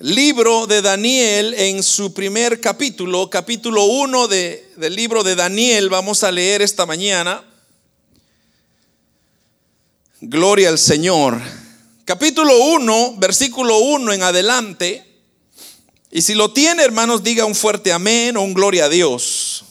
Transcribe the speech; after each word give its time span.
libro 0.00 0.66
de 0.66 0.82
Daniel 0.82 1.54
en 1.54 1.82
su 1.82 2.12
primer 2.12 2.60
capítulo, 2.60 3.30
capítulo 3.30 3.84
1 3.84 4.28
de, 4.28 4.72
del 4.76 4.96
libro 4.96 5.22
de 5.22 5.36
Daniel, 5.36 5.88
vamos 5.88 6.24
a 6.24 6.32
leer 6.32 6.62
esta 6.62 6.84
mañana. 6.84 7.44
Gloria 10.20 10.70
al 10.70 10.78
Señor. 10.78 11.40
Capítulo 12.04 12.58
1, 12.58 13.16
versículo 13.18 13.78
1 13.78 14.12
en 14.12 14.22
adelante. 14.22 15.04
Y 16.10 16.22
si 16.22 16.34
lo 16.34 16.52
tiene, 16.52 16.82
hermanos, 16.82 17.22
diga 17.22 17.44
un 17.44 17.54
fuerte 17.54 17.92
amén 17.92 18.36
o 18.36 18.42
un 18.42 18.54
gloria 18.54 18.86
a 18.86 18.88
Dios. 18.88 19.64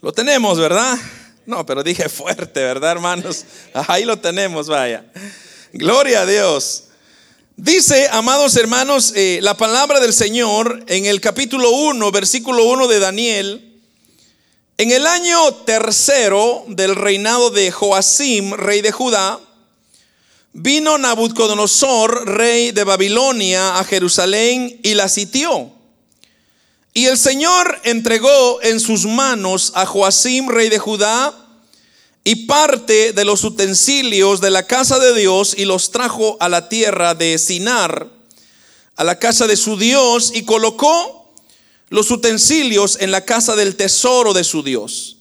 Lo 0.00 0.12
tenemos, 0.12 0.58
¿verdad? 0.58 0.98
No, 1.46 1.64
pero 1.64 1.82
dije 1.82 2.08
fuerte, 2.08 2.60
¿verdad, 2.60 2.92
hermanos? 2.92 3.44
Ahí 3.72 4.04
lo 4.04 4.18
tenemos, 4.18 4.68
vaya. 4.68 5.04
Gloria 5.72 6.22
a 6.22 6.26
Dios. 6.26 6.85
Dice, 7.58 8.06
amados 8.12 8.54
hermanos, 8.56 9.14
eh, 9.16 9.38
la 9.40 9.56
palabra 9.56 9.98
del 9.98 10.12
Señor 10.12 10.84
en 10.88 11.06
el 11.06 11.22
capítulo 11.22 11.70
1, 11.70 12.12
versículo 12.12 12.64
1 12.64 12.86
de 12.86 12.98
Daniel. 12.98 13.80
En 14.76 14.90
el 14.90 15.06
año 15.06 15.54
tercero 15.64 16.66
del 16.68 16.94
reinado 16.94 17.48
de 17.48 17.70
Joacim, 17.70 18.52
rey 18.52 18.82
de 18.82 18.92
Judá, 18.92 19.40
vino 20.52 20.98
Nabucodonosor, 20.98 22.28
rey 22.28 22.72
de 22.72 22.84
Babilonia, 22.84 23.78
a 23.78 23.84
Jerusalén 23.84 24.78
y 24.82 24.92
la 24.92 25.08
sitió. 25.08 25.72
Y 26.92 27.06
el 27.06 27.16
Señor 27.16 27.80
entregó 27.84 28.60
en 28.60 28.80
sus 28.80 29.06
manos 29.06 29.72
a 29.74 29.86
Joacim, 29.86 30.50
rey 30.50 30.68
de 30.68 30.78
Judá, 30.78 31.45
y 32.26 32.34
parte 32.34 33.12
de 33.12 33.24
los 33.24 33.44
utensilios 33.44 34.40
de 34.40 34.50
la 34.50 34.66
casa 34.66 34.98
de 34.98 35.14
Dios 35.14 35.54
y 35.56 35.64
los 35.64 35.92
trajo 35.92 36.36
a 36.40 36.48
la 36.48 36.68
tierra 36.68 37.14
de 37.14 37.38
Sinar, 37.38 38.10
a 38.96 39.04
la 39.04 39.20
casa 39.20 39.46
de 39.46 39.56
su 39.56 39.76
Dios, 39.76 40.32
y 40.34 40.42
colocó 40.42 41.32
los 41.88 42.10
utensilios 42.10 42.98
en 43.00 43.12
la 43.12 43.24
casa 43.24 43.54
del 43.54 43.76
tesoro 43.76 44.34
de 44.34 44.42
su 44.42 44.64
Dios. 44.64 45.18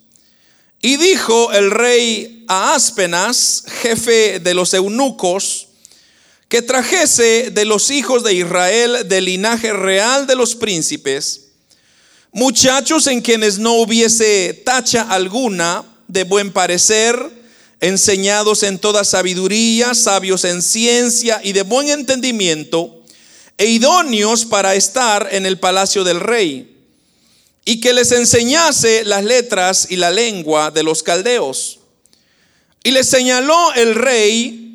Y 0.82 0.98
dijo 0.98 1.52
el 1.52 1.70
rey 1.70 2.44
a 2.48 2.74
Aspenas, 2.74 3.66
jefe 3.84 4.40
de 4.40 4.56
los 4.56 4.74
eunucos, 4.74 5.68
que 6.50 6.64
trajese 6.64 7.52
de 7.52 7.66
los 7.66 7.92
hijos 7.92 8.24
de 8.24 8.34
Israel 8.34 9.08
del 9.08 9.26
linaje 9.26 9.74
real 9.74 10.26
de 10.26 10.36
los 10.36 10.56
príncipes, 10.56 11.50
muchachos 12.32 13.06
en 13.06 13.22
quienes 13.22 13.60
no 13.60 13.74
hubiese 13.74 14.60
tacha 14.66 15.04
alguna, 15.04 15.86
de 16.08 16.24
buen 16.24 16.52
parecer, 16.52 17.18
enseñados 17.82 18.64
en 18.64 18.80
toda 18.80 19.04
sabiduría, 19.04 19.94
sabios 19.94 20.44
en 20.46 20.62
ciencia 20.62 21.42
y 21.44 21.54
de 21.54 21.64
buen 21.64 21.90
entendimiento, 21.90 23.04
e 23.58 23.68
idóneos 23.68 24.46
para 24.46 24.76
estar 24.76 25.30
en 25.32 25.46
el 25.46 25.60
palacio 25.60 26.04
del 26.04 26.20
rey, 26.20 26.76
y 27.64 27.80
que 27.80 27.94
les 27.94 28.12
enseñase 28.12 29.04
las 29.06 29.24
letras 29.24 29.88
y 29.90 29.96
la 29.96 30.12
lengua 30.12 30.72
de 30.72 30.84
los 30.84 31.04
caldeos. 31.04 31.80
Y 32.84 32.92
les 32.92 33.10
señaló 33.10 33.74
el 33.74 33.96
rey 33.96 34.66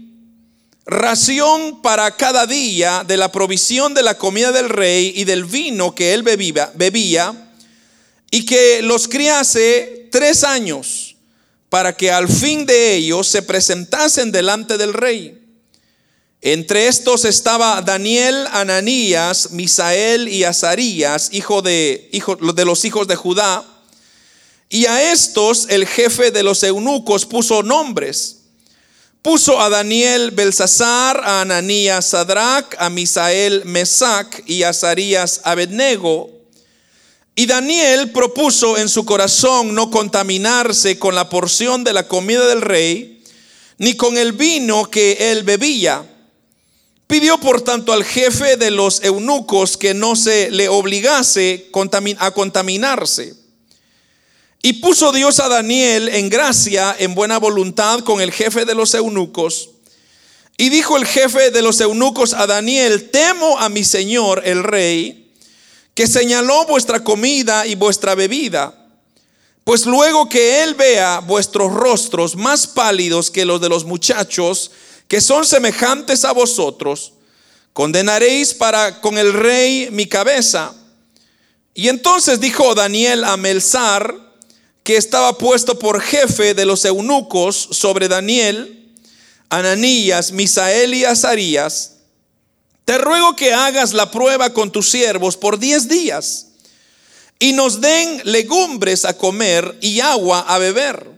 ración 0.90 1.82
para 1.82 2.16
cada 2.16 2.46
día 2.46 3.04
de 3.06 3.16
la 3.16 3.30
provisión 3.30 3.94
de 3.94 4.02
la 4.02 4.18
comida 4.18 4.50
del 4.50 4.68
rey 4.68 5.12
y 5.14 5.24
del 5.24 5.44
vino 5.44 5.94
que 5.94 6.12
él 6.14 6.24
bebía, 6.24 6.72
bebía 6.74 7.52
y 8.30 8.44
que 8.44 8.82
los 8.82 9.06
criase 9.06 10.08
tres 10.10 10.42
años 10.42 11.09
para 11.70 11.96
que 11.96 12.10
al 12.10 12.28
fin 12.28 12.66
de 12.66 12.96
ellos 12.96 13.28
se 13.28 13.42
presentasen 13.42 14.32
delante 14.32 14.76
del 14.76 14.92
rey. 14.92 15.38
Entre 16.42 16.88
estos 16.88 17.24
estaba 17.24 17.80
Daniel, 17.82 18.46
Ananías, 18.52 19.52
Misael 19.52 20.28
y 20.28 20.44
Azarías, 20.44 21.28
hijo 21.32 21.62
de, 21.62 22.08
hijo 22.12 22.34
de 22.36 22.64
los 22.64 22.84
hijos 22.84 23.06
de 23.06 23.14
Judá. 23.14 23.64
Y 24.68 24.86
a 24.86 25.12
estos 25.12 25.66
el 25.68 25.86
jefe 25.86 26.30
de 26.30 26.42
los 26.42 26.62
eunucos 26.62 27.24
puso 27.24 27.62
nombres. 27.62 28.38
Puso 29.22 29.60
a 29.60 29.68
Daniel 29.68 30.30
Belsasar, 30.30 31.20
a 31.22 31.42
Ananías 31.42 32.06
Sadrach, 32.06 32.74
a 32.78 32.88
Misael 32.88 33.64
Mesac 33.66 34.42
y 34.46 34.62
a 34.62 34.70
Azarías 34.70 35.42
Abednego. 35.44 36.39
Y 37.40 37.46
Daniel 37.46 38.10
propuso 38.10 38.76
en 38.76 38.90
su 38.90 39.06
corazón 39.06 39.74
no 39.74 39.90
contaminarse 39.90 40.98
con 40.98 41.14
la 41.14 41.30
porción 41.30 41.84
de 41.84 41.94
la 41.94 42.06
comida 42.06 42.46
del 42.46 42.60
rey, 42.60 43.24
ni 43.78 43.94
con 43.94 44.18
el 44.18 44.32
vino 44.32 44.90
que 44.90 45.32
él 45.32 45.42
bebía. 45.42 46.04
Pidió 47.06 47.40
por 47.40 47.62
tanto 47.62 47.94
al 47.94 48.04
jefe 48.04 48.58
de 48.58 48.70
los 48.70 49.02
eunucos 49.02 49.78
que 49.78 49.94
no 49.94 50.16
se 50.16 50.50
le 50.50 50.68
obligase 50.68 51.70
a 52.18 52.30
contaminarse. 52.32 53.34
Y 54.60 54.74
puso 54.74 55.10
Dios 55.10 55.40
a 55.40 55.48
Daniel 55.48 56.10
en 56.10 56.28
gracia, 56.28 56.94
en 56.98 57.14
buena 57.14 57.38
voluntad 57.38 58.00
con 58.00 58.20
el 58.20 58.32
jefe 58.32 58.66
de 58.66 58.74
los 58.74 58.92
eunucos. 58.92 59.70
Y 60.58 60.68
dijo 60.68 60.98
el 60.98 61.06
jefe 61.06 61.50
de 61.50 61.62
los 61.62 61.80
eunucos 61.80 62.34
a 62.34 62.46
Daniel, 62.46 63.08
temo 63.08 63.58
a 63.58 63.70
mi 63.70 63.82
señor 63.82 64.42
el 64.44 64.62
rey 64.62 65.19
que 66.00 66.06
señaló 66.06 66.64
vuestra 66.64 67.04
comida 67.04 67.66
y 67.66 67.74
vuestra 67.74 68.14
bebida. 68.14 68.72
Pues 69.64 69.84
luego 69.84 70.30
que 70.30 70.62
Él 70.62 70.74
vea 70.74 71.18
vuestros 71.18 71.70
rostros 71.70 72.36
más 72.36 72.66
pálidos 72.66 73.30
que 73.30 73.44
los 73.44 73.60
de 73.60 73.68
los 73.68 73.84
muchachos, 73.84 74.70
que 75.08 75.20
son 75.20 75.44
semejantes 75.44 76.24
a 76.24 76.32
vosotros, 76.32 77.12
condenaréis 77.74 78.54
para 78.54 79.02
con 79.02 79.18
el 79.18 79.34
rey 79.34 79.90
mi 79.92 80.06
cabeza. 80.06 80.74
Y 81.74 81.88
entonces 81.88 82.40
dijo 82.40 82.74
Daniel 82.74 83.22
a 83.22 83.36
Melzar, 83.36 84.16
que 84.82 84.96
estaba 84.96 85.36
puesto 85.36 85.78
por 85.78 86.00
jefe 86.00 86.54
de 86.54 86.64
los 86.64 86.86
eunucos 86.86 87.68
sobre 87.72 88.08
Daniel, 88.08 88.90
Ananías, 89.50 90.32
Misael 90.32 90.94
y 90.94 91.04
Azarías, 91.04 91.96
te 92.90 92.98
ruego 92.98 93.36
que 93.36 93.52
hagas 93.52 93.92
la 93.92 94.10
prueba 94.10 94.52
con 94.52 94.72
tus 94.72 94.90
siervos 94.90 95.36
por 95.36 95.60
diez 95.60 95.86
días 95.86 96.48
y 97.38 97.52
nos 97.52 97.80
den 97.80 98.20
legumbres 98.24 99.04
a 99.04 99.16
comer 99.16 99.78
y 99.80 100.00
agua 100.00 100.40
a 100.40 100.58
beber. 100.58 101.08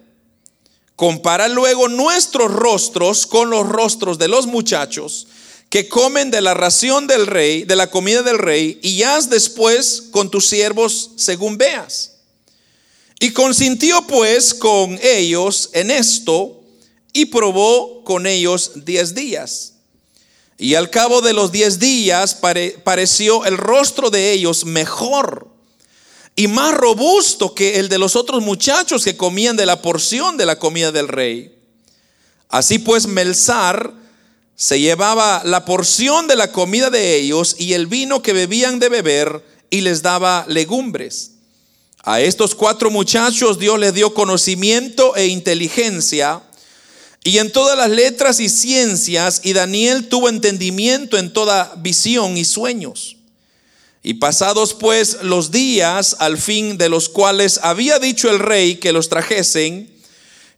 Compara 0.96 1.48
luego 1.48 1.88
nuestros 1.88 2.52
rostros 2.52 3.26
con 3.26 3.48
los 3.48 3.66
rostros 3.66 4.18
de 4.18 4.28
los 4.28 4.46
muchachos 4.46 5.28
que 5.70 5.88
comen 5.88 6.30
de 6.30 6.42
la 6.42 6.52
ración 6.52 7.06
del 7.06 7.26
rey, 7.26 7.64
de 7.64 7.76
la 7.76 7.88
comida 7.88 8.20
del 8.20 8.36
rey, 8.36 8.78
y 8.82 9.02
haz 9.04 9.30
después 9.30 10.08
con 10.10 10.30
tus 10.30 10.46
siervos 10.48 11.12
según 11.16 11.56
veas. 11.56 12.18
Y 13.18 13.30
consintió 13.30 14.06
pues 14.06 14.52
con 14.52 15.00
ellos 15.02 15.70
en 15.72 15.90
esto 15.90 16.64
y 17.14 17.24
probó 17.24 18.04
con 18.04 18.26
ellos 18.26 18.72
diez 18.84 19.14
días. 19.14 19.71
Y 20.58 20.74
al 20.74 20.90
cabo 20.90 21.20
de 21.20 21.32
los 21.32 21.50
diez 21.50 21.78
días 21.78 22.36
pareció 22.84 23.44
el 23.44 23.56
rostro 23.56 24.10
de 24.10 24.32
ellos 24.32 24.64
mejor 24.64 25.48
y 26.36 26.48
más 26.48 26.74
robusto 26.74 27.54
que 27.54 27.78
el 27.78 27.88
de 27.88 27.98
los 27.98 28.16
otros 28.16 28.42
muchachos 28.42 29.04
que 29.04 29.16
comían 29.16 29.56
de 29.56 29.66
la 29.66 29.82
porción 29.82 30.36
de 30.36 30.46
la 30.46 30.58
comida 30.58 30.92
del 30.92 31.08
rey. 31.08 31.54
Así 32.48 32.78
pues, 32.78 33.06
Melzar 33.06 33.92
se 34.54 34.80
llevaba 34.80 35.42
la 35.44 35.64
porción 35.64 36.28
de 36.28 36.36
la 36.36 36.52
comida 36.52 36.90
de 36.90 37.16
ellos 37.16 37.56
y 37.58 37.72
el 37.72 37.86
vino 37.86 38.22
que 38.22 38.32
bebían 38.32 38.78
de 38.78 38.88
beber 38.88 39.44
y 39.70 39.80
les 39.80 40.02
daba 40.02 40.44
legumbres. 40.48 41.32
A 42.04 42.20
estos 42.20 42.54
cuatro 42.54 42.90
muchachos 42.90 43.58
Dios 43.58 43.78
les 43.78 43.94
dio 43.94 44.12
conocimiento 44.12 45.16
e 45.16 45.26
inteligencia 45.26 46.42
y 47.24 47.38
en 47.38 47.52
todas 47.52 47.76
las 47.76 47.90
letras 47.90 48.40
y 48.40 48.48
ciencias, 48.48 49.42
y 49.44 49.52
Daniel 49.52 50.08
tuvo 50.08 50.28
entendimiento 50.28 51.16
en 51.16 51.32
toda 51.32 51.72
visión 51.76 52.36
y 52.36 52.44
sueños. 52.44 53.16
Y 54.02 54.14
pasados 54.14 54.74
pues 54.74 55.18
los 55.22 55.52
días, 55.52 56.16
al 56.18 56.36
fin 56.36 56.76
de 56.78 56.88
los 56.88 57.08
cuales 57.08 57.60
había 57.62 58.00
dicho 58.00 58.28
el 58.28 58.40
rey 58.40 58.76
que 58.76 58.92
los 58.92 59.08
trajesen, 59.08 59.88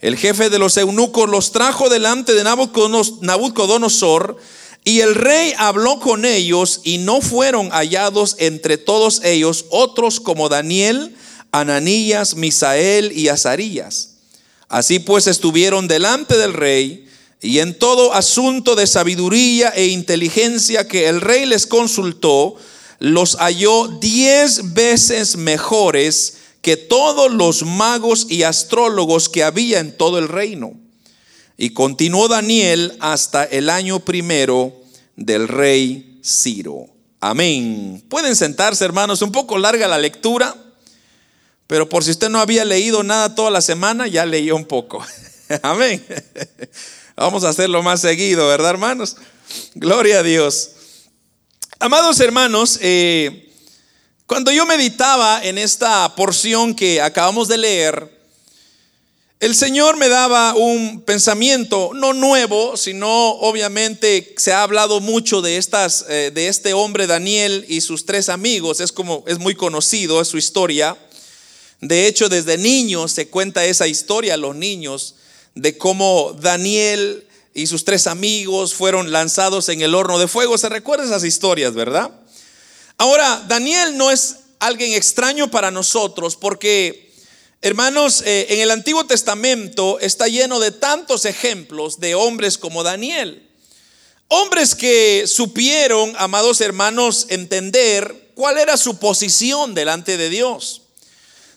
el 0.00 0.16
jefe 0.16 0.48
de 0.48 0.58
los 0.58 0.78
eunucos 0.78 1.28
los 1.28 1.52
trajo 1.52 1.90
delante 1.90 2.32
de 2.32 2.44
Nabucodonosor, 2.44 4.38
y 4.86 5.00
el 5.00 5.14
rey 5.14 5.52
habló 5.58 6.00
con 6.00 6.24
ellos, 6.24 6.80
y 6.82 6.96
no 6.96 7.20
fueron 7.20 7.70
hallados 7.72 8.36
entre 8.38 8.78
todos 8.78 9.22
ellos 9.22 9.66
otros 9.68 10.18
como 10.18 10.48
Daniel, 10.48 11.14
Ananías, 11.52 12.36
Misael 12.36 13.12
y 13.12 13.28
Azarías 13.28 14.13
Así 14.74 14.98
pues 14.98 15.28
estuvieron 15.28 15.86
delante 15.86 16.36
del 16.36 16.52
rey 16.52 17.06
y 17.40 17.60
en 17.60 17.78
todo 17.78 18.12
asunto 18.12 18.74
de 18.74 18.88
sabiduría 18.88 19.68
e 19.68 19.86
inteligencia 19.86 20.88
que 20.88 21.08
el 21.08 21.20
rey 21.20 21.46
les 21.46 21.68
consultó, 21.68 22.56
los 22.98 23.36
halló 23.36 23.86
diez 23.86 24.74
veces 24.74 25.36
mejores 25.36 26.38
que 26.60 26.76
todos 26.76 27.30
los 27.30 27.62
magos 27.62 28.26
y 28.28 28.42
astrólogos 28.42 29.28
que 29.28 29.44
había 29.44 29.78
en 29.78 29.96
todo 29.96 30.18
el 30.18 30.26
reino. 30.26 30.72
Y 31.56 31.70
continuó 31.70 32.26
Daniel 32.26 32.96
hasta 32.98 33.44
el 33.44 33.70
año 33.70 34.00
primero 34.00 34.74
del 35.14 35.46
rey 35.46 36.18
Ciro. 36.24 36.86
Amén. 37.20 38.02
Pueden 38.08 38.34
sentarse, 38.34 38.84
hermanos, 38.84 39.22
un 39.22 39.30
poco 39.30 39.56
larga 39.56 39.86
la 39.86 39.98
lectura, 39.98 40.63
pero 41.66 41.88
por 41.88 42.04
si 42.04 42.10
usted 42.10 42.28
no 42.28 42.40
había 42.40 42.64
leído 42.64 43.02
nada 43.02 43.34
toda 43.34 43.50
la 43.50 43.60
semana, 43.60 44.06
ya 44.06 44.26
leyó 44.26 44.56
un 44.56 44.66
poco. 44.66 45.04
Amén. 45.62 46.04
Vamos 47.16 47.44
a 47.44 47.50
hacerlo 47.50 47.82
más 47.82 48.00
seguido, 48.00 48.48
¿verdad, 48.48 48.70
hermanos? 48.70 49.16
Gloria 49.74 50.20
a 50.20 50.22
Dios. 50.22 50.70
Amados 51.78 52.20
hermanos, 52.20 52.78
eh, 52.82 53.52
cuando 54.26 54.50
yo 54.50 54.64
meditaba 54.64 55.44
en 55.44 55.58
esta 55.58 56.14
porción 56.14 56.74
que 56.74 57.00
acabamos 57.00 57.46
de 57.46 57.58
leer, 57.58 58.14
el 59.40 59.54
Señor 59.54 59.98
me 59.98 60.08
daba 60.08 60.54
un 60.54 61.02
pensamiento 61.02 61.90
no 61.92 62.14
nuevo, 62.14 62.78
sino 62.78 63.32
obviamente 63.32 64.34
se 64.38 64.52
ha 64.52 64.62
hablado 64.62 65.00
mucho 65.00 65.42
de 65.42 65.58
estas 65.58 66.06
eh, 66.08 66.30
de 66.32 66.48
este 66.48 66.72
hombre 66.72 67.06
Daniel 67.06 67.66
y 67.68 67.82
sus 67.82 68.06
tres 68.06 68.30
amigos, 68.30 68.80
es 68.80 68.90
como 68.90 69.22
es 69.26 69.38
muy 69.38 69.54
conocido, 69.54 70.20
es 70.20 70.28
su 70.28 70.38
historia. 70.38 70.96
De 71.84 72.06
hecho, 72.06 72.28
desde 72.28 72.56
niños 72.56 73.12
se 73.12 73.28
cuenta 73.28 73.64
esa 73.64 73.86
historia 73.86 74.34
a 74.34 74.38
los 74.38 74.56
niños 74.56 75.16
de 75.54 75.76
cómo 75.76 76.34
Daniel 76.40 77.26
y 77.52 77.66
sus 77.66 77.84
tres 77.84 78.06
amigos 78.06 78.72
fueron 78.72 79.12
lanzados 79.12 79.68
en 79.68 79.82
el 79.82 79.94
horno 79.94 80.18
de 80.18 80.26
fuego. 80.26 80.56
¿Se 80.56 80.70
recuerda 80.70 81.04
esas 81.04 81.24
historias, 81.24 81.74
verdad? 81.74 82.10
Ahora, 82.96 83.44
Daniel 83.48 83.98
no 83.98 84.10
es 84.10 84.36
alguien 84.60 84.94
extraño 84.94 85.50
para 85.50 85.70
nosotros 85.70 86.36
porque 86.36 87.04
Hermanos, 87.64 88.22
eh, 88.26 88.44
en 88.50 88.60
el 88.60 88.70
Antiguo 88.70 89.06
Testamento 89.06 89.98
está 89.98 90.28
lleno 90.28 90.60
de 90.60 90.70
tantos 90.70 91.24
ejemplos 91.24 91.98
de 91.98 92.14
hombres 92.14 92.58
como 92.58 92.82
Daniel. 92.82 93.48
Hombres 94.28 94.74
que 94.74 95.24
supieron, 95.26 96.12
amados 96.18 96.60
hermanos, 96.60 97.24
entender 97.30 98.32
cuál 98.34 98.58
era 98.58 98.76
su 98.76 98.98
posición 98.98 99.74
delante 99.74 100.18
de 100.18 100.28
Dios. 100.28 100.82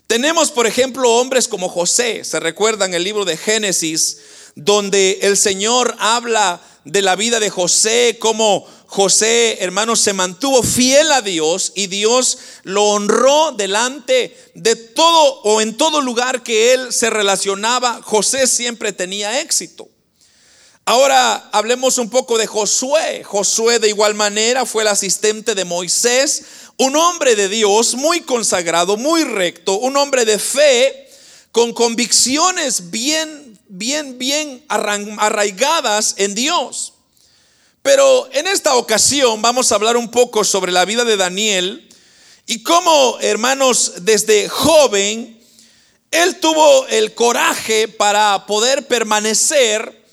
Tenemos, 0.08 0.52
por 0.52 0.68
ejemplo, 0.68 1.12
hombres 1.16 1.50
como 1.50 1.68
José. 1.68 2.24
Se 2.24 2.40
recuerdan 2.40 2.94
el 2.94 3.04
libro 3.04 3.26
de 3.26 3.36
Génesis, 3.36 4.20
donde 4.56 5.20
el 5.22 5.36
Señor 5.36 5.96
habla 6.00 6.62
de 6.86 7.02
la 7.02 7.18
vida 7.18 7.42
de 7.42 7.50
José, 7.50 8.16
como 8.18 8.66
José, 8.86 9.58
hermanos, 9.60 10.00
se 10.00 10.14
mantuvo 10.14 10.64
fiel 10.64 11.12
a 11.12 11.22
Dios 11.22 11.74
y 11.76 11.88
Dios 11.88 12.38
lo 12.64 12.86
honró 12.86 13.52
delante 13.52 14.36
de 14.54 14.78
todo 14.78 15.42
o 15.42 15.60
en 15.60 15.76
todo 15.76 16.00
lugar 16.00 16.42
que 16.42 16.74
él 16.74 16.94
se 16.94 17.10
relacionaba. 17.10 18.02
José 18.02 18.48
siempre 18.48 18.94
tenía 18.94 19.42
éxito. 19.42 19.90
Ahora 20.86 21.50
hablemos 21.52 21.98
un 21.98 22.10
poco 22.10 22.38
de 22.38 22.48
Josué. 22.48 23.22
Josué 23.26 23.80
de 23.80 23.90
igual 23.90 24.16
manera 24.16 24.66
fue 24.66 24.84
el 24.84 24.88
asistente 24.88 25.54
de 25.54 25.66
Moisés, 25.66 26.44
un 26.78 26.96
hombre 26.96 27.36
de 27.36 27.50
Dios 27.50 27.96
muy 27.96 28.22
consagrado, 28.22 28.98
muy 28.98 29.24
recto, 29.24 29.80
un 29.80 29.98
hombre 29.98 30.26
de 30.26 30.38
fe 30.38 31.10
con 31.52 31.74
convicciones 31.74 32.92
bien, 32.92 33.60
bien, 33.68 34.20
bien 34.20 34.64
arraigadas 34.68 36.16
en 36.18 36.36
Dios. 36.36 36.94
Pero 37.82 38.30
en 38.32 38.48
esta 38.48 38.76
ocasión 38.76 39.42
vamos 39.42 39.72
a 39.72 39.76
hablar 39.76 39.98
un 39.98 40.12
poco 40.12 40.44
sobre 40.44 40.72
la 40.72 40.86
vida 40.86 41.04
de 41.04 41.18
Daniel 41.18 41.90
y 42.46 42.62
cómo, 42.62 43.18
hermanos, 43.22 43.94
desde 44.02 44.48
joven, 44.48 45.42
él 46.12 46.40
tuvo 46.40 46.86
el 46.88 47.14
coraje 47.16 47.88
para 47.88 48.46
poder 48.46 48.88
permanecer 48.88 50.06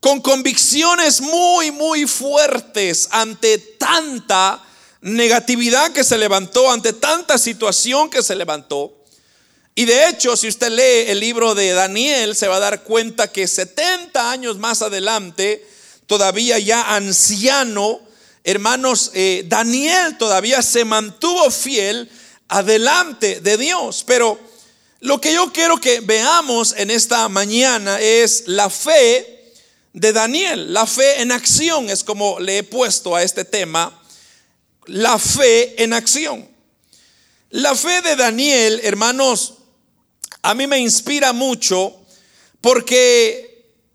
con 0.00 0.20
convicciones 0.20 1.20
muy, 1.20 1.70
muy 1.70 2.06
fuertes 2.06 3.08
ante 3.10 3.58
tanta 3.58 4.64
negatividad 5.00 5.92
que 5.92 6.04
se 6.04 6.18
levantó, 6.18 6.70
ante 6.70 6.92
tanta 6.92 7.38
situación 7.38 8.10
que 8.10 8.22
se 8.22 8.34
levantó. 8.36 8.96
Y 9.74 9.84
de 9.84 10.08
hecho, 10.08 10.36
si 10.36 10.48
usted 10.48 10.70
lee 10.70 11.10
el 11.10 11.20
libro 11.20 11.54
de 11.54 11.72
Daniel, 11.72 12.36
se 12.36 12.48
va 12.48 12.56
a 12.56 12.60
dar 12.60 12.82
cuenta 12.82 13.32
que 13.32 13.46
70 13.46 14.30
años 14.30 14.58
más 14.58 14.82
adelante, 14.82 15.66
todavía 16.06 16.58
ya 16.58 16.94
anciano, 16.94 18.00
hermanos, 18.44 19.10
eh, 19.14 19.44
Daniel 19.46 20.18
todavía 20.18 20.60
se 20.62 20.84
mantuvo 20.84 21.50
fiel 21.50 22.10
adelante 22.48 23.40
de 23.40 23.56
Dios. 23.56 24.04
Pero 24.06 24.38
lo 25.00 25.20
que 25.20 25.32
yo 25.32 25.52
quiero 25.52 25.80
que 25.80 26.00
veamos 26.00 26.74
en 26.76 26.90
esta 26.90 27.26
mañana 27.28 28.00
es 28.00 28.44
la 28.46 28.68
fe 28.68 29.54
de 29.92 30.12
Daniel, 30.12 30.72
la 30.72 30.86
fe 30.86 31.22
en 31.22 31.32
acción, 31.32 31.88
es 31.88 32.04
como 32.04 32.38
le 32.38 32.58
he 32.58 32.62
puesto 32.62 33.16
a 33.16 33.22
este 33.22 33.44
tema, 33.44 33.99
la 34.86 35.18
fe 35.18 35.82
en 35.82 35.92
acción. 35.92 36.48
La 37.50 37.74
fe 37.74 38.00
de 38.02 38.16
Daniel, 38.16 38.80
hermanos, 38.84 39.54
a 40.42 40.54
mí 40.54 40.66
me 40.66 40.78
inspira 40.78 41.32
mucho 41.32 41.96
porque 42.60 43.50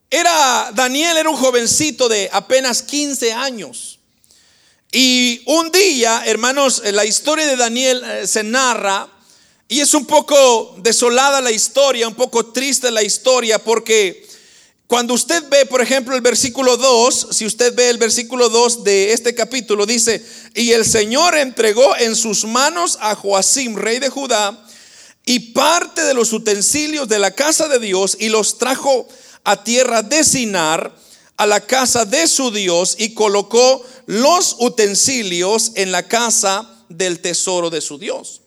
era 0.09 0.71
Daniel 0.73 1.17
era 1.17 1.29
un 1.29 1.37
jovencito 1.37 2.07
de 2.07 2.29
apenas 2.31 2.81
15 2.83 3.33
años. 3.33 3.99
Y 4.91 5.41
un 5.45 5.71
día, 5.71 6.23
hermanos, 6.25 6.81
la 6.85 7.05
historia 7.05 7.47
de 7.47 7.57
Daniel 7.57 8.03
eh, 8.05 8.27
se 8.27 8.43
narra 8.43 9.09
y 9.67 9.79
es 9.79 9.93
un 9.93 10.05
poco 10.05 10.75
desolada 10.77 11.41
la 11.41 11.51
historia, 11.51 12.07
un 12.07 12.15
poco 12.15 12.47
triste 12.47 12.91
la 12.91 13.03
historia 13.03 13.59
porque 13.59 14.24
cuando 14.87 15.15
usted 15.15 15.43
ve, 15.49 15.65
por 15.65 15.81
ejemplo, 15.81 16.15
el 16.15 16.21
versículo 16.21 16.77
2, 16.77 17.29
si 17.31 17.45
usted 17.45 17.73
ve 17.73 17.89
el 17.89 17.97
versículo 17.97 18.49
2 18.49 18.83
de 18.83 19.13
este 19.13 19.33
capítulo, 19.33 19.87
dice, 19.87 20.23
y 20.53 20.73
el 20.73 20.85
Señor 20.85 21.35
entregó 21.35 21.95
en 21.97 22.15
sus 22.15 22.45
manos 22.45 22.99
a 23.01 23.15
Joacim, 23.15 23.75
rey 23.75 23.97
de 23.97 24.09
Judá, 24.09 24.63
y 25.25 25.39
parte 25.53 26.03
de 26.03 26.13
los 26.13 26.31
utensilios 26.33 27.07
de 27.07 27.17
la 27.17 27.31
casa 27.31 27.67
de 27.67 27.79
Dios 27.79 28.15
y 28.19 28.29
los 28.29 28.59
trajo 28.59 29.07
a 29.43 29.63
tierra 29.63 30.03
de 30.03 30.23
Sinar, 30.23 30.95
a 31.37 31.47
la 31.47 31.61
casa 31.61 32.05
de 32.05 32.27
su 32.27 32.51
Dios, 32.51 32.95
y 32.99 33.15
colocó 33.15 33.83
los 34.05 34.55
utensilios 34.59 35.71
en 35.75 35.91
la 35.91 36.07
casa 36.07 36.85
del 36.89 37.21
tesoro 37.21 37.71
de 37.71 37.81
su 37.81 37.97
Dios. 37.97 38.41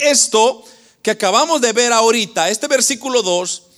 Esto 0.00 0.64
que 1.02 1.12
acabamos 1.12 1.60
de 1.60 1.72
ver 1.72 1.92
ahorita, 1.92 2.50
este 2.50 2.66
versículo 2.66 3.22
2, 3.22 3.69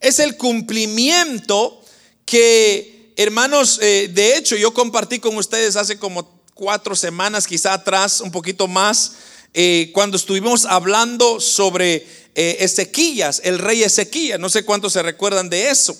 es 0.00 0.18
el 0.18 0.36
cumplimiento 0.36 1.82
que, 2.24 3.12
hermanos, 3.16 3.78
eh, 3.82 4.08
de 4.12 4.36
hecho 4.36 4.56
yo 4.56 4.72
compartí 4.72 5.18
con 5.18 5.36
ustedes 5.36 5.76
hace 5.76 5.98
como 5.98 6.40
cuatro 6.54 6.96
semanas, 6.96 7.46
quizá 7.46 7.74
atrás, 7.74 8.20
un 8.20 8.30
poquito 8.30 8.66
más, 8.66 9.12
eh, 9.52 9.90
cuando 9.92 10.16
estuvimos 10.16 10.64
hablando 10.64 11.40
sobre 11.40 12.06
eh, 12.34 12.56
Ezequías, 12.60 13.42
el 13.44 13.58
rey 13.58 13.82
Ezequías. 13.82 14.38
No 14.38 14.48
sé 14.48 14.64
cuántos 14.64 14.92
se 14.92 15.02
recuerdan 15.02 15.50
de 15.50 15.70
eso. 15.70 15.96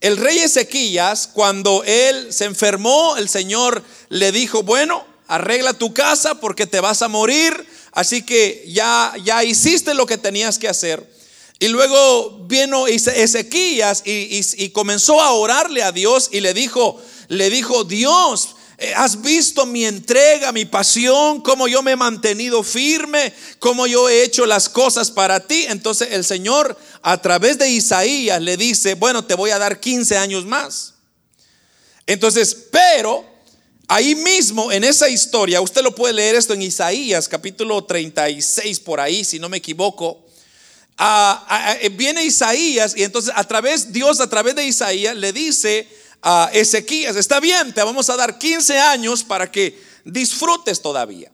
El 0.00 0.16
rey 0.16 0.38
Ezequías, 0.38 1.28
cuando 1.28 1.84
él 1.84 2.32
se 2.32 2.46
enfermó, 2.46 3.16
el 3.16 3.28
Señor 3.28 3.84
le 4.08 4.32
dijo, 4.32 4.62
bueno, 4.64 5.06
arregla 5.28 5.74
tu 5.74 5.94
casa 5.94 6.40
porque 6.40 6.66
te 6.66 6.80
vas 6.80 7.02
a 7.02 7.08
morir, 7.08 7.66
así 7.92 8.22
que 8.22 8.64
ya, 8.68 9.14
ya 9.22 9.44
hiciste 9.44 9.94
lo 9.94 10.06
que 10.06 10.18
tenías 10.18 10.58
que 10.58 10.68
hacer. 10.68 11.06
Y 11.62 11.68
luego 11.68 12.40
vino 12.48 12.88
Ezequías 12.88 14.02
y, 14.04 14.68
comenzó 14.70 15.22
a 15.22 15.30
orarle 15.30 15.84
a 15.84 15.92
Dios 15.92 16.28
y 16.32 16.40
le 16.40 16.54
dijo, 16.54 17.00
le 17.28 17.50
dijo, 17.50 17.84
Dios, 17.84 18.56
eh, 18.78 18.92
has 18.96 19.22
visto 19.22 19.64
mi 19.64 19.84
entrega, 19.84 20.50
mi 20.50 20.64
pasión, 20.64 21.40
cómo 21.40 21.68
yo 21.68 21.80
me 21.80 21.92
he 21.92 21.96
mantenido 21.96 22.64
firme, 22.64 23.32
cómo 23.60 23.86
yo 23.86 24.08
he 24.08 24.24
hecho 24.24 24.44
las 24.44 24.68
cosas 24.68 25.12
para 25.12 25.38
ti. 25.38 25.64
Entonces 25.68 26.08
el 26.10 26.24
Señor 26.24 26.76
a 27.00 27.22
través 27.22 27.58
de 27.58 27.70
Isaías 27.70 28.42
le 28.42 28.56
dice, 28.56 28.94
bueno, 28.94 29.24
te 29.24 29.36
voy 29.36 29.50
a 29.50 29.58
dar 29.60 29.78
15 29.78 30.18
años 30.18 30.44
más. 30.44 30.94
Entonces, 32.08 32.56
pero 32.72 33.24
ahí 33.86 34.16
mismo 34.16 34.72
en 34.72 34.82
esa 34.82 35.08
historia, 35.08 35.60
usted 35.60 35.82
lo 35.82 35.94
puede 35.94 36.14
leer 36.14 36.34
esto 36.34 36.54
en 36.54 36.62
Isaías 36.62 37.28
capítulo 37.28 37.84
36 37.84 38.80
por 38.80 38.98
ahí, 38.98 39.22
si 39.24 39.38
no 39.38 39.48
me 39.48 39.58
equivoco. 39.58 40.26
Viene 41.92 42.24
Isaías 42.24 42.94
y 42.96 43.02
entonces 43.02 43.32
a 43.34 43.44
través, 43.44 43.92
Dios 43.92 44.20
a 44.20 44.28
través 44.28 44.54
de 44.54 44.64
Isaías 44.64 45.16
le 45.16 45.32
dice, 45.32 45.88
a 46.22 46.50
Ezequías, 46.52 47.16
está 47.16 47.40
bien, 47.40 47.74
te 47.74 47.82
vamos 47.82 48.08
a 48.08 48.16
dar 48.16 48.38
15 48.38 48.78
años 48.78 49.24
para 49.24 49.50
que 49.50 49.82
disfrutes 50.04 50.80
todavía. 50.80 51.30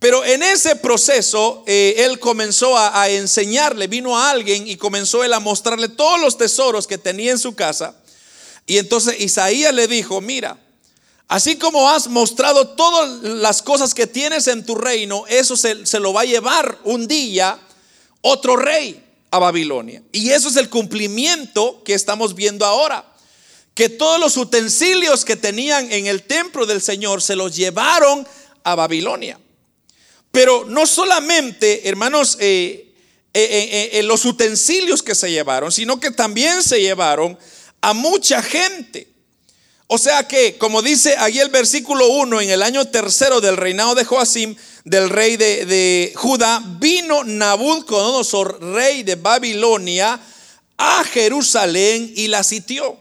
Pero 0.00 0.24
en 0.24 0.42
ese 0.42 0.74
proceso 0.74 1.62
eh, 1.64 1.94
él 1.98 2.18
comenzó 2.18 2.76
a, 2.76 3.08
enseñarle, 3.08 3.86
vino 3.86 4.18
a 4.18 4.30
alguien 4.30 4.66
y 4.66 4.76
comenzó 4.76 5.22
él 5.22 5.32
a 5.32 5.38
mostrarle 5.38 5.88
todos 5.88 6.20
los 6.20 6.36
tesoros 6.36 6.88
que 6.88 6.98
tenía 6.98 7.30
en 7.30 7.38
su 7.38 7.54
casa. 7.54 7.94
Y 8.66 8.78
entonces 8.78 9.20
Isaías 9.20 9.72
le 9.72 9.86
dijo, 9.86 10.20
mira, 10.20 10.58
así 11.28 11.54
como 11.54 11.88
has 11.88 12.08
mostrado 12.08 12.70
todas 12.70 13.22
las 13.22 13.62
cosas 13.62 13.94
que 13.94 14.08
tienes 14.08 14.48
en 14.48 14.66
tu 14.66 14.74
reino, 14.74 15.24
eso 15.28 15.56
se, 15.56 15.86
se 15.86 16.00
lo 16.00 16.12
va 16.12 16.22
a 16.22 16.24
llevar 16.24 16.80
un 16.82 17.06
día 17.06 17.60
otro 18.22 18.56
rey 18.56 19.04
a 19.30 19.38
Babilonia. 19.38 20.02
Y 20.10 20.30
eso 20.30 20.48
es 20.48 20.56
el 20.56 20.70
cumplimiento 20.70 21.82
que 21.84 21.94
estamos 21.94 22.34
viendo 22.34 22.64
ahora 22.64 23.12
que 23.74 23.88
todos 23.88 24.20
los 24.20 24.36
utensilios 24.36 25.24
que 25.24 25.36
tenían 25.36 25.90
en 25.92 26.06
el 26.06 26.22
templo 26.22 26.66
del 26.66 26.82
Señor 26.82 27.22
se 27.22 27.36
los 27.36 27.56
llevaron 27.56 28.26
a 28.64 28.74
Babilonia. 28.74 29.38
Pero 30.30 30.64
no 30.66 30.86
solamente, 30.86 31.88
hermanos, 31.88 32.36
eh, 32.40 32.92
eh, 33.34 33.90
eh, 33.92 34.02
los 34.02 34.24
utensilios 34.24 35.02
que 35.02 35.14
se 35.14 35.30
llevaron, 35.30 35.72
sino 35.72 36.00
que 36.00 36.10
también 36.10 36.62
se 36.62 36.80
llevaron 36.80 37.38
a 37.80 37.92
mucha 37.94 38.42
gente. 38.42 39.08
O 39.86 39.98
sea 39.98 40.26
que, 40.26 40.56
como 40.56 40.80
dice 40.80 41.16
ahí 41.18 41.38
el 41.38 41.50
versículo 41.50 42.08
1, 42.08 42.40
en 42.40 42.50
el 42.50 42.62
año 42.62 42.86
tercero 42.86 43.40
del 43.40 43.56
reinado 43.56 43.94
de 43.94 44.04
Joacim, 44.04 44.56
del 44.84 45.10
rey 45.10 45.36
de, 45.36 45.66
de 45.66 46.12
Judá, 46.16 46.62
vino 46.78 47.24
Nabucodonosor, 47.24 48.62
rey 48.62 49.02
de 49.02 49.16
Babilonia, 49.16 50.20
a 50.78 51.04
Jerusalén 51.04 52.12
y 52.16 52.28
la 52.28 52.42
sitió. 52.42 52.98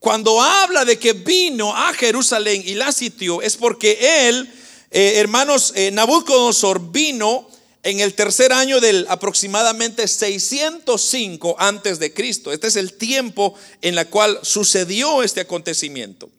Cuando 0.00 0.40
habla 0.40 0.84
de 0.84 0.98
que 0.98 1.12
vino 1.12 1.76
a 1.76 1.92
Jerusalén 1.92 2.62
y 2.64 2.74
la 2.74 2.90
sitió, 2.90 3.42
es 3.42 3.56
porque 3.56 4.28
él, 4.28 4.52
eh, 4.90 5.12
hermanos, 5.16 5.72
eh, 5.76 5.90
Nabucodonosor 5.90 6.90
vino 6.90 7.46
en 7.82 8.00
el 8.00 8.14
tercer 8.14 8.52
año 8.52 8.80
del 8.80 9.06
aproximadamente 9.08 10.06
605 10.06 11.56
antes 11.58 11.98
de 11.98 12.12
Cristo. 12.12 12.52
Este 12.52 12.66
es 12.66 12.76
el 12.76 12.94
tiempo 12.94 13.54
en 13.80 13.96
el 13.96 14.06
cual 14.08 14.38
sucedió 14.42 15.22
este 15.22 15.40
acontecimiento. 15.40 16.30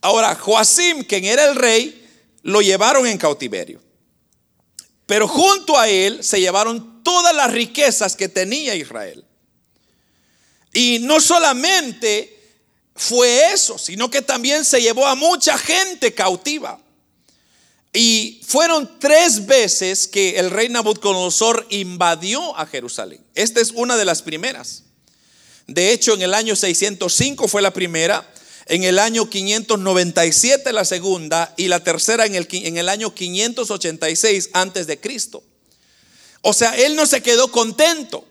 Ahora, 0.00 0.34
Joacim, 0.34 1.04
quien 1.04 1.24
era 1.24 1.44
el 1.44 1.56
rey, 1.56 2.08
lo 2.42 2.62
llevaron 2.62 3.06
en 3.06 3.18
cautiverio. 3.18 3.80
Pero 5.06 5.28
junto 5.28 5.78
a 5.78 5.88
él 5.88 6.24
se 6.24 6.40
llevaron 6.40 7.02
todas 7.02 7.34
las 7.34 7.52
riquezas 7.52 8.16
que 8.16 8.28
tenía 8.28 8.74
Israel. 8.74 9.24
Y 10.72 11.00
no 11.00 11.20
solamente 11.20 12.40
fue 12.94 13.52
eso, 13.52 13.78
sino 13.78 14.10
que 14.10 14.22
también 14.22 14.64
se 14.64 14.80
llevó 14.80 15.06
a 15.06 15.14
mucha 15.14 15.58
gente 15.58 16.14
cautiva. 16.14 16.81
Y 17.92 18.40
fueron 18.46 18.98
tres 18.98 19.46
veces 19.46 20.08
que 20.08 20.38
el 20.38 20.50
rey 20.50 20.68
Nabucodonosor 20.70 21.66
invadió 21.68 22.56
a 22.56 22.66
Jerusalén. 22.66 23.20
Esta 23.34 23.60
es 23.60 23.70
una 23.72 23.96
de 23.96 24.06
las 24.06 24.22
primeras. 24.22 24.84
De 25.66 25.92
hecho, 25.92 26.14
en 26.14 26.22
el 26.22 26.32
año 26.32 26.56
605 26.56 27.48
fue 27.48 27.60
la 27.60 27.72
primera, 27.72 28.26
en 28.66 28.84
el 28.84 28.98
año 28.98 29.28
597 29.28 30.72
la 30.72 30.84
segunda 30.84 31.52
y 31.56 31.68
la 31.68 31.84
tercera 31.84 32.24
en 32.24 32.34
el, 32.34 32.48
en 32.50 32.78
el 32.78 32.88
año 32.88 33.14
586 33.14 34.50
antes 34.54 34.86
de 34.86 34.98
Cristo. 34.98 35.42
O 36.40 36.52
sea, 36.52 36.74
él 36.76 36.96
no 36.96 37.06
se 37.06 37.22
quedó 37.22 37.52
contento 37.52 38.24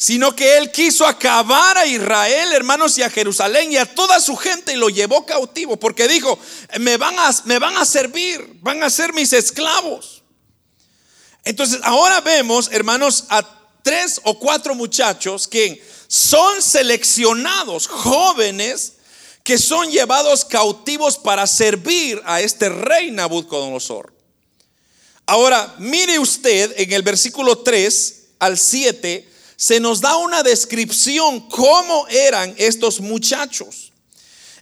sino 0.00 0.34
que 0.34 0.56
él 0.56 0.70
quiso 0.70 1.06
acabar 1.06 1.76
a 1.76 1.84
Israel, 1.84 2.54
hermanos, 2.54 2.96
y 2.96 3.02
a 3.02 3.10
Jerusalén 3.10 3.70
y 3.70 3.76
a 3.76 3.84
toda 3.84 4.18
su 4.18 4.34
gente 4.34 4.72
y 4.72 4.76
lo 4.76 4.88
llevó 4.88 5.26
cautivo, 5.26 5.76
porque 5.76 6.08
dijo, 6.08 6.38
me 6.78 6.96
van 6.96 7.18
a, 7.18 7.30
me 7.44 7.58
van 7.58 7.76
a 7.76 7.84
servir, 7.84 8.40
van 8.62 8.82
a 8.82 8.88
ser 8.88 9.12
mis 9.12 9.30
esclavos. 9.34 10.22
Entonces, 11.44 11.80
ahora 11.82 12.22
vemos, 12.22 12.70
hermanos, 12.72 13.24
a 13.28 13.46
tres 13.82 14.22
o 14.24 14.38
cuatro 14.38 14.74
muchachos 14.74 15.46
que 15.46 15.86
son 16.08 16.62
seleccionados, 16.62 17.86
jóvenes, 17.86 18.94
que 19.44 19.58
son 19.58 19.90
llevados 19.90 20.46
cautivos 20.46 21.18
para 21.18 21.46
servir 21.46 22.22
a 22.24 22.40
este 22.40 22.70
rey 22.70 23.10
Nabucodonosor. 23.10 24.14
Ahora, 25.26 25.74
mire 25.78 26.18
usted 26.18 26.72
en 26.78 26.90
el 26.90 27.02
versículo 27.02 27.58
3 27.58 28.28
al 28.38 28.56
7, 28.56 29.29
se 29.60 29.78
nos 29.78 30.00
da 30.00 30.16
una 30.16 30.42
descripción 30.42 31.46
cómo 31.50 32.08
eran 32.08 32.54
estos 32.56 32.98
muchachos. 32.98 33.92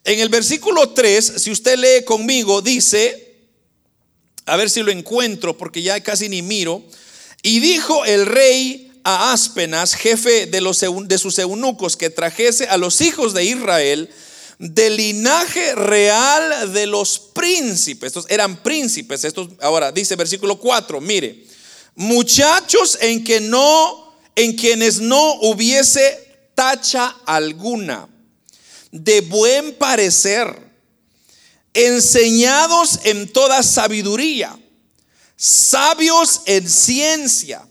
En 0.03 0.19
el 0.19 0.29
versículo 0.29 0.91
3, 0.91 1.35
si 1.37 1.53
usted 1.53 1.79
lee 1.79 2.05
conmigo, 2.05 2.63
dice, 2.63 3.37
a 4.45 4.57
ver 4.57 4.69
si 4.69 4.83
lo 4.83 4.91
encuentro 4.91 5.57
porque 5.57 5.83
ya 5.83 6.03
casi 6.03 6.29
ni 6.29 6.43
miro, 6.43 6.83
y 7.45 7.61
dijo 7.61 8.05
el 8.07 8.27
rey 8.27 8.91
a 9.05 9.33
Aspenas, 9.33 9.95
jefe 9.95 10.47
de, 10.47 10.61
los, 10.61 10.81
de 10.81 11.19
sus 11.19 11.39
eunucos, 11.39 11.97
que 11.97 12.11
trajese 12.11 12.67
a 12.67 12.77
los 12.77 13.01
hijos 13.01 13.35
de 13.35 13.45
Israel 13.45 14.11
del 14.59 14.97
linaje 14.97 15.77
real 15.77 16.73
de 16.73 16.87
los 16.87 17.21
príncipes. 17.21 18.09
Estos 18.09 18.27
eran 18.29 18.65
príncipes. 18.65 19.23
Estos, 19.23 19.51
ahora 19.61 19.93
dice 19.93 20.17
versículo 20.17 20.59
4, 20.59 21.01
mire, 21.01 21.47
muchachos 21.95 22.99
en 23.01 23.23
que 23.23 23.39
no 23.39 24.08
en 24.39 24.53
quienes 24.53 25.01
no 25.01 25.35
hubiese 25.41 26.17
tacha 26.55 27.17
alguna, 27.27 28.09
de 28.93 29.21
buen 29.21 29.75
parecer, 29.75 30.57
enseñados 31.75 33.01
en 33.03 33.33
toda 33.33 33.65
sabiduría, 33.65 34.57
sabios 35.35 36.43
en 36.47 36.71
ciencia, 36.71 37.67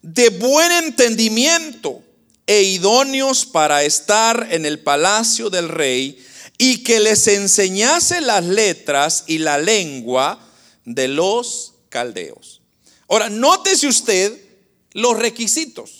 de 0.00 0.30
buen 0.30 0.72
entendimiento 0.72 2.02
e 2.46 2.62
idóneos 2.62 3.44
para 3.44 3.82
estar 3.82 4.48
en 4.50 4.64
el 4.64 4.78
palacio 4.78 5.50
del 5.50 5.68
rey 5.68 6.18
y 6.56 6.84
que 6.84 7.00
les 7.00 7.28
enseñase 7.28 8.22
las 8.22 8.46
letras 8.46 9.24
y 9.26 9.36
la 9.36 9.58
lengua 9.58 10.40
de 10.86 11.06
los 11.06 11.74
caldeos. 11.90 12.62
Ahora, 13.10 13.28
nótese 13.28 13.86
usted 13.86 14.48
los 14.92 15.18
requisitos 15.18 15.97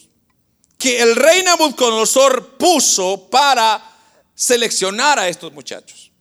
que 0.78 1.02
el 1.02 1.16
rey 1.16 1.42
Nabucodonosor 1.42 2.56
puso 2.56 3.28
para 3.28 3.84
seleccionar 4.34 5.18
a 5.18 5.28
estos 5.28 5.52
muchachos. 5.52 6.12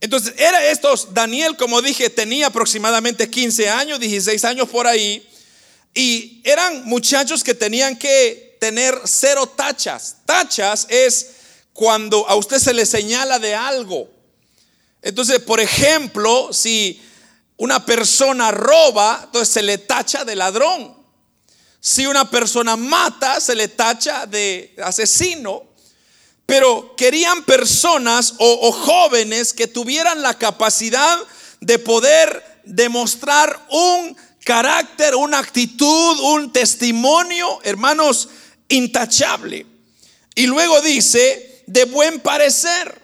Entonces, 0.00 0.34
era 0.38 0.64
estos, 0.66 1.12
Daniel, 1.12 1.56
como 1.56 1.82
dije, 1.82 2.08
tenía 2.08 2.46
aproximadamente 2.46 3.28
15 3.28 3.68
años, 3.68 4.00
16 4.00 4.44
años 4.44 4.68
por 4.68 4.86
ahí, 4.86 5.28
y 5.94 6.40
eran 6.44 6.84
muchachos 6.86 7.44
que 7.44 7.54
tenían 7.54 7.96
que 7.96 8.56
tener 8.60 8.98
cero 9.04 9.46
tachas. 9.46 10.18
Tachas 10.24 10.86
es 10.88 11.30
cuando 11.72 12.28
a 12.28 12.36
usted 12.36 12.58
se 12.58 12.72
le 12.72 12.86
señala 12.86 13.38
de 13.38 13.54
algo. 13.54 14.08
Entonces, 15.02 15.40
por 15.40 15.60
ejemplo, 15.60 16.52
si 16.52 17.02
una 17.56 17.84
persona 17.84 18.52
roba, 18.52 19.22
entonces 19.24 19.52
se 19.52 19.62
le 19.62 19.78
tacha 19.78 20.24
de 20.24 20.36
ladrón. 20.36 21.01
Si 21.84 22.06
una 22.06 22.30
persona 22.30 22.76
mata, 22.76 23.40
se 23.40 23.56
le 23.56 23.66
tacha 23.66 24.24
de 24.24 24.72
asesino. 24.84 25.64
Pero 26.46 26.94
querían 26.94 27.42
personas 27.42 28.34
o, 28.38 28.70
jóvenes 28.70 29.52
que 29.52 29.66
tuvieran 29.66 30.22
la 30.22 30.38
capacidad 30.38 31.18
de 31.60 31.80
poder 31.80 32.62
demostrar 32.64 33.66
un 33.68 34.16
carácter, 34.44 35.16
una 35.16 35.40
actitud, 35.40 36.20
un 36.20 36.52
testimonio, 36.52 37.58
hermanos, 37.64 38.28
intachable. 38.68 39.66
Y 40.36 40.46
luego 40.46 40.80
dice, 40.82 41.64
de 41.66 41.84
buen 41.86 42.20
parecer, 42.20 42.96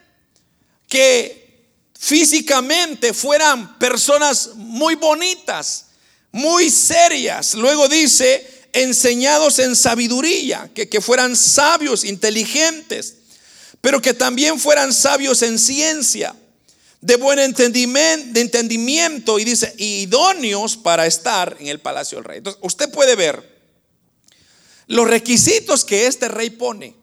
que 0.87 1.66
físicamente 1.99 3.12
fueran 3.12 3.76
personas 3.80 4.50
muy 4.54 4.94
bonitas, 4.94 5.87
muy 6.30 6.70
serias. 6.70 7.54
Luego 7.54 7.88
dice, 7.88 8.58
enseñados 8.73 9.59
en 9.59 9.77
sabiduría, 9.77 10.71
que, 10.75 10.89
que 10.89 11.01
fueran 11.01 11.37
sabios, 11.37 12.05
inteligentes, 12.05 13.15
pero 13.81 14.03
que 14.03 14.15
también 14.15 14.59
fueran 14.59 14.93
sabios 14.93 15.43
en 15.43 15.59
ciencia, 15.59 16.35
de 17.01 17.17
buen 17.17 17.39
entendimiento, 17.39 18.33
de 18.33 18.41
entendimiento 18.41 19.39
y 19.39 19.45
dice, 19.45 19.73
idóneos 19.79 20.77
para 20.77 21.07
estar 21.07 21.57
en 21.61 21.69
el 21.69 21.81
palacio 21.81 22.19
del 22.19 22.25
rey. 22.25 22.39
Entonces, 22.39 22.61
usted 22.65 22.91
puede 22.91 23.15
ver 23.15 23.59
los 24.89 25.07
requisitos 25.07 25.85
que 25.85 26.07
este 26.07 26.29
rey 26.29 26.51
pone. 26.51 26.97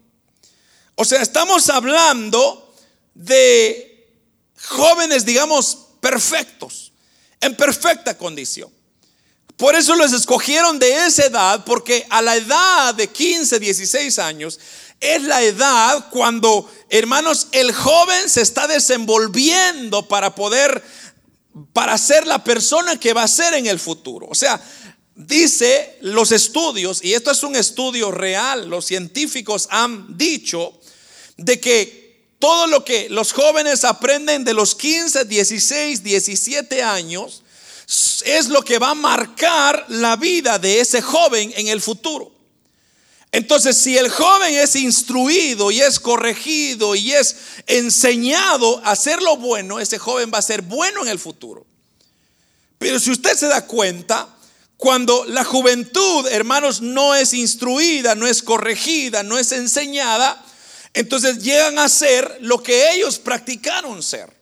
O 0.95 1.05
sea, 1.05 1.21
estamos 1.21 1.69
hablando 1.69 2.73
de 3.13 4.09
jóvenes, 4.61 5.25
digamos, 5.25 5.77
perfectos, 6.01 6.91
en 7.39 7.55
perfecta 7.55 8.17
condición. 8.17 8.74
Por 9.57 9.75
eso 9.75 9.95
los 9.95 10.11
escogieron 10.11 10.79
de 10.79 11.05
esa 11.07 11.25
edad, 11.25 11.63
porque 11.65 12.05
a 12.09 12.21
la 12.21 12.35
edad 12.35 12.93
de 12.93 13.07
15, 13.07 13.59
16 13.59 14.19
años 14.19 14.59
es 14.99 15.23
la 15.23 15.41
edad 15.43 16.09
cuando, 16.09 16.69
hermanos, 16.89 17.47
el 17.51 17.73
joven 17.73 18.29
se 18.29 18.41
está 18.41 18.67
desenvolviendo 18.67 20.07
para 20.07 20.35
poder, 20.35 20.83
para 21.73 21.97
ser 21.97 22.27
la 22.27 22.43
persona 22.43 22.99
que 22.99 23.13
va 23.13 23.23
a 23.23 23.27
ser 23.27 23.53
en 23.53 23.67
el 23.67 23.79
futuro. 23.79 24.27
O 24.29 24.35
sea, 24.35 24.61
dice 25.15 25.97
los 26.01 26.31
estudios, 26.33 27.03
y 27.03 27.13
esto 27.13 27.31
es 27.31 27.43
un 27.43 27.55
estudio 27.55 28.11
real, 28.11 28.67
los 28.67 28.85
científicos 28.85 29.67
han 29.71 30.17
dicho 30.17 30.77
de 31.37 31.59
que 31.59 32.05
todo 32.39 32.67
lo 32.67 32.83
que 32.83 33.09
los 33.09 33.31
jóvenes 33.31 33.85
aprenden 33.85 34.43
de 34.43 34.53
los 34.53 34.75
15, 34.75 35.25
16, 35.25 36.03
17 36.03 36.83
años, 36.83 37.43
es 37.87 38.47
lo 38.47 38.63
que 38.63 38.79
va 38.79 38.91
a 38.91 38.95
marcar 38.95 39.85
la 39.89 40.15
vida 40.15 40.57
de 40.59 40.79
ese 40.79 41.01
joven 41.01 41.53
en 41.55 41.67
el 41.67 41.81
futuro. 41.81 42.31
Entonces, 43.31 43.77
si 43.77 43.97
el 43.97 44.09
joven 44.09 44.53
es 44.53 44.75
instruido 44.77 45.69
y 45.69 45.81
es 45.81 45.99
corregido 45.99 46.95
y 46.95 47.11
es 47.11 47.35
enseñado 47.67 48.81
a 48.85 48.91
hacer 48.91 49.21
lo 49.21 49.35
bueno, 49.35 49.79
ese 49.79 49.99
joven 49.99 50.31
va 50.33 50.37
a 50.37 50.41
ser 50.41 50.61
bueno 50.61 51.03
en 51.03 51.09
el 51.09 51.19
futuro. 51.19 51.65
Pero 52.77 52.99
si 52.99 53.11
usted 53.11 53.35
se 53.35 53.47
da 53.47 53.65
cuenta, 53.67 54.29
cuando 54.77 55.25
la 55.25 55.43
juventud, 55.43 56.27
hermanos, 56.27 56.81
no 56.81 57.13
es 57.13 57.33
instruida, 57.33 58.15
no 58.15 58.25
es 58.25 58.41
corregida, 58.41 59.21
no 59.21 59.37
es 59.37 59.51
enseñada, 59.51 60.41
entonces 60.93 61.39
llegan 61.39 61.77
a 61.77 61.89
ser 61.89 62.37
lo 62.39 62.63
que 62.63 62.91
ellos 62.93 63.19
practicaron 63.19 64.01
ser. 64.01 64.33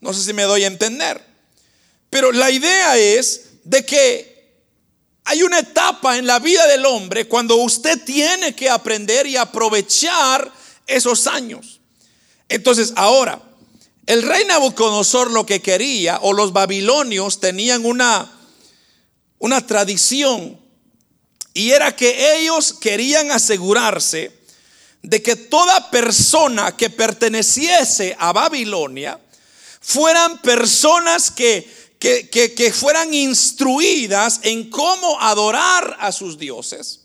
No 0.00 0.14
sé 0.14 0.22
si 0.24 0.32
me 0.32 0.44
doy 0.44 0.64
a 0.64 0.68
entender. 0.68 1.27
Pero 2.10 2.32
la 2.32 2.50
idea 2.50 2.96
es 2.96 3.42
de 3.64 3.84
que 3.84 4.38
hay 5.24 5.42
una 5.42 5.58
etapa 5.58 6.16
en 6.16 6.26
la 6.26 6.38
vida 6.38 6.66
del 6.66 6.86
hombre 6.86 7.28
cuando 7.28 7.56
usted 7.56 8.02
tiene 8.04 8.54
que 8.54 8.70
aprender 8.70 9.26
y 9.26 9.36
aprovechar 9.36 10.50
esos 10.86 11.26
años. 11.26 11.80
Entonces, 12.48 12.94
ahora, 12.96 13.42
el 14.06 14.22
rey 14.22 14.46
Nabucodonosor 14.46 15.30
lo 15.30 15.44
que 15.44 15.60
quería, 15.60 16.18
o 16.22 16.32
los 16.32 16.54
babilonios 16.54 17.40
tenían 17.40 17.84
una, 17.84 18.32
una 19.38 19.66
tradición, 19.66 20.58
y 21.52 21.72
era 21.72 21.94
que 21.94 22.38
ellos 22.38 22.72
querían 22.72 23.30
asegurarse 23.30 24.32
de 25.02 25.22
que 25.22 25.36
toda 25.36 25.90
persona 25.90 26.74
que 26.74 26.88
perteneciese 26.88 28.16
a 28.18 28.32
Babilonia 28.32 29.20
fueran 29.80 30.38
personas 30.38 31.30
que 31.30 31.77
que, 31.98 32.72
fueran 32.72 33.12
instruidas 33.12 34.40
en 34.42 34.70
cómo 34.70 35.20
adorar 35.20 35.96
a 36.00 36.12
sus 36.12 36.38
dioses, 36.38 37.00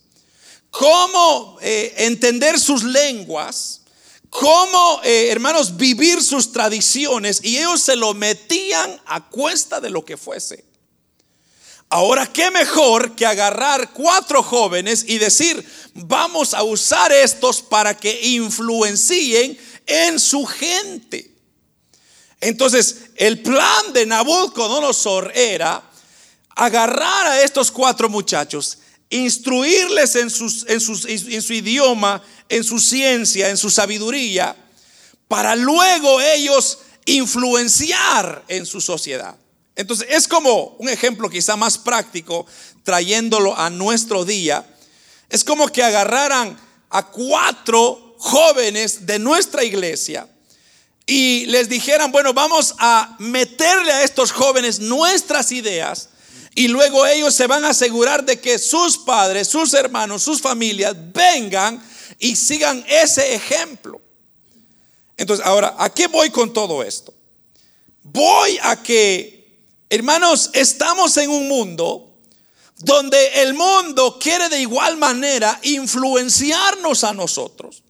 cómo 0.70 1.58
eh, 1.62 1.94
entender 1.98 2.60
sus 2.60 2.84
lenguas, 2.84 3.82
cómo, 4.30 5.02
eh, 5.04 5.30
hermanos, 5.30 5.78
vivir 5.78 6.24
sus 6.24 6.52
tradiciones 6.52 7.40
y 7.44 7.58
ellos 7.58 7.82
se 7.82 7.96
lo 7.96 8.14
metían 8.14 9.00
a 9.06 9.28
cuesta 9.30 9.80
de 9.80 9.90
lo 9.90 10.06
que 10.06 10.18
fuese. 10.18 10.64
Ahora, 11.90 12.26
¿qué 12.26 12.50
mejor 12.50 13.16
que 13.16 13.26
agarrar 13.26 13.94
cuatro 13.94 14.42
jóvenes 14.42 15.06
y 15.08 15.20
decir, 15.20 15.64
vamos 15.94 16.56
a 16.56 16.64
usar 16.64 17.12
estos 17.12 17.62
para 17.62 17.96
que 17.96 18.20
influencien 18.30 19.56
en 19.86 20.20
su 20.20 20.44
gente? 20.46 21.32
Entonces, 22.42 23.03
el 23.16 23.42
plan 23.42 23.94
de 23.94 24.06
Nabucodonosor 24.06 25.32
era 25.36 25.84
agarrar 26.56 27.28
a 27.28 27.42
estos 27.42 27.72
cuatro 27.72 28.10
muchachos, 28.10 28.80
instruirles 29.10 30.16
en, 30.16 30.30
en 30.68 31.42
su 31.42 31.54
idioma, 31.54 32.22
en 32.50 32.64
su 32.64 32.80
ciencia, 32.80 33.50
en 33.50 33.58
su 33.58 33.70
sabiduría, 33.70 34.56
para 35.28 35.56
luego 35.56 36.22
ellos 36.22 36.80
influenciar 37.06 38.44
en 38.48 38.66
su 38.66 38.82
sociedad. 38.82 39.36
Entonces, 39.76 40.08
es 40.10 40.28
como 40.28 40.76
un 40.78 40.90
ejemplo 40.90 41.30
quizá 41.30 41.56
más 41.56 41.78
práctico, 41.78 42.46
trayéndolo 42.84 43.58
a 43.58 43.70
nuestro 43.70 44.24
día. 44.24 44.66
Es 45.30 45.44
como 45.44 45.68
que 45.68 45.84
agarraran 45.84 46.58
a 46.90 47.08
cuatro 47.08 48.16
jóvenes 48.20 49.06
de 49.06 49.18
nuestra 49.18 49.64
iglesia 49.64 50.28
y 51.06 51.46
les 51.48 51.68
dijeran, 51.68 52.12
bueno, 52.12 52.34
vamos 52.34 52.76
a 52.80 53.16
meterle 53.20 53.92
a 53.92 54.04
estos 54.04 54.32
jóvenes 54.32 54.80
nuestras 54.80 55.52
ideas 55.52 56.10
y 56.56 56.68
luego 56.68 57.06
ellos 57.06 57.34
se 57.34 57.48
van 57.48 57.66
a 57.66 57.70
asegurar 57.70 58.24
de 58.24 58.40
que 58.40 58.60
sus 58.60 58.98
padres, 58.98 59.48
sus 59.48 59.74
hermanos, 59.74 60.24
sus 60.24 60.42
familias 60.42 60.96
vengan 61.14 61.84
y 62.20 62.36
sigan 62.36 62.86
ese 62.88 63.34
ejemplo. 63.34 64.00
Entonces, 65.18 65.46
ahora, 65.46 65.76
¿a 65.78 65.90
qué 65.90 66.08
voy 66.08 66.30
con 66.30 66.54
todo 66.54 66.84
esto? 66.84 67.14
Voy 68.04 68.58
a 68.62 68.82
que, 68.82 69.60
hermanos, 69.90 70.52
estamos 70.54 71.18
en 71.18 71.30
un 71.30 71.48
mundo 71.48 72.14
donde 72.78 73.42
el 73.42 73.54
mundo 73.54 74.18
quiere 74.20 74.50
de 74.50 74.62
igual 74.62 74.98
manera 74.98 75.60
influenciarnos 75.64 77.04
a 77.04 77.14
nosotros 77.14 77.83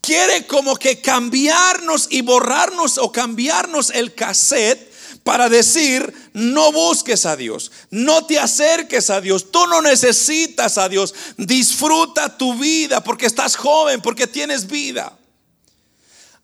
quiere 0.00 0.46
como 0.46 0.76
que 0.76 1.00
cambiarnos 1.00 2.08
y 2.10 2.22
borrarnos 2.22 2.98
o 2.98 3.12
cambiarnos 3.12 3.90
el 3.90 4.14
cassette 4.14 4.90
para 5.22 5.48
decir, 5.48 6.12
no 6.32 6.72
busques 6.72 7.26
a 7.26 7.36
Dios, 7.36 7.70
no 7.90 8.24
te 8.26 8.38
acerques 8.38 9.10
a 9.10 9.20
Dios, 9.20 9.50
tú 9.50 9.66
no 9.66 9.82
necesitas 9.82 10.78
a 10.78 10.88
Dios, 10.88 11.14
disfruta 11.36 12.36
tu 12.38 12.54
vida 12.54 13.02
porque 13.02 13.26
estás 13.26 13.56
joven, 13.56 14.00
porque 14.00 14.26
tienes 14.26 14.66
vida. 14.66 15.16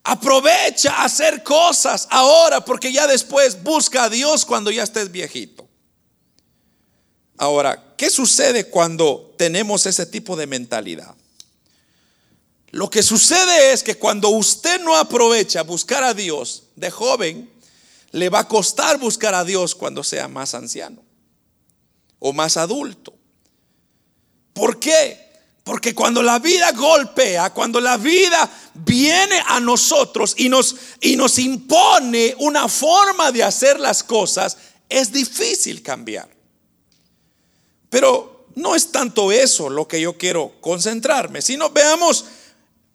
Aprovecha 0.04 0.92
a 0.92 1.04
hacer 1.04 1.42
cosas 1.42 2.06
ahora 2.10 2.64
porque 2.64 2.92
ya 2.92 3.06
después 3.06 3.62
busca 3.62 4.04
a 4.04 4.10
Dios 4.10 4.44
cuando 4.44 4.70
ya 4.70 4.84
estés 4.84 5.10
viejito. 5.10 5.66
Ahora, 7.38 7.94
¿qué 7.96 8.08
sucede 8.08 8.68
cuando 8.70 9.34
tenemos 9.36 9.84
ese 9.86 10.06
tipo 10.06 10.36
de 10.36 10.46
mentalidad? 10.46 11.14
Lo 12.76 12.90
que 12.90 13.02
sucede 13.02 13.72
es 13.72 13.82
que 13.82 13.94
cuando 13.94 14.28
usted 14.28 14.82
no 14.82 14.96
aprovecha 14.96 15.62
buscar 15.62 16.04
a 16.04 16.12
Dios 16.12 16.64
de 16.76 16.90
joven, 16.90 17.50
le 18.12 18.28
va 18.28 18.40
a 18.40 18.48
costar 18.48 18.98
buscar 18.98 19.34
a 19.34 19.44
Dios 19.44 19.74
cuando 19.74 20.04
sea 20.04 20.28
más 20.28 20.54
anciano 20.54 21.02
o 22.18 22.34
más 22.34 22.58
adulto. 22.58 23.14
¿Por 24.52 24.78
qué? 24.78 25.18
Porque 25.64 25.94
cuando 25.94 26.22
la 26.22 26.38
vida 26.38 26.70
golpea, 26.72 27.48
cuando 27.54 27.80
la 27.80 27.96
vida 27.96 28.46
viene 28.74 29.40
a 29.46 29.58
nosotros 29.58 30.34
y 30.36 30.50
nos, 30.50 30.76
y 31.00 31.16
nos 31.16 31.38
impone 31.38 32.34
una 32.40 32.68
forma 32.68 33.32
de 33.32 33.42
hacer 33.42 33.80
las 33.80 34.02
cosas, 34.02 34.58
es 34.90 35.10
difícil 35.10 35.82
cambiar. 35.82 36.28
Pero 37.88 38.48
no 38.54 38.74
es 38.74 38.92
tanto 38.92 39.32
eso 39.32 39.70
lo 39.70 39.88
que 39.88 39.98
yo 39.98 40.18
quiero 40.18 40.60
concentrarme, 40.60 41.40
sino 41.40 41.70
veamos 41.70 42.26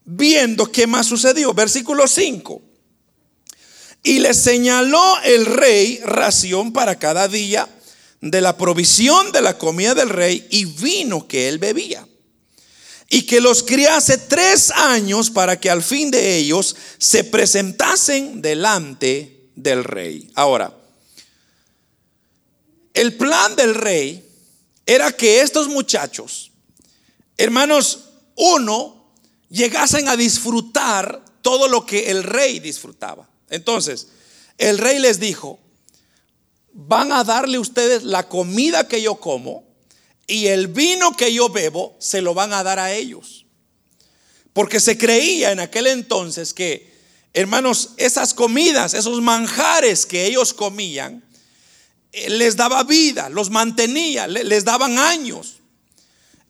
viendo 0.04 0.70
qué 0.70 0.86
más 0.86 1.06
sucedió. 1.06 1.54
Versículo 1.54 2.06
5. 2.06 2.62
Y 4.02 4.18
le 4.18 4.34
señaló 4.34 5.20
el 5.24 5.46
rey 5.46 6.00
ración 6.04 6.72
para 6.72 6.98
cada 6.98 7.28
día 7.28 7.68
de 8.20 8.40
la 8.40 8.56
provisión 8.56 9.32
de 9.32 9.42
la 9.42 9.58
comida 9.58 9.94
del 9.94 10.08
rey 10.08 10.46
y 10.50 10.64
vino 10.64 11.26
que 11.26 11.48
él 11.48 11.58
bebía. 11.58 12.06
Y 13.10 13.22
que 13.22 13.40
los 13.40 13.62
criase 13.62 14.16
tres 14.16 14.70
años 14.70 15.30
para 15.30 15.60
que 15.60 15.68
al 15.68 15.82
fin 15.82 16.10
de 16.10 16.36
ellos 16.36 16.74
se 16.98 17.24
presentasen 17.24 18.40
delante 18.40 19.50
del 19.54 19.84
rey. 19.84 20.30
Ahora, 20.34 20.74
el 22.94 23.14
plan 23.14 23.54
del 23.54 23.74
rey 23.74 24.26
era 24.86 25.12
que 25.12 25.40
estos 25.40 25.68
muchachos, 25.68 26.52
hermanos, 27.36 28.00
uno, 28.36 29.01
llegasen 29.52 30.08
a 30.08 30.16
disfrutar 30.16 31.22
todo 31.42 31.68
lo 31.68 31.84
que 31.84 32.10
el 32.10 32.24
rey 32.24 32.58
disfrutaba. 32.58 33.28
Entonces, 33.50 34.08
el 34.58 34.78
rey 34.78 34.98
les 34.98 35.20
dijo, 35.20 35.60
van 36.72 37.12
a 37.12 37.22
darle 37.22 37.58
ustedes 37.58 38.02
la 38.02 38.28
comida 38.28 38.88
que 38.88 39.02
yo 39.02 39.16
como 39.16 39.64
y 40.26 40.46
el 40.46 40.68
vino 40.68 41.14
que 41.16 41.34
yo 41.34 41.50
bebo, 41.50 41.94
se 41.98 42.22
lo 42.22 42.32
van 42.32 42.54
a 42.54 42.62
dar 42.62 42.78
a 42.78 42.92
ellos. 42.92 43.44
Porque 44.54 44.80
se 44.80 44.96
creía 44.96 45.52
en 45.52 45.60
aquel 45.60 45.86
entonces 45.86 46.54
que, 46.54 46.90
hermanos, 47.34 47.90
esas 47.98 48.32
comidas, 48.32 48.94
esos 48.94 49.20
manjares 49.20 50.06
que 50.06 50.26
ellos 50.26 50.54
comían, 50.54 51.22
eh, 52.12 52.30
les 52.30 52.56
daba 52.56 52.84
vida, 52.84 53.28
los 53.28 53.50
mantenía, 53.50 54.26
les 54.26 54.64
daban 54.64 54.98
años. 54.98 55.61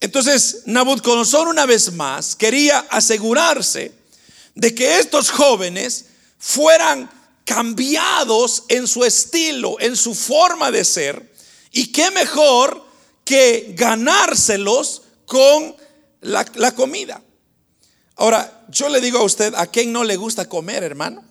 Entonces, 0.03 0.63
Nabucodonosor 0.65 1.47
una 1.47 1.65
vez 1.65 1.93
más 1.93 2.35
quería 2.35 2.79
asegurarse 2.89 3.93
de 4.53 4.75
que 4.75 4.99
estos 4.99 5.29
jóvenes 5.29 6.07
fueran 6.37 7.09
cambiados 7.45 8.65
en 8.67 8.85
su 8.85 9.05
estilo, 9.05 9.79
en 9.79 9.95
su 9.95 10.13
forma 10.13 10.71
de 10.71 10.83
ser. 10.83 11.33
Y 11.71 11.93
qué 11.93 12.11
mejor 12.11 12.85
que 13.23 13.73
ganárselos 13.77 15.03
con 15.25 15.73
la, 16.19 16.75
comida. 16.75 17.23
Ahora, 18.17 18.65
yo 18.67 18.89
le 18.89 18.99
digo 18.99 19.19
a 19.19 19.23
usted, 19.23 19.53
¿a 19.55 19.67
quién 19.67 19.93
no 19.93 20.03
le 20.03 20.17
gusta 20.17 20.49
comer, 20.49 20.83
hermano? 20.83 21.23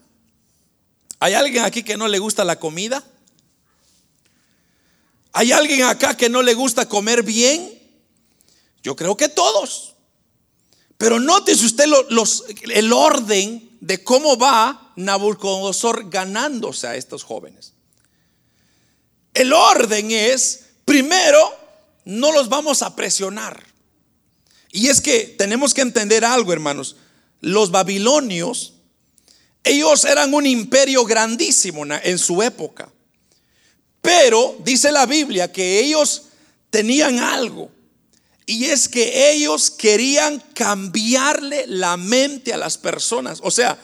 ¿Hay 1.19 1.35
alguien 1.35 1.65
aquí 1.65 1.83
que 1.83 1.99
no 1.99 2.09
le 2.09 2.19
gusta 2.19 2.43
la 2.43 2.59
comida? 2.59 3.05
¿Hay 5.35 5.53
alguien 5.53 5.83
acá 5.83 6.17
que 6.17 6.31
no 6.31 6.41
le 6.41 6.55
gusta 6.55 6.89
comer 6.89 7.23
bien? 7.23 7.82
Yo 8.83 8.97
creo 8.97 9.17
que 9.17 9.29
todos. 9.29 9.95
Pero 10.99 11.19
nótese 11.19 11.65
usted 11.65 11.87
los, 12.11 12.45
el 12.63 12.93
orden 12.93 13.77
de 13.81 14.05
cómo 14.05 14.37
va 14.37 14.93
Nabucodonosor 14.95 16.11
ganándose 16.11 16.87
a 16.87 16.97
estos 16.97 17.25
jóvenes. 17.25 17.73
El 19.35 19.53
orden 19.53 20.11
es, 20.11 20.67
primero, 20.85 21.39
no 22.05 22.33
los 22.33 22.49
vamos 22.49 22.83
a 22.83 22.95
presionar. 22.95 23.65
Y 24.71 24.89
es 24.89 25.01
que 25.01 25.35
tenemos 25.39 25.75
que 25.75 25.81
entender 25.81 26.25
algo, 26.25 26.53
hermanos. 26.53 26.97
Los 27.41 27.71
babilonios, 27.71 28.75
ellos 29.65 30.05
eran 30.05 30.33
un 30.35 30.47
imperio 30.47 31.05
grandísimo 31.05 31.85
en 31.85 32.19
su 32.19 32.43
época. 32.43 32.93
Pero 34.01 34.57
dice 34.65 34.93
la 34.93 35.07
Biblia 35.07 35.51
que 35.51 35.81
ellos 35.81 36.25
tenían 36.71 37.19
algo. 37.19 37.71
Y 38.47 38.67
es 38.67 38.89
que 38.89 39.31
ellos 39.33 39.71
querían 39.71 40.41
cambiarle 40.55 41.67
la 41.69 41.97
mente 41.97 42.53
a 42.53 42.57
las 42.57 42.77
personas. 42.77 43.39
O 43.43 43.51
sea, 43.51 43.79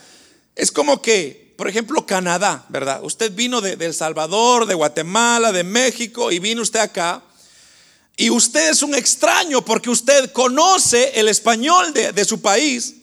es 0.57 0.73
como 0.73 1.01
que, 1.01 1.55
por 1.57 1.68
ejemplo, 1.68 2.05
Canadá, 2.07 2.66
¿verdad? 2.68 3.03
Usted 3.05 3.33
vino 3.33 3.61
de, 3.61 3.73
El 3.75 3.94
Salvador, 3.94 4.66
de 4.66 4.75
Guatemala, 4.75 5.53
de 5.53 5.64
México 5.64 6.33
y 6.33 6.40
vino 6.40 6.62
usted 6.62 6.81
acá. 6.81 7.23
Y 8.16 8.31
usted 8.31 8.71
es 8.71 8.83
un 8.83 8.97
extraño 8.97 9.64
porque 9.64 9.90
usted 9.90 10.33
conoce 10.33 11.12
el 11.14 11.29
español 11.29 11.92
de, 11.92 12.12
de 12.12 12.25
su 12.25 12.40
país. 12.40 12.94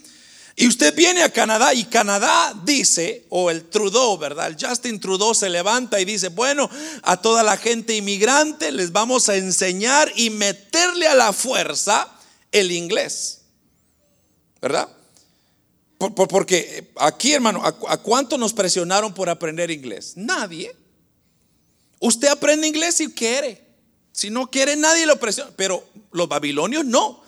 Y 0.58 0.68
usted 0.68 0.96
viene 0.96 1.22
a 1.22 1.30
Canadá 1.30 1.74
y 1.74 1.84
Canadá 1.84 2.54
dice, 2.64 3.26
o 3.30 3.52
el 3.52 3.66
Trudeau, 3.66 4.18
¿verdad? 4.18 4.48
El 4.48 4.58
Justin 4.58 5.02
Trudeau 5.02 5.36
se 5.36 5.50
levanta 5.50 6.00
y 6.00 6.06
dice, 6.06 6.30
bueno, 6.30 6.70
a 7.04 7.18
toda 7.22 7.44
la 7.44 7.58
gente 7.58 7.96
inmigrante 7.96 8.72
les 8.72 8.94
vamos 8.94 9.28
a 9.28 9.36
enseñar 9.36 10.10
y 10.16 10.30
meterle 10.30 11.08
a 11.08 11.16
la 11.16 11.34
fuerza 11.34 12.10
el 12.54 12.72
inglés, 12.72 13.42
¿verdad? 14.62 14.90
porque 15.98 16.92
aquí, 16.98 17.34
hermano, 17.34 17.64
¿a, 17.64 17.70
¿a 17.94 17.98
cuánto 17.98 18.38
nos 18.38 18.54
presionaron 18.54 19.14
por 19.14 19.30
aprender 19.30 19.72
inglés? 19.72 20.14
Nadie. 20.16 20.76
Usted 22.00 22.28
aprende 22.28 22.68
inglés 22.68 22.96
si 22.96 23.12
quiere. 23.12 23.66
Si 24.12 24.30
no 24.30 24.52
quiere, 24.52 24.76
nadie 24.76 25.06
lo 25.06 25.18
presiona. 25.20 25.52
Pero 25.56 25.84
los 26.12 26.28
babilonios 26.28 26.86
no. 26.86 27.25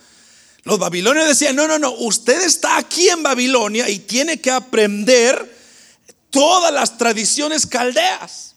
Los 0.67 0.79
babilonios 0.79 1.25
decían, 1.25 1.55
no, 1.55 1.65
no, 1.65 1.79
no, 1.79 1.93
usted 1.93 2.41
está 2.41 2.75
aquí 2.75 3.07
en 3.07 3.23
Babilonia 3.23 3.87
y 3.87 3.99
tiene 3.99 4.41
que 4.41 4.51
aprender 4.51 5.57
todas 6.29 6.73
las 6.73 6.97
tradiciones 6.97 7.65
caldeas. 7.65 8.55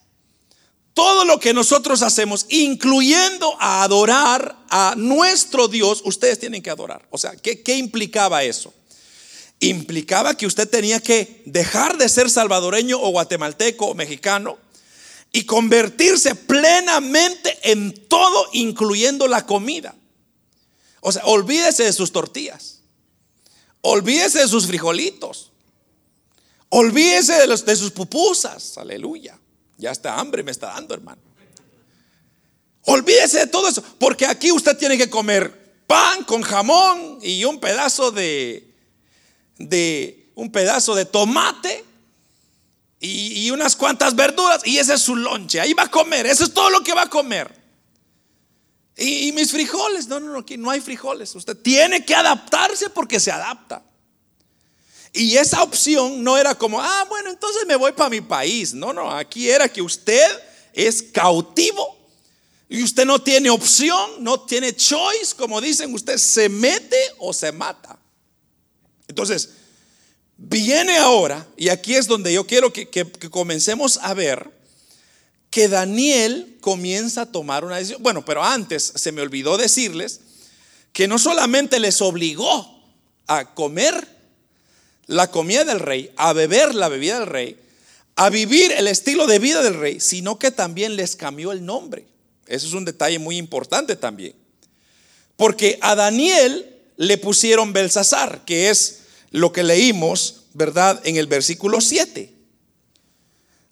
Todo 0.93 1.25
lo 1.25 1.39
que 1.39 1.55
nosotros 1.55 2.03
hacemos, 2.03 2.47
incluyendo 2.49 3.57
a 3.61 3.85
adorar 3.85 4.57
a 4.71 4.95
nuestro 4.97 5.69
Dios, 5.69 6.03
ustedes 6.05 6.41
tienen 6.41 6.63
que 6.63 6.71
adorar. 6.71 7.07
O 7.11 7.17
sea, 7.17 7.37
¿qué, 7.37 7.63
qué 7.63 7.77
implicaba 7.77 8.43
eso? 8.43 8.75
Implicaba 9.61 10.37
que 10.37 10.49
usted 10.49 10.69
tenía 10.69 10.99
que 10.99 11.43
dejar 11.47 11.97
de 11.97 12.09
ser 12.09 12.29
salvadoreño 12.29 13.01
o 13.01 13.11
guatemalteco 13.11 13.87
o 13.87 13.95
mexicano 13.95 14.59
y 15.31 15.45
convertirse 15.45 16.35
plenamente 16.35 17.57
en 17.63 17.95
todo, 18.09 18.49
incluyendo 18.53 19.29
la 19.29 19.47
comida. 19.47 19.95
O 21.01 21.13
sea, 21.13 21.25
olvídese 21.25 21.85
de 21.85 21.93
sus 21.93 22.13
tortillas. 22.13 22.81
Olvídese 23.81 24.41
de 24.41 24.49
sus 24.49 24.67
frijolitos. 24.67 25.51
Olvídese 26.69 27.47
de, 27.47 27.77
sus 27.77 27.91
pupusas. 27.91 28.77
Aleluya. 28.79 29.39
Ya 29.79 29.91
está 29.91 30.19
hambre 30.19 30.43
me 30.43 30.51
está 30.51 30.69
dando, 30.69 30.95
hermano. 30.95 31.21
Olvídese 32.83 33.39
de 33.39 33.47
todo 33.47 33.69
eso. 33.69 33.83
Porque 33.99 34.27
aquí 34.27 34.53
usted 34.53 34.77
tiene 34.77 34.99
que 34.99 35.09
comer 35.09 35.85
pan 35.87 36.25
con 36.25 36.43
jamón 36.43 37.19
y 37.23 37.45
un 37.45 37.59
pedazo 37.59 38.13
de, 38.13 38.73
de 39.59 40.31
un 40.35 40.53
pedazo 40.53 40.95
de 40.95 41.07
tomate 41.07 41.85
y, 43.01 43.47
y 43.47 43.51
unas 43.51 43.75
cuantas 43.75 44.15
verduras. 44.15 44.61
Y 44.67 44.79
ese 44.79 44.95
es 44.95 45.01
su 45.01 45.17
lonche. 45.17 45.61
Ahí 45.61 45.73
va 45.73 45.85
a 45.85 45.91
comer. 45.91 46.27
Eso 46.27 46.45
es 46.45 46.53
todo 46.53 46.69
lo 46.71 46.83
que 46.83 46.93
va 46.93 47.03
a 47.03 47.11
comer. 47.11 47.60
Y, 48.97 49.33
mis 49.33 49.51
frijoles, 49.51 50.09
no, 50.09 50.21
no, 50.21 50.33
no, 50.33 50.39
aquí 50.41 50.57
no 50.57 50.71
hay 50.71 50.81
frijoles. 50.81 51.35
Usted 51.35 51.57
tiene 51.57 52.05
que 52.05 52.15
adaptarse 52.15 52.91
porque 52.91 53.19
se 53.19 53.31
adapta. 53.31 53.83
Y 55.13 55.37
esa 55.37 55.63
opción 55.63 56.23
no 56.23 56.37
era 56.37 56.55
como, 56.55 56.81
ah, 56.81 57.07
bueno, 57.09 57.31
entonces 57.31 57.67
me 57.67 57.77
voy 57.77 57.93
para 57.93 58.11
mi 58.11 58.21
país. 58.21 58.75
No, 58.75 58.93
no, 58.93 59.11
aquí 59.11 59.49
era 59.49 59.69
que 59.69 59.83
usted 59.83 60.29
es 60.73 61.03
cautivo 61.03 61.99
y 62.69 62.83
usted 62.83 63.05
no 63.05 63.21
tiene 63.21 63.51
opción, 63.51 64.23
no 64.23 64.41
tiene 64.43 64.77
choice, 64.77 65.35
como 65.37 65.61
dicen, 65.61 65.93
usted 65.93 66.17
se 66.19 66.49
mete 66.49 67.01
o 67.19 67.33
se 67.33 67.51
mata. 67.51 67.99
Entonces, 69.09 69.51
viene 70.37 70.99
ahora, 70.99 71.45
y 71.57 71.69
aquí 71.71 71.97
es 71.97 72.07
donde 72.07 72.33
yo 72.33 72.47
quiero 72.47 72.73
que, 72.73 72.89
que 72.89 73.31
comencemos 73.31 73.99
a 73.99 74.15
ver 74.15 74.60
que 75.51 75.69
Daniel 75.69 76.57
comienza 76.61 77.23
a 77.23 77.27
tomar 77.27 77.65
una 77.65 77.77
decisión. 77.77 78.03
Bueno, 78.03 78.25
pero 78.25 78.43
antes 78.43 78.93
se 78.95 79.13
me 79.13 79.21
olvidó 79.21 79.59
decirles 79.59 80.21
que 80.93 81.09
no 81.09 81.19
solamente 81.19 81.81
les 81.81 82.01
obligó 82.01 82.83
a 83.27 83.55
comer 83.55 84.07
la 85.07 85.31
comida 85.31 85.65
del 85.65 85.81
rey, 85.81 86.13
a 86.17 86.33
beber 86.33 86.75
la 86.75 86.89
bebida 86.89 87.19
del 87.19 87.29
rey, 87.29 87.57
a 88.15 88.31
vivir 88.31 88.73
el 88.73 88.87
estilo 88.87 89.27
de 89.27 89.39
vida 89.39 89.63
del 89.63 89.75
rey, 89.75 90.01
sino 90.01 90.39
que 90.39 90.51
también 90.51 90.95
les 90.97 91.17
cambió 91.17 91.53
el 91.53 91.65
nombre. 91.65 92.07
Eso 92.47 92.67
es 92.67 92.73
un 92.73 92.85
detalle 92.85 93.19
muy 93.19 93.37
importante 93.37 93.97
también. 93.97 94.35
Porque 95.37 95.79
a 95.81 95.95
Daniel 95.95 96.77
le 96.97 97.19
pusieron 97.19 97.73
Belsasar, 97.73 98.45
que 98.45 98.71
es 98.71 99.01
lo 99.31 99.53
que 99.53 99.63
leímos, 99.63 100.43
¿verdad? 100.53 101.01
En 101.05 101.17
el 101.17 101.27
versículo 101.27 101.81
7. 101.81 102.33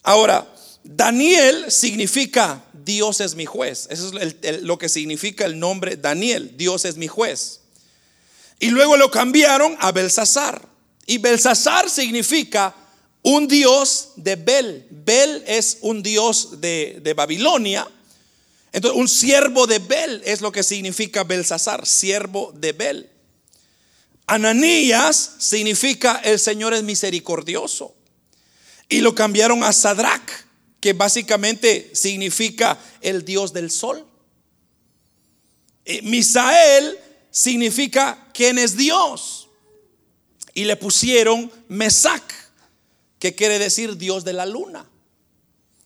Ahora, 0.02 0.50
Daniel 0.90 1.70
significa 1.70 2.64
Dios 2.72 3.20
es 3.20 3.34
mi 3.34 3.44
juez. 3.44 3.88
Eso 3.90 4.10
es 4.18 4.62
lo 4.62 4.78
que 4.78 4.88
significa 4.88 5.44
el 5.44 5.58
nombre 5.58 5.98
Daniel. 5.98 6.56
Dios 6.56 6.86
es 6.86 6.96
mi 6.96 7.08
juez. 7.08 7.60
Y 8.58 8.70
luego 8.70 8.96
lo 8.96 9.10
cambiaron 9.10 9.76
a 9.80 9.92
Belsasar. 9.92 10.66
Y 11.04 11.18
Belsasar 11.18 11.90
significa 11.90 12.74
un 13.20 13.46
dios 13.48 14.12
de 14.16 14.36
Bel. 14.36 14.86
Bel 14.88 15.44
es 15.46 15.76
un 15.82 16.02
dios 16.02 16.58
de, 16.62 17.00
de 17.02 17.12
Babilonia. 17.12 17.86
Entonces, 18.72 18.98
un 18.98 19.08
siervo 19.08 19.66
de 19.66 19.80
Bel 19.80 20.22
es 20.24 20.40
lo 20.40 20.50
que 20.50 20.62
significa 20.62 21.22
Belsasar, 21.22 21.84
siervo 21.84 22.50
de 22.56 22.72
Bel. 22.72 23.10
Ananías 24.26 25.32
significa 25.36 26.22
el 26.24 26.38
Señor 26.38 26.72
es 26.72 26.82
misericordioso. 26.82 27.94
Y 28.88 29.02
lo 29.02 29.14
cambiaron 29.14 29.62
a 29.64 29.72
Sadrach 29.74 30.27
que 30.80 30.92
básicamente 30.92 31.90
significa 31.92 32.78
el 33.00 33.24
Dios 33.24 33.52
del 33.52 33.70
sol. 33.70 34.06
Eh, 35.84 36.02
Misael 36.02 36.98
significa 37.30 38.28
quién 38.32 38.58
es 38.58 38.76
Dios. 38.76 39.48
Y 40.54 40.64
le 40.64 40.76
pusieron 40.76 41.50
Mesac, 41.68 42.22
que 43.18 43.34
quiere 43.34 43.58
decir 43.58 43.96
Dios 43.96 44.24
de 44.24 44.32
la 44.32 44.46
luna. 44.46 44.88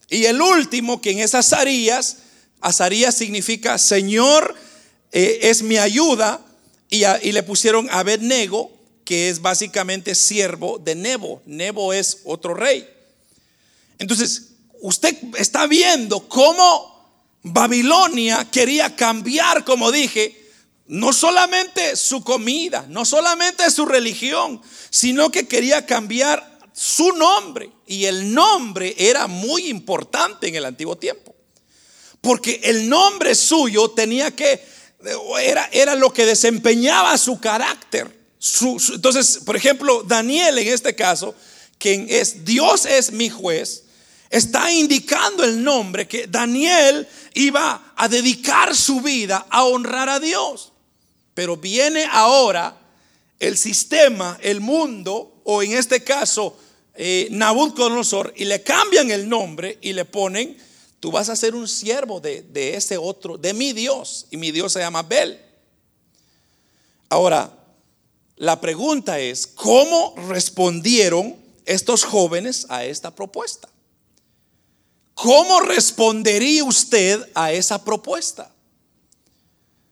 Y 0.08 0.24
el 0.26 0.40
último, 0.40 1.00
quien 1.00 1.18
es 1.18 1.34
Azarías, 1.34 2.18
Azarías 2.60 3.14
significa 3.14 3.78
Señor 3.78 4.54
eh, 5.10 5.40
es 5.42 5.62
mi 5.62 5.78
ayuda. 5.78 6.44
Y, 6.90 7.04
y 7.22 7.32
le 7.32 7.42
pusieron 7.42 7.88
Abednego, 7.90 8.70
que 9.04 9.30
es 9.30 9.40
básicamente 9.40 10.14
siervo 10.14 10.78
de 10.78 10.94
Nebo. 10.94 11.40
Nebo 11.46 11.94
es 11.94 12.20
otro 12.24 12.52
rey. 12.52 12.86
Entonces, 13.98 14.51
usted 14.82 15.16
está 15.38 15.66
viendo 15.66 16.28
cómo 16.28 16.92
Babilonia 17.42 18.48
quería 18.50 18.94
cambiar, 18.94 19.64
como 19.64 19.90
dije, 19.90 20.38
no 20.88 21.12
solamente 21.12 21.96
su 21.96 22.22
comida, 22.22 22.84
no 22.88 23.04
solamente 23.04 23.70
su 23.70 23.86
religión, 23.86 24.60
sino 24.90 25.30
que 25.30 25.46
quería 25.46 25.86
cambiar 25.86 26.58
su 26.72 27.12
nombre. 27.12 27.70
Y 27.86 28.04
el 28.04 28.34
nombre 28.34 28.94
era 28.98 29.28
muy 29.28 29.68
importante 29.68 30.48
en 30.48 30.56
el 30.56 30.64
antiguo 30.64 30.96
tiempo. 30.96 31.34
Porque 32.20 32.60
el 32.64 32.88
nombre 32.88 33.34
suyo 33.34 33.90
tenía 33.90 34.34
que, 34.34 34.64
era, 35.40 35.68
era 35.72 35.94
lo 35.94 36.12
que 36.12 36.26
desempeñaba 36.26 37.16
su 37.18 37.40
carácter. 37.40 38.20
entonces, 38.92 39.40
por 39.44 39.56
ejemplo, 39.56 40.02
Daniel 40.02 40.58
en 40.58 40.68
este 40.68 40.94
caso, 40.94 41.34
quien 41.78 42.06
es 42.08 42.44
Dios 42.44 42.84
es 42.86 43.12
mi 43.12 43.28
juez, 43.28 43.84
está 44.32 44.72
indicando 44.72 45.44
el 45.44 45.62
nombre 45.62 46.08
que 46.08 46.26
Daniel 46.26 47.06
iba 47.34 47.92
a 47.94 48.08
dedicar 48.08 48.74
su 48.74 49.02
vida 49.02 49.46
a 49.50 49.64
honrar 49.64 50.08
a 50.08 50.18
Dios. 50.18 50.72
Pero 51.34 51.58
viene 51.58 52.06
ahora 52.10 52.74
el 53.38 53.58
sistema, 53.58 54.38
el 54.40 54.62
mundo, 54.62 55.42
o 55.44 55.62
en 55.62 55.72
este 55.72 56.02
caso 56.02 56.56
eh, 56.94 57.28
Nabucodonosor, 57.30 58.32
y 58.34 58.46
le 58.46 58.62
cambian 58.62 59.10
el 59.10 59.28
nombre 59.28 59.78
y 59.82 59.92
le 59.92 60.06
ponen, 60.06 60.56
tú 60.98 61.10
vas 61.10 61.28
a 61.28 61.36
ser 61.36 61.54
un 61.54 61.68
siervo 61.68 62.18
de, 62.18 62.40
de 62.40 62.74
ese 62.74 62.96
otro, 62.96 63.36
de 63.36 63.52
mi 63.52 63.74
Dios, 63.74 64.28
y 64.30 64.38
mi 64.38 64.50
Dios 64.50 64.72
se 64.72 64.78
llama 64.78 65.02
Bel. 65.02 65.38
Ahora, 67.10 67.52
la 68.36 68.62
pregunta 68.62 69.20
es, 69.20 69.46
¿cómo 69.46 70.14
respondieron 70.28 71.36
estos 71.66 72.04
jóvenes 72.04 72.64
a 72.70 72.86
esta 72.86 73.14
propuesta? 73.14 73.68
¿Cómo 75.14 75.60
respondería 75.60 76.64
usted 76.64 77.20
a 77.34 77.52
esa 77.52 77.84
propuesta? 77.84 78.50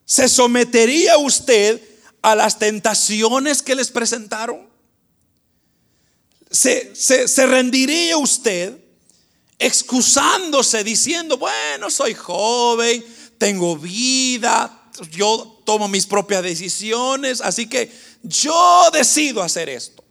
¿Se 0.05 0.27
sometería 0.27 1.17
usted 1.17 1.81
a 2.21 2.35
las 2.35 2.59
tentaciones 2.59 3.61
que 3.61 3.75
les 3.75 3.89
presentaron? 3.89 4.69
¿Se, 6.49 6.95
se 6.95 7.45
rendiría 7.45 8.17
usted 8.17 8.77
excusándose, 9.57 10.83
diciendo, 10.83 11.37
bueno, 11.37 11.91
soy 11.91 12.15
joven, 12.15 13.05
tengo 13.37 13.77
vida, 13.77 14.89
yo 15.11 15.61
tomo 15.65 15.87
mis 15.87 16.07
propias 16.07 16.43
decisiones, 16.43 17.41
así 17.41 17.67
que 17.67 17.91
yo 18.23 18.89
decido 18.91 19.41
hacer 19.41 19.69
esto. 19.69 20.03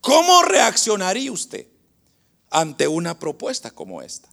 ¿Cómo 0.00 0.42
reaccionaría 0.42 1.32
usted 1.32 1.66
ante 2.50 2.88
una 2.88 3.18
propuesta 3.18 3.70
como 3.70 4.02
esta? 4.02 4.28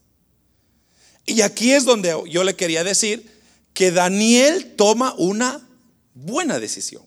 Y 1.26 1.41
aquí 1.41 1.71
es 1.71 1.86
donde 1.86 2.15
yo 2.30 2.43
le 2.43 2.56
quería 2.56 2.84
decir 2.84 3.32
que 3.73 3.91
Daniel 3.91 4.76
toma 4.76 5.13
una 5.17 5.67
buena 6.13 6.60
decisión. 6.60 7.04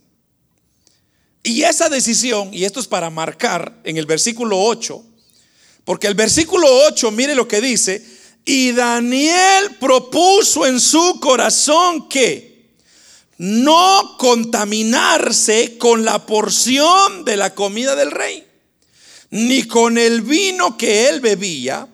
Y 1.43 1.63
esa 1.63 1.89
decisión, 1.89 2.53
y 2.53 2.65
esto 2.65 2.81
es 2.81 2.89
para 2.89 3.09
marcar 3.11 3.81
en 3.85 3.99
el 3.99 4.07
versículo 4.07 4.61
8, 4.61 5.05
porque 5.85 6.09
el 6.09 6.15
versículo 6.15 6.67
8, 6.89 7.11
mire 7.13 7.35
lo 7.35 7.47
que 7.47 7.61
dice, 7.61 8.05
y 8.45 8.73
Daniel 8.73 9.77
propuso 9.79 10.67
en 10.67 10.81
su 10.81 11.21
corazón 11.21 12.09
que 12.09 12.75
no 13.39 14.17
contaminarse 14.19 15.77
con 15.79 16.05
la 16.05 16.25
porción 16.25 17.25
de 17.25 17.37
la 17.37 17.55
comida 17.55 17.95
del 17.95 18.11
rey, 18.11 18.46
ni 19.31 19.65
con 19.65 19.99
el 19.99 20.23
vino 20.23 20.77
que 20.77 21.09
él 21.09 21.21
bebía. 21.21 21.89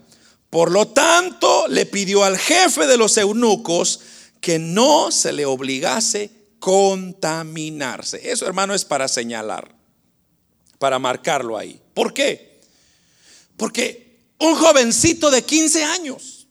Por 0.51 0.71
lo 0.71 0.89
tanto, 0.89 1.67
le 1.69 1.87
pidió 1.87 2.25
al 2.25 2.39
jefe 2.39 2.87
de 2.87 2.97
los 2.97 3.17
eunucos 3.17 4.01
que 4.41 4.59
no 4.59 5.11
se 5.11 5.33
le 5.33 5.47
obligase 5.47 6.31
contaminarse. 6.59 8.31
Eso, 8.31 8.47
hermano, 8.47 8.75
es 8.75 8.85
para 8.85 9.09
señalar, 9.09 9.75
para 10.79 10.99
marcarlo 10.99 11.57
ahí. 11.57 11.81
¿Por 11.95 12.13
qué? 12.13 12.61
Porque 13.57 14.21
un 14.39 14.55
jovencito 14.57 15.31
de 15.31 15.43
15 15.43 15.85
años 15.85 16.47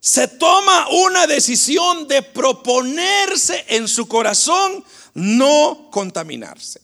se 0.00 0.26
toma 0.26 0.88
una 0.88 1.26
decisión 1.26 2.08
de 2.08 2.22
proponerse 2.22 3.64
en 3.68 3.86
su 3.86 4.08
corazón 4.08 4.84
no 5.14 5.88
contaminarse. 5.92 6.80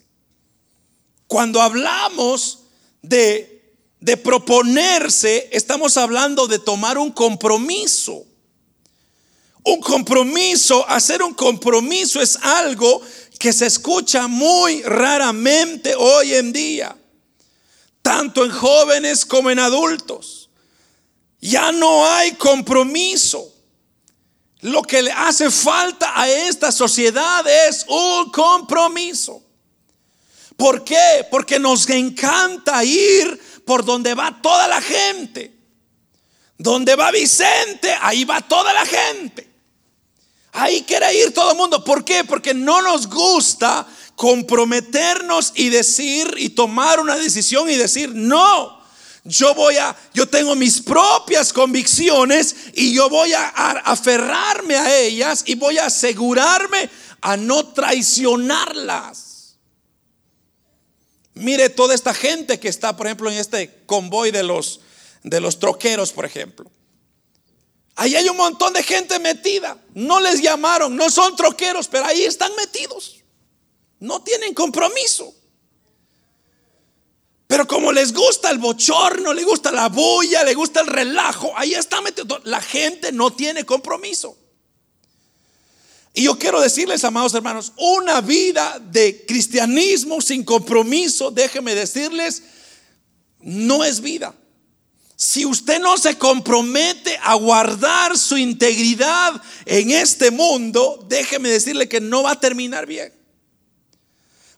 Cuando 1.26 1.60
hablamos 1.60 2.67
de, 3.08 3.74
de 4.00 4.16
proponerse, 4.16 5.48
estamos 5.52 5.96
hablando 5.96 6.46
de 6.46 6.58
tomar 6.58 6.98
un 6.98 7.10
compromiso. 7.10 8.24
Un 9.64 9.80
compromiso, 9.80 10.88
hacer 10.88 11.22
un 11.22 11.34
compromiso 11.34 12.20
es 12.20 12.36
algo 12.36 13.02
que 13.38 13.52
se 13.52 13.66
escucha 13.66 14.26
muy 14.28 14.82
raramente 14.82 15.94
hoy 15.94 16.34
en 16.34 16.52
día 16.52 16.96
tanto 18.08 18.42
en 18.42 18.50
jóvenes 18.50 19.26
como 19.26 19.50
en 19.50 19.58
adultos. 19.58 20.48
Ya 21.42 21.72
no 21.72 22.10
hay 22.10 22.32
compromiso. 22.36 23.52
Lo 24.62 24.80
que 24.80 25.02
le 25.02 25.12
hace 25.12 25.50
falta 25.50 26.18
a 26.18 26.26
esta 26.26 26.72
sociedad 26.72 27.46
es 27.68 27.84
un 27.86 28.30
compromiso. 28.30 29.42
¿Por 30.58 30.82
qué? 30.82 31.24
Porque 31.30 31.60
nos 31.60 31.88
encanta 31.88 32.82
ir 32.82 33.40
por 33.64 33.84
donde 33.84 34.12
va 34.14 34.42
toda 34.42 34.66
la 34.66 34.82
gente. 34.82 35.54
Donde 36.58 36.96
va 36.96 37.12
Vicente, 37.12 37.96
ahí 38.00 38.24
va 38.24 38.40
toda 38.40 38.72
la 38.72 38.84
gente. 38.84 39.48
Ahí 40.50 40.82
quiere 40.82 41.14
ir 41.14 41.32
todo 41.32 41.52
el 41.52 41.56
mundo. 41.56 41.84
¿Por 41.84 42.04
qué? 42.04 42.24
Porque 42.24 42.54
no 42.54 42.82
nos 42.82 43.08
gusta 43.08 43.86
comprometernos 44.16 45.52
y 45.54 45.68
decir 45.68 46.34
y 46.36 46.48
tomar 46.48 46.98
una 46.98 47.16
decisión 47.16 47.70
y 47.70 47.76
decir, 47.76 48.10
no, 48.12 48.82
yo 49.22 49.54
voy 49.54 49.76
a, 49.76 49.94
yo 50.12 50.28
tengo 50.28 50.56
mis 50.56 50.80
propias 50.80 51.52
convicciones 51.52 52.56
y 52.74 52.92
yo 52.92 53.08
voy 53.08 53.32
a, 53.32 53.46
aferrarme 53.84 54.74
a 54.74 54.98
ellas 54.98 55.44
y 55.46 55.54
voy 55.54 55.78
a 55.78 55.86
asegurarme 55.86 56.90
a 57.20 57.36
no 57.36 57.64
traicionarlas. 57.68 59.27
Mire 61.38 61.70
toda 61.70 61.94
esta 61.94 62.12
gente 62.12 62.58
que 62.58 62.68
está, 62.68 62.96
por 62.96 63.06
ejemplo, 63.06 63.30
en 63.30 63.38
este 63.38 63.82
convoy 63.86 64.30
de 64.30 64.42
los, 64.42 64.80
de 65.22 65.40
los 65.40 65.58
troqueros, 65.58 66.12
por 66.12 66.24
ejemplo. 66.24 66.70
Ahí 67.94 68.14
hay 68.16 68.28
un 68.28 68.36
montón 68.36 68.72
de 68.72 68.82
gente 68.82 69.18
metida. 69.18 69.78
No 69.94 70.20
les 70.20 70.42
llamaron, 70.42 70.96
no 70.96 71.10
son 71.10 71.36
troqueros, 71.36 71.88
pero 71.88 72.04
ahí 72.04 72.22
están 72.22 72.54
metidos. 72.56 73.24
No 74.00 74.22
tienen 74.22 74.52
compromiso. 74.54 75.34
Pero 77.46 77.66
como 77.66 77.92
les 77.92 78.12
gusta 78.12 78.50
el 78.50 78.58
bochorno, 78.58 79.32
le 79.32 79.42
gusta 79.42 79.72
la 79.72 79.88
bulla, 79.88 80.44
le 80.44 80.54
gusta 80.54 80.80
el 80.80 80.86
relajo, 80.86 81.52
ahí 81.56 81.74
está 81.74 82.00
metido. 82.00 82.40
La 82.44 82.60
gente 82.60 83.10
no 83.10 83.32
tiene 83.32 83.64
compromiso. 83.64 84.36
Y 86.18 86.24
yo 86.24 86.36
quiero 86.36 86.60
decirles, 86.60 87.04
amados 87.04 87.32
hermanos, 87.32 87.72
una 87.76 88.20
vida 88.20 88.82
de 88.90 89.24
cristianismo 89.24 90.20
sin 90.20 90.42
compromiso, 90.42 91.30
déjeme 91.30 91.76
decirles, 91.76 92.42
no 93.38 93.84
es 93.84 94.00
vida. 94.00 94.34
Si 95.14 95.46
usted 95.46 95.78
no 95.78 95.96
se 95.96 96.18
compromete 96.18 97.16
a 97.22 97.34
guardar 97.34 98.18
su 98.18 98.36
integridad 98.36 99.40
en 99.64 99.92
este 99.92 100.32
mundo, 100.32 101.06
déjeme 101.08 101.50
decirle 101.50 101.88
que 101.88 102.00
no 102.00 102.24
va 102.24 102.32
a 102.32 102.40
terminar 102.40 102.84
bien. 102.84 103.12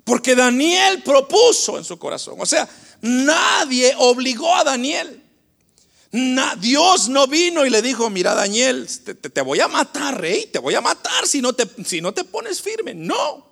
Porque 0.03 0.35
Daniel 0.35 1.03
propuso 1.03 1.77
en 1.77 1.85
su 1.85 1.99
corazón. 1.99 2.37
O 2.39 2.47
sea, 2.47 2.67
nadie 3.03 3.93
obligó 3.99 4.57
a 4.57 4.65
Daniel. 4.65 5.20
Dios 6.13 7.09
no 7.09 7.27
vino 7.29 7.65
y 7.65 7.71
le 7.71 7.83
dijo, 7.83 8.11
mira 8.11 8.35
Daniel, 8.35 8.89
te, 9.33 9.41
voy 9.43 9.61
a 9.61 9.69
matar, 9.69 10.21
rey, 10.21 10.47
te 10.53 10.59
voy 10.59 10.75
a 10.75 10.81
matar 10.81 11.27
si 11.27 11.41
no 11.41 11.53
te, 11.53 11.69
si 11.85 12.01
no 12.01 12.13
te 12.13 12.25
pones 12.25 12.61
firme. 12.61 12.95
No. 12.95 13.49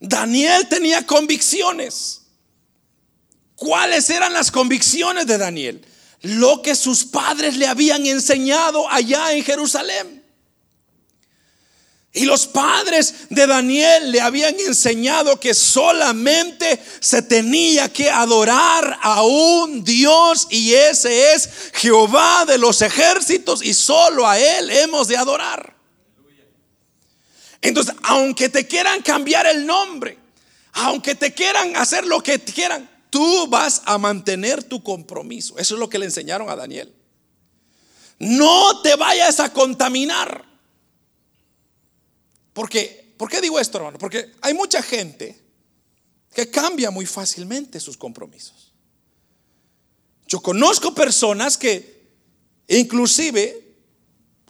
Daniel 0.00 0.66
tenía 0.68 1.06
convicciones. 1.06 2.22
¿Cuáles 3.54 4.08
eran 4.10 4.32
las 4.32 4.50
convicciones 4.50 5.26
de 5.26 5.38
Daniel? 5.38 5.86
Lo 6.22 6.62
que 6.62 6.74
sus 6.74 7.04
padres 7.04 7.56
le 7.56 7.66
habían 7.66 8.06
enseñado 8.06 8.88
allá 8.90 9.32
en 9.32 9.44
Jerusalén. 9.44 10.21
Y 12.14 12.26
los 12.26 12.46
padres 12.46 13.14
de 13.30 13.46
Daniel 13.46 14.12
le 14.12 14.20
habían 14.20 14.54
enseñado 14.60 15.40
que 15.40 15.54
solamente 15.54 16.78
se 17.00 17.22
tenía 17.22 17.90
que 17.90 18.10
adorar 18.10 18.98
a 19.00 19.22
un 19.22 19.82
Dios 19.82 20.46
y 20.50 20.74
ese 20.74 21.32
es 21.32 21.48
Jehová 21.72 22.44
de 22.44 22.58
los 22.58 22.82
ejércitos 22.82 23.64
y 23.64 23.72
solo 23.72 24.28
a 24.28 24.38
Él 24.38 24.70
hemos 24.70 25.08
de 25.08 25.16
adorar. 25.16 25.74
Entonces, 27.62 27.94
aunque 28.02 28.50
te 28.50 28.66
quieran 28.66 29.00
cambiar 29.00 29.46
el 29.46 29.64
nombre, 29.64 30.18
aunque 30.72 31.14
te 31.14 31.32
quieran 31.32 31.76
hacer 31.76 32.04
lo 32.06 32.22
que 32.22 32.38
quieran, 32.38 32.90
tú 33.08 33.46
vas 33.46 33.80
a 33.86 33.96
mantener 33.96 34.62
tu 34.62 34.82
compromiso. 34.82 35.56
Eso 35.56 35.74
es 35.74 35.80
lo 35.80 35.88
que 35.88 35.98
le 35.98 36.04
enseñaron 36.04 36.50
a 36.50 36.56
Daniel. 36.56 36.92
No 38.18 38.82
te 38.82 38.96
vayas 38.96 39.40
a 39.40 39.50
contaminar. 39.50 40.51
Porque, 42.52 43.14
¿por 43.16 43.28
qué 43.28 43.40
digo 43.40 43.58
esto, 43.58 43.78
hermano? 43.78 43.98
Porque 43.98 44.32
hay 44.40 44.54
mucha 44.54 44.82
gente 44.82 45.40
que 46.34 46.50
cambia 46.50 46.90
muy 46.90 47.06
fácilmente 47.06 47.80
sus 47.80 47.96
compromisos. 47.96 48.72
Yo 50.26 50.40
conozco 50.40 50.94
personas 50.94 51.58
que 51.58 52.02
inclusive 52.68 53.76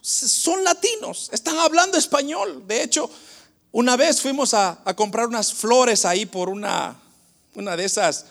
son 0.01 0.63
latinos, 0.63 1.29
están 1.33 1.57
hablando 1.57 1.97
español. 1.97 2.63
De 2.67 2.83
hecho, 2.83 3.09
una 3.71 3.97
vez 3.97 4.21
fuimos 4.21 4.53
a, 4.53 4.83
comprar 4.95 5.27
unas 5.27 5.53
flores 5.53 6.05
ahí 6.05 6.25
por 6.25 6.49
una, 6.49 7.01
una 7.55 7.75
de 7.75 7.85
esas 7.85 8.25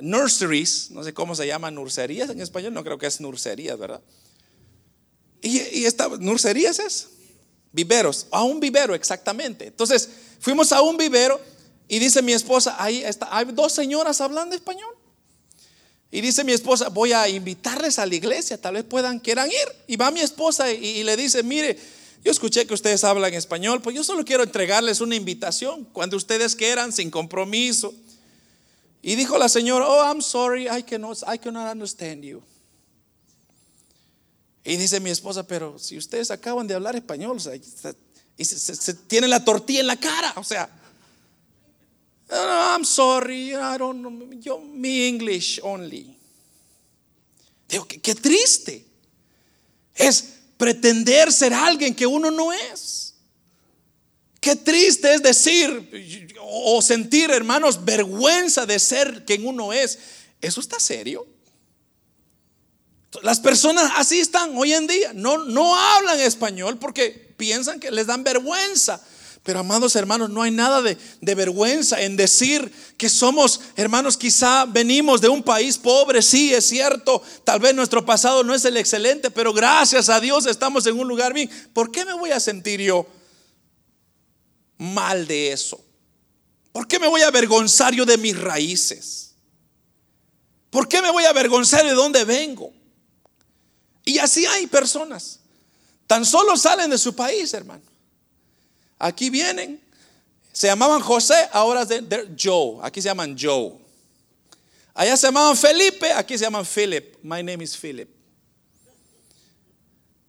nurseries, 0.00 0.90
no 0.90 1.02
sé 1.02 1.12
cómo 1.12 1.34
se 1.34 1.46
llama, 1.46 1.70
nurserías 1.70 2.30
en 2.30 2.40
español, 2.40 2.72
no 2.74 2.84
creo 2.84 2.98
que 2.98 3.06
es 3.06 3.20
nurserías, 3.20 3.78
¿verdad? 3.78 4.00
Y, 5.42 5.60
y 5.78 5.86
esta, 5.86 6.08
¿nurserías 6.08 6.78
es? 6.78 7.08
Viveros, 7.76 8.26
a 8.30 8.42
un 8.42 8.58
vivero 8.58 8.94
exactamente. 8.94 9.66
Entonces, 9.66 10.08
fuimos 10.40 10.72
a 10.72 10.80
un 10.80 10.96
vivero 10.96 11.38
y 11.86 11.98
dice 11.98 12.22
mi 12.22 12.32
esposa, 12.32 12.74
ahí 12.78 13.04
está, 13.04 13.28
hay 13.30 13.44
dos 13.52 13.70
señoras 13.70 14.22
hablando 14.22 14.56
español. 14.56 14.94
Y 16.10 16.22
dice 16.22 16.42
mi 16.42 16.52
esposa, 16.52 16.88
voy 16.88 17.12
a 17.12 17.28
invitarles 17.28 17.98
a 17.98 18.06
la 18.06 18.14
iglesia, 18.14 18.58
tal 18.58 18.74
vez 18.76 18.84
puedan, 18.84 19.18
quieran 19.18 19.50
ir. 19.50 19.76
Y 19.86 19.96
va 19.96 20.10
mi 20.10 20.20
esposa 20.20 20.72
y, 20.72 21.02
le 21.02 21.18
dice, 21.18 21.42
mire, 21.42 21.78
yo 22.24 22.32
escuché 22.32 22.66
que 22.66 22.72
ustedes 22.72 23.04
hablan 23.04 23.34
español, 23.34 23.82
pues 23.82 23.94
yo 23.94 24.02
solo 24.02 24.24
quiero 24.24 24.42
entregarles 24.42 25.02
una 25.02 25.14
invitación 25.14 25.86
cuando 25.92 26.16
ustedes 26.16 26.56
quieran, 26.56 26.94
sin 26.94 27.10
compromiso. 27.10 27.92
Y 29.02 29.16
dijo 29.16 29.36
la 29.36 29.50
señora, 29.50 29.86
oh, 29.86 30.02
I'm 30.02 30.22
sorry, 30.22 30.66
I 30.66 30.82
cannot, 30.82 31.18
I 31.30 31.36
cannot 31.36 31.70
understand 31.70 32.24
you. 32.24 32.42
Y 34.66 34.76
dice 34.76 34.98
mi 34.98 35.10
esposa, 35.10 35.46
pero 35.46 35.78
si 35.78 35.96
ustedes 35.96 36.32
acaban 36.32 36.66
de 36.66 36.74
hablar 36.74 36.96
español, 36.96 37.38
Y 38.36 38.44
se, 38.44 38.94
tiene 38.94 39.28
la 39.28 39.44
tortilla 39.44 39.80
en 39.80 39.86
la 39.86 39.96
cara. 39.96 40.34
O 40.36 40.42
sea, 40.42 40.68
I'm 42.28 42.84
sorry, 42.84 43.52
I 43.52 43.78
don't 43.78 44.00
know, 44.00 44.32
yo, 44.40 44.58
me 44.58 45.06
English 45.06 45.60
only. 45.62 46.18
Digo, 47.68 47.86
qué, 47.86 48.00
qué 48.00 48.16
triste. 48.16 48.84
Es 49.94 50.24
pretender 50.56 51.32
ser 51.32 51.54
alguien 51.54 51.94
que 51.94 52.06
uno 52.06 52.32
no 52.32 52.52
es. 52.52 53.14
Qué 54.40 54.56
triste 54.56 55.14
es 55.14 55.22
decir 55.22 56.36
o 56.40 56.82
sentir, 56.82 57.30
hermanos, 57.30 57.84
vergüenza 57.84 58.66
de 58.66 58.80
ser 58.80 59.24
quien 59.24 59.46
uno 59.46 59.72
es. 59.72 59.96
¿Eso 60.40 60.60
está 60.60 60.80
serio? 60.80 61.35
Las 63.22 63.40
personas 63.40 63.92
así 63.96 64.20
están 64.20 64.56
hoy 64.56 64.72
en 64.72 64.86
día. 64.86 65.12
No, 65.14 65.38
no 65.38 65.76
hablan 65.76 66.20
español 66.20 66.78
porque 66.78 67.34
piensan 67.36 67.80
que 67.80 67.90
les 67.90 68.06
dan 68.06 68.24
vergüenza. 68.24 69.00
Pero 69.42 69.60
amados 69.60 69.94
hermanos, 69.94 70.28
no 70.28 70.42
hay 70.42 70.50
nada 70.50 70.82
de, 70.82 70.98
de, 71.20 71.34
vergüenza 71.36 72.02
en 72.02 72.16
decir 72.16 72.72
que 72.96 73.08
somos 73.08 73.60
hermanos, 73.76 74.16
quizá 74.16 74.64
venimos 74.64 75.20
de 75.20 75.28
un 75.28 75.40
país 75.40 75.78
pobre, 75.78 76.20
sí, 76.20 76.52
es 76.52 76.66
cierto, 76.66 77.22
tal 77.44 77.60
vez 77.60 77.72
nuestro 77.72 78.04
pasado 78.04 78.42
no 78.42 78.56
es 78.56 78.64
el 78.64 78.76
excelente, 78.76 79.30
pero 79.30 79.52
gracias 79.52 80.08
a 80.08 80.18
Dios 80.18 80.46
estamos 80.46 80.84
en 80.88 80.98
un 80.98 81.06
lugar 81.06 81.32
bien. 81.32 81.48
¿Por 81.72 81.92
qué 81.92 82.04
me 82.04 82.14
voy 82.14 82.32
a 82.32 82.40
sentir 82.40 82.80
yo 82.80 83.06
mal 84.78 85.28
de 85.28 85.52
eso? 85.52 85.80
¿Por 86.72 86.88
qué 86.88 86.98
me 86.98 87.06
voy 87.06 87.22
a 87.22 87.28
avergonzar 87.28 87.94
yo 87.94 88.04
de 88.04 88.18
mis 88.18 88.36
raíces? 88.36 89.36
¿Por 90.70 90.88
qué 90.88 91.00
me 91.00 91.12
voy 91.12 91.24
a 91.24 91.30
avergonzar 91.30 91.84
de 91.84 91.92
dónde 91.92 92.24
vengo? 92.24 92.72
Y 94.06 94.18
así 94.18 94.46
hay 94.46 94.68
personas. 94.68 95.40
Tan 96.06 96.24
solo 96.24 96.56
salen 96.56 96.88
de 96.88 96.96
su 96.96 97.14
país, 97.14 97.52
hermano. 97.52 97.82
Aquí 98.98 99.28
vienen. 99.28 99.82
Se 100.52 100.68
llamaban 100.68 101.02
José, 101.02 101.34
ahora 101.52 101.84
de, 101.84 102.28
Joe. 102.40 102.78
Aquí 102.82 103.02
se 103.02 103.08
llaman 103.08 103.36
Joe. 103.38 103.72
Allá 104.94 105.16
se 105.16 105.26
llamaban 105.26 105.56
Felipe, 105.56 106.10
aquí 106.12 106.38
se 106.38 106.44
llaman 106.44 106.64
Philip. 106.64 107.16
My 107.22 107.42
name 107.42 107.62
is 107.62 107.76
Philip. 107.76 108.08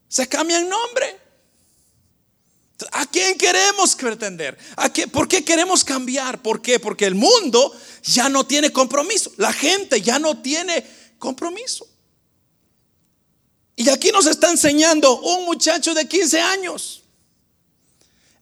Se 0.10 0.28
cambian 0.28 0.68
nombre. 0.68 1.20
¿A 2.92 3.06
quién 3.06 3.38
queremos 3.38 3.96
pretender? 3.96 4.58
¿A 4.76 4.92
qué, 4.92 5.08
¿Por 5.08 5.28
qué 5.28 5.46
queremos 5.46 5.84
cambiar? 5.84 6.42
¿Por 6.42 6.62
qué? 6.63 6.80
Porque 6.80 7.06
el 7.06 7.16
mundo 7.16 7.74
ya 8.04 8.28
no 8.28 8.46
tiene 8.46 8.72
compromiso. 8.72 9.32
La 9.38 9.54
gente 9.54 10.02
ya 10.02 10.18
no 10.18 10.42
tiene 10.42 10.84
compromiso. 11.20 11.88
Y 13.80 13.88
aquí 13.90 14.12
nos 14.12 14.26
está 14.26 14.50
enseñando 14.50 15.22
un 15.22 15.46
muchacho 15.46 15.94
de 15.94 16.08
15 16.08 16.42
años. 16.42 17.04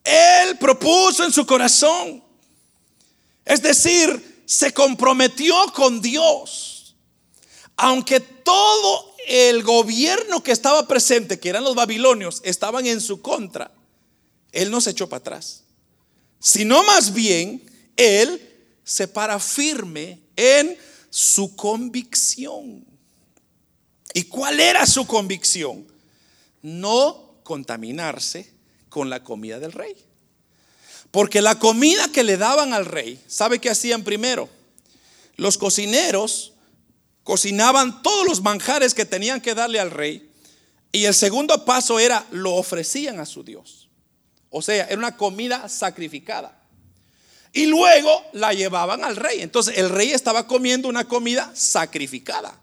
Él 0.02 0.56
propuso 0.56 1.24
en 1.24 1.32
su 1.32 1.44
corazón. 1.44 2.24
Es 3.44 3.60
decir, 3.60 4.42
se 4.46 4.72
comprometió 4.72 5.54
con 5.74 6.00
Dios. 6.00 6.96
Aunque 7.76 8.18
todo 8.18 9.14
el 9.28 9.62
gobierno 9.62 10.42
que 10.42 10.52
estaba 10.52 10.88
presente, 10.88 11.38
que 11.38 11.50
eran 11.50 11.64
los 11.64 11.74
babilonios, 11.74 12.40
estaban 12.42 12.86
en 12.86 13.02
su 13.02 13.20
contra, 13.20 13.70
él 14.52 14.70
no 14.70 14.80
se 14.80 14.90
echó 14.90 15.06
para 15.06 15.18
atrás. 15.18 15.64
Sino 16.40 16.82
más 16.84 17.12
bien, 17.12 17.62
él 17.94 18.40
se 18.84 19.06
para 19.06 19.38
firme 19.38 20.18
en 20.34 20.78
su 21.10 21.54
convicción. 21.54 22.95
¿Y 24.16 24.24
cuál 24.24 24.60
era 24.60 24.86
su 24.86 25.06
convicción? 25.06 25.86
No 26.62 27.34
contaminarse 27.42 28.50
con 28.88 29.10
la 29.10 29.22
comida 29.22 29.60
del 29.60 29.72
rey. 29.72 29.94
Porque 31.10 31.42
la 31.42 31.58
comida 31.58 32.08
que 32.08 32.24
le 32.24 32.38
daban 32.38 32.72
al 32.72 32.86
rey, 32.86 33.22
¿sabe 33.26 33.58
qué 33.58 33.68
hacían 33.68 34.04
primero? 34.04 34.48
Los 35.36 35.58
cocineros 35.58 36.54
cocinaban 37.24 38.00
todos 38.02 38.26
los 38.26 38.40
manjares 38.40 38.94
que 38.94 39.04
tenían 39.04 39.42
que 39.42 39.54
darle 39.54 39.80
al 39.80 39.90
rey. 39.90 40.30
Y 40.92 41.04
el 41.04 41.12
segundo 41.12 41.66
paso 41.66 41.98
era, 41.98 42.24
lo 42.30 42.54
ofrecían 42.54 43.20
a 43.20 43.26
su 43.26 43.44
Dios. 43.44 43.90
O 44.48 44.62
sea, 44.62 44.86
era 44.86 44.96
una 44.96 45.18
comida 45.18 45.68
sacrificada. 45.68 46.58
Y 47.52 47.66
luego 47.66 48.24
la 48.32 48.54
llevaban 48.54 49.04
al 49.04 49.16
rey. 49.16 49.42
Entonces 49.42 49.76
el 49.76 49.90
rey 49.90 50.12
estaba 50.12 50.46
comiendo 50.46 50.88
una 50.88 51.06
comida 51.06 51.52
sacrificada 51.54 52.62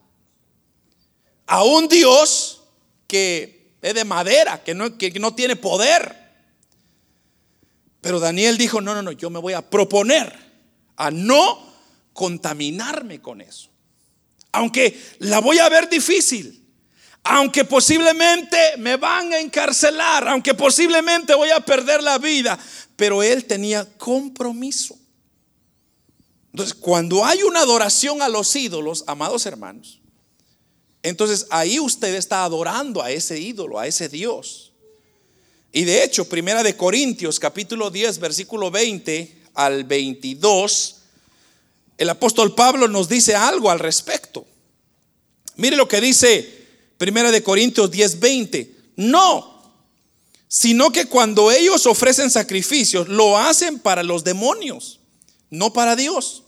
a 1.54 1.62
un 1.62 1.88
Dios 1.88 2.64
que 3.06 3.76
es 3.80 3.94
de 3.94 4.06
madera, 4.06 4.64
que 4.64 4.74
no, 4.74 4.98
que 4.98 5.12
no 5.20 5.36
tiene 5.36 5.56
poder. 5.56 6.34
Pero 8.02 8.20
Daniel 8.20 8.58
dijo, 8.58 8.82
no, 8.82 8.96
no, 8.96 9.04
no, 9.04 9.12
yo 9.12 9.30
me 9.30 9.38
voy 9.38 9.54
a 9.54 9.62
proponer 9.62 10.36
a 10.96 11.12
no 11.12 11.64
contaminarme 12.12 13.22
con 13.22 13.40
eso. 13.40 13.70
Aunque 14.52 15.00
la 15.20 15.42
voy 15.42 15.60
a 15.60 15.70
ver 15.70 15.88
difícil, 15.88 16.66
aunque 17.24 17.66
posiblemente 17.66 18.58
me 18.80 18.98
van 18.98 19.32
a 19.32 19.40
encarcelar, 19.40 20.28
aunque 20.28 20.56
posiblemente 20.56 21.36
voy 21.36 21.52
a 21.52 21.60
perder 21.60 22.02
la 22.02 22.18
vida, 22.18 22.58
pero 22.96 23.22
él 23.22 23.46
tenía 23.46 23.86
compromiso. 24.00 24.98
Entonces, 26.52 26.74
cuando 26.74 27.24
hay 27.24 27.44
una 27.44 27.60
adoración 27.60 28.24
a 28.24 28.28
los 28.28 28.56
ídolos, 28.56 29.04
amados 29.06 29.46
hermanos, 29.46 30.00
entonces 31.04 31.46
ahí 31.50 31.80
usted 31.80 32.16
está 32.16 32.46
adorando 32.46 33.04
a 33.04 33.12
ese 33.12 33.40
ídolo, 33.40 33.78
a 33.78 33.86
ese 33.86 34.08
Dios. 34.08 34.72
Y 35.74 35.84
de 35.84 36.04
hecho, 36.04 36.30
Primera 36.30 36.64
de 36.64 36.78
Corintios, 36.78 37.40
capítulo 37.40 37.92
10, 37.92 38.20
versículo 38.20 38.72
20 38.72 39.44
al 39.54 39.84
22, 39.84 40.96
el 41.98 42.10
apóstol 42.10 42.56
Pablo 42.56 42.88
nos 42.88 43.10
dice 43.10 43.36
algo 43.36 43.70
al 43.70 43.80
respecto. 43.80 44.46
Mire 45.58 45.76
lo 45.76 45.88
que 45.88 46.00
dice 46.00 46.64
Primera 46.98 47.32
de 47.32 47.44
Corintios 47.44 47.92
10, 47.92 48.20
20. 48.20 48.76
No, 48.96 49.62
sino 50.48 50.92
que 50.92 51.08
cuando 51.08 51.52
ellos 51.52 51.86
ofrecen 51.86 52.30
sacrificios, 52.32 53.10
lo 53.10 53.38
hacen 53.38 53.80
para 53.80 54.04
los 54.04 54.24
demonios, 54.24 55.00
no 55.50 55.74
para 55.74 55.96
Dios. 55.96 56.44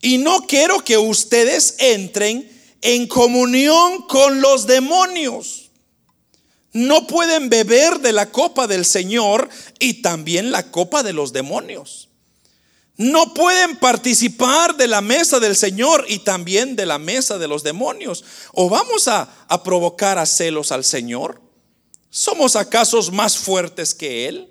Y 0.00 0.18
no 0.18 0.46
quiero 0.46 0.84
que 0.84 0.96
ustedes 0.96 1.74
entren 1.78 2.55
en 2.82 3.06
comunión 3.06 4.02
con 4.02 4.40
los 4.40 4.66
demonios. 4.66 5.70
No 6.72 7.06
pueden 7.06 7.48
beber 7.48 8.00
de 8.00 8.12
la 8.12 8.30
copa 8.30 8.66
del 8.66 8.84
Señor 8.84 9.48
y 9.78 10.02
también 10.02 10.50
la 10.50 10.70
copa 10.70 11.02
de 11.02 11.12
los 11.12 11.32
demonios. 11.32 12.08
No 12.96 13.34
pueden 13.34 13.76
participar 13.76 14.76
de 14.76 14.86
la 14.86 15.02
mesa 15.02 15.38
del 15.38 15.54
Señor 15.54 16.06
y 16.08 16.20
también 16.20 16.76
de 16.76 16.86
la 16.86 16.98
mesa 16.98 17.38
de 17.38 17.48
los 17.48 17.62
demonios. 17.62 18.24
¿O 18.52 18.70
vamos 18.70 19.06
a, 19.08 19.28
provocar 19.62 20.18
a 20.18 20.26
celos 20.26 20.72
al 20.72 20.84
Señor? 20.84 21.40
¿Somos 22.08 22.56
acaso 22.56 23.00
más 23.12 23.36
fuertes 23.36 23.94
que 23.94 24.28
Él? 24.28 24.50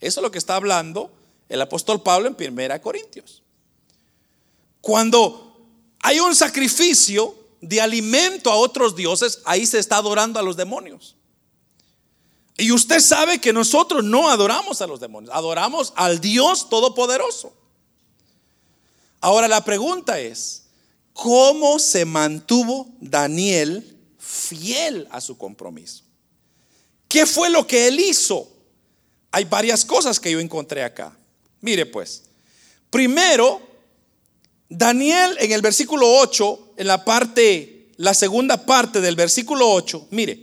Eso 0.00 0.20
es 0.20 0.22
lo 0.22 0.30
que 0.30 0.38
está 0.38 0.56
hablando 0.56 1.12
el 1.48 1.60
apóstol 1.60 2.02
Pablo 2.02 2.28
en 2.28 2.52
1 2.52 2.80
Corintios. 2.80 3.42
Cuando 4.80 5.66
hay 6.00 6.20
un 6.20 6.34
sacrificio, 6.34 7.34
de 7.68 7.80
alimento 7.80 8.50
a 8.50 8.56
otros 8.56 8.94
dioses, 8.94 9.40
ahí 9.44 9.66
se 9.66 9.78
está 9.78 9.96
adorando 9.96 10.38
a 10.38 10.42
los 10.42 10.56
demonios. 10.56 11.16
Y 12.56 12.70
usted 12.70 13.00
sabe 13.00 13.40
que 13.40 13.52
nosotros 13.52 14.04
no 14.04 14.28
adoramos 14.30 14.80
a 14.80 14.86
los 14.86 15.00
demonios, 15.00 15.34
adoramos 15.34 15.92
al 15.96 16.20
Dios 16.20 16.68
Todopoderoso. 16.68 17.52
Ahora 19.20 19.48
la 19.48 19.64
pregunta 19.64 20.20
es, 20.20 20.64
¿cómo 21.12 21.78
se 21.78 22.04
mantuvo 22.04 22.88
Daniel 23.00 23.98
fiel 24.18 25.08
a 25.10 25.20
su 25.20 25.36
compromiso? 25.36 26.04
¿Qué 27.08 27.26
fue 27.26 27.50
lo 27.50 27.66
que 27.66 27.88
él 27.88 27.98
hizo? 27.98 28.48
Hay 29.32 29.44
varias 29.44 29.84
cosas 29.84 30.20
que 30.20 30.30
yo 30.30 30.38
encontré 30.38 30.84
acá. 30.84 31.16
Mire 31.60 31.86
pues, 31.86 32.24
primero, 32.90 33.60
Daniel 34.68 35.36
en 35.40 35.52
el 35.52 35.62
versículo 35.62 36.18
8, 36.18 36.74
en 36.78 36.86
la 36.86 37.04
parte, 37.04 37.90
la 37.96 38.14
segunda 38.14 38.64
parte 38.64 39.00
del 39.00 39.16
versículo 39.16 39.70
8, 39.70 40.08
mire, 40.10 40.40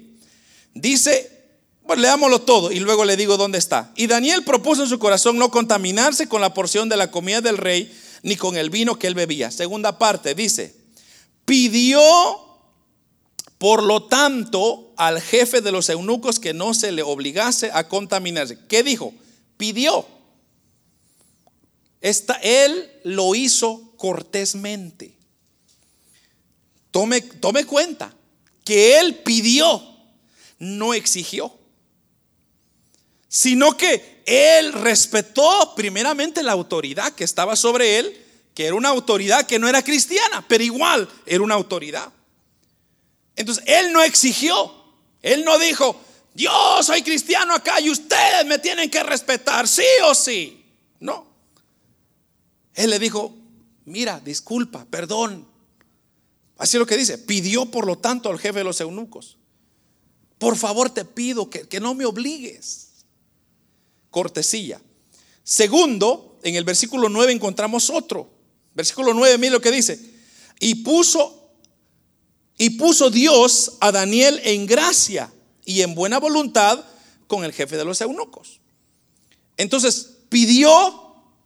dice, 0.74 1.32
bueno, 1.84 2.04
leámoslo 2.04 2.42
todo 2.42 2.72
y 2.72 2.80
luego 2.80 3.06
le 3.06 3.18
digo 3.18 3.38
dónde 3.38 3.58
está. 3.58 3.92
Y 3.96 4.08
Daniel 4.08 4.44
propuso 4.44 4.84
en 4.84 4.90
su 4.90 5.00
corazón 5.00 5.38
no 5.38 5.52
contaminarse 5.52 6.28
con 6.28 6.42
la 6.42 6.54
porción 6.54 6.90
de 6.90 6.98
la 6.98 7.12
comida 7.12 7.42
del 7.42 7.58
rey 7.58 7.92
ni 8.24 8.36
con 8.36 8.56
el 8.56 8.70
vino 8.70 8.98
que 8.98 9.08
él 9.08 9.16
bebía. 9.16 9.52
Segunda 9.52 9.98
parte, 9.98 10.36
dice, 10.36 10.76
pidió 11.46 12.02
por 13.58 13.84
lo 13.84 14.04
tanto 14.04 14.94
al 14.98 15.22
jefe 15.22 15.62
de 15.62 15.72
los 15.72 15.90
eunucos 15.90 16.40
que 16.40 16.54
no 16.54 16.74
se 16.74 16.92
le 16.92 17.04
obligase 17.04 17.70
a 17.74 17.88
contaminarse. 17.88 18.58
¿Qué 18.68 18.84
dijo? 18.84 19.14
Pidió. 19.58 20.06
Esta, 22.02 22.34
él 22.42 22.92
lo 23.04 23.36
hizo 23.36 23.91
cortésmente. 24.02 25.14
Tome, 26.90 27.22
cuenta 27.68 28.12
que 28.64 29.00
él 29.00 29.18
pidió, 29.18 29.80
no 30.58 30.96
exigió, 30.96 31.56
sino 33.28 33.78
que 33.78 34.24
Él 34.26 34.74
respetó 34.74 35.74
primeramente 35.76 36.42
la 36.42 36.52
autoridad 36.52 37.14
que 37.14 37.24
estaba 37.24 37.56
sobre 37.56 38.00
él, 38.00 38.26
que 38.56 38.66
era 38.66 38.76
una 38.76 38.90
autoridad 38.90 39.46
que 39.46 39.60
no 39.60 39.68
era 39.68 39.84
cristiana, 39.84 40.44
pero 40.48 40.64
igual 40.64 41.08
era 41.28 41.44
una 41.44 41.54
autoridad. 41.54 42.12
Entonces, 43.36 43.64
él 43.68 43.94
no 43.94 44.02
exigió, 44.02 44.74
él 45.22 45.46
no 45.46 45.60
dijo, 45.60 45.96
yo 46.34 46.82
soy 46.82 47.04
cristiano 47.04 47.54
acá 47.54 47.80
y 47.80 47.92
ustedes 47.92 48.46
me 48.48 48.58
tienen 48.58 48.90
que 48.90 49.04
respetar, 49.04 49.68
sí 49.68 49.86
o 50.06 50.16
sí. 50.16 50.66
No. 51.00 51.26
Él 52.74 52.90
le 52.90 53.00
dijo, 53.00 53.41
mira, 53.92 54.20
disculpa, 54.20 54.86
perdón. 54.86 55.48
Así 56.58 56.78
es 56.78 56.80
lo 56.80 56.86
que 56.86 56.98
dice. 56.98 57.18
Pidió, 57.18 57.66
por 57.66 57.86
lo 57.86 57.98
tanto, 57.98 58.30
al 58.30 58.40
jefe 58.40 58.60
de 58.60 58.64
los 58.64 58.80
eunucos. 58.82 59.38
Por 60.38 60.58
favor, 60.58 60.90
te 60.90 61.06
pido 61.06 61.50
que, 61.50 61.68
que 61.68 61.80
no 61.80 61.94
me 61.94 62.06
obligues. 62.06 63.06
Cortesía. 64.10 64.82
Segundo, 65.44 66.40
en 66.44 66.56
el 66.56 66.64
versículo 66.64 67.10
9 67.10 67.34
encontramos 67.34 67.90
otro. 67.90 68.30
Versículo 68.74 69.14
9, 69.14 69.38
mira 69.38 69.54
lo 69.54 69.62
que 69.62 69.72
dice. 69.72 70.00
Y 70.60 70.76
puso 70.76 71.42
y 72.62 72.70
puso 72.70 73.10
Dios 73.10 73.78
a 73.80 73.92
Daniel 73.92 74.40
en 74.44 74.68
gracia 74.68 75.34
y 75.66 75.82
en 75.82 75.96
buena 75.96 76.20
voluntad 76.20 76.86
con 77.26 77.44
el 77.44 77.54
jefe 77.54 77.76
de 77.76 77.86
los 77.86 78.00
eunucos. 78.02 78.60
Entonces, 79.58 80.18
pidió 80.30 80.70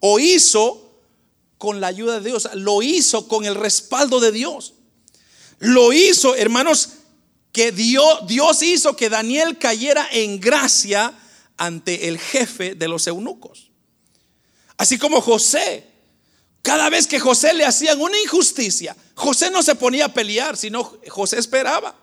o 0.02 0.20
hizo 0.20 0.85
con 1.58 1.80
la 1.82 1.88
ayuda 1.88 2.20
de 2.20 2.30
Dios, 2.30 2.50
lo 2.54 2.82
hizo 2.82 3.28
con 3.28 3.46
el 3.46 3.56
respaldo 3.56 4.20
de 4.20 4.32
Dios. 4.32 4.74
Lo 5.60 5.94
hizo, 5.94 6.36
hermanos, 6.36 6.90
que 7.52 7.72
Dios, 7.72 8.28
Dios 8.28 8.62
hizo 8.62 8.96
que 8.96 9.10
Daniel 9.10 9.58
cayera 9.58 10.08
en 10.12 10.40
gracia 10.40 11.14
ante 11.58 12.10
el 12.10 12.20
jefe 12.20 12.76
de 12.76 12.88
los 12.88 13.08
eunucos. 13.08 13.72
Así 14.78 14.98
como 14.98 15.22
José, 15.22 15.88
cada 16.62 16.90
vez 16.90 17.08
que 17.08 17.20
José 17.20 17.54
le 17.54 17.66
hacían 17.66 18.02
una 18.02 18.20
injusticia, 18.20 18.96
José 19.14 19.50
no 19.50 19.64
se 19.64 19.76
ponía 19.76 20.06
a 20.06 20.14
pelear, 20.14 20.58
sino 20.58 21.00
José 21.08 21.40
esperaba. 21.40 21.96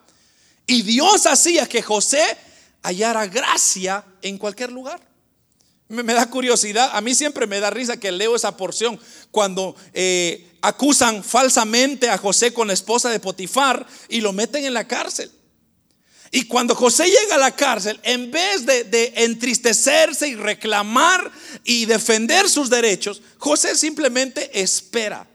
Y 0.67 0.83
Dios 0.83 1.27
hacía 1.27 1.69
que 1.69 1.83
José 1.83 2.25
hallara 2.83 3.27
gracia 3.27 4.05
en 4.23 4.39
cualquier 4.39 4.73
lugar. 4.73 5.12
Me, 5.93 6.15
da 6.15 6.31
curiosidad, 6.31 6.89
a 6.95 7.03
mí 7.03 7.15
siempre 7.15 7.47
me 7.47 7.61
da 7.61 7.69
risa 7.69 7.99
que 7.99 8.11
leo 8.11 8.35
esa 8.35 8.57
porción 8.57 8.99
cuando 9.31 9.77
eh, 9.93 10.51
acusan 10.63 11.23
falsamente 11.23 12.09
a 12.09 12.17
José 12.17 12.55
con 12.55 12.69
la 12.69 12.73
esposa 12.73 13.11
de 13.11 13.21
Potifar 13.21 13.87
y 14.09 14.23
lo 14.23 14.33
meten 14.33 14.65
en 14.65 14.73
la 14.73 14.89
cárcel. 14.89 15.31
Y 16.31 16.47
cuando 16.47 16.75
José 16.75 17.05
llega 17.05 17.35
a 17.35 17.39
la 17.39 17.55
cárcel, 17.55 18.01
en 18.05 18.31
vez 18.31 18.65
de, 18.65 18.85
de, 18.85 19.13
entristecerse 19.17 20.29
y 20.29 20.35
reclamar 20.35 21.31
y 21.63 21.85
defender 21.85 22.49
sus 22.49 22.71
derechos, 22.71 23.21
José 23.37 23.77
simplemente 23.77 24.63
espera. 24.63 25.29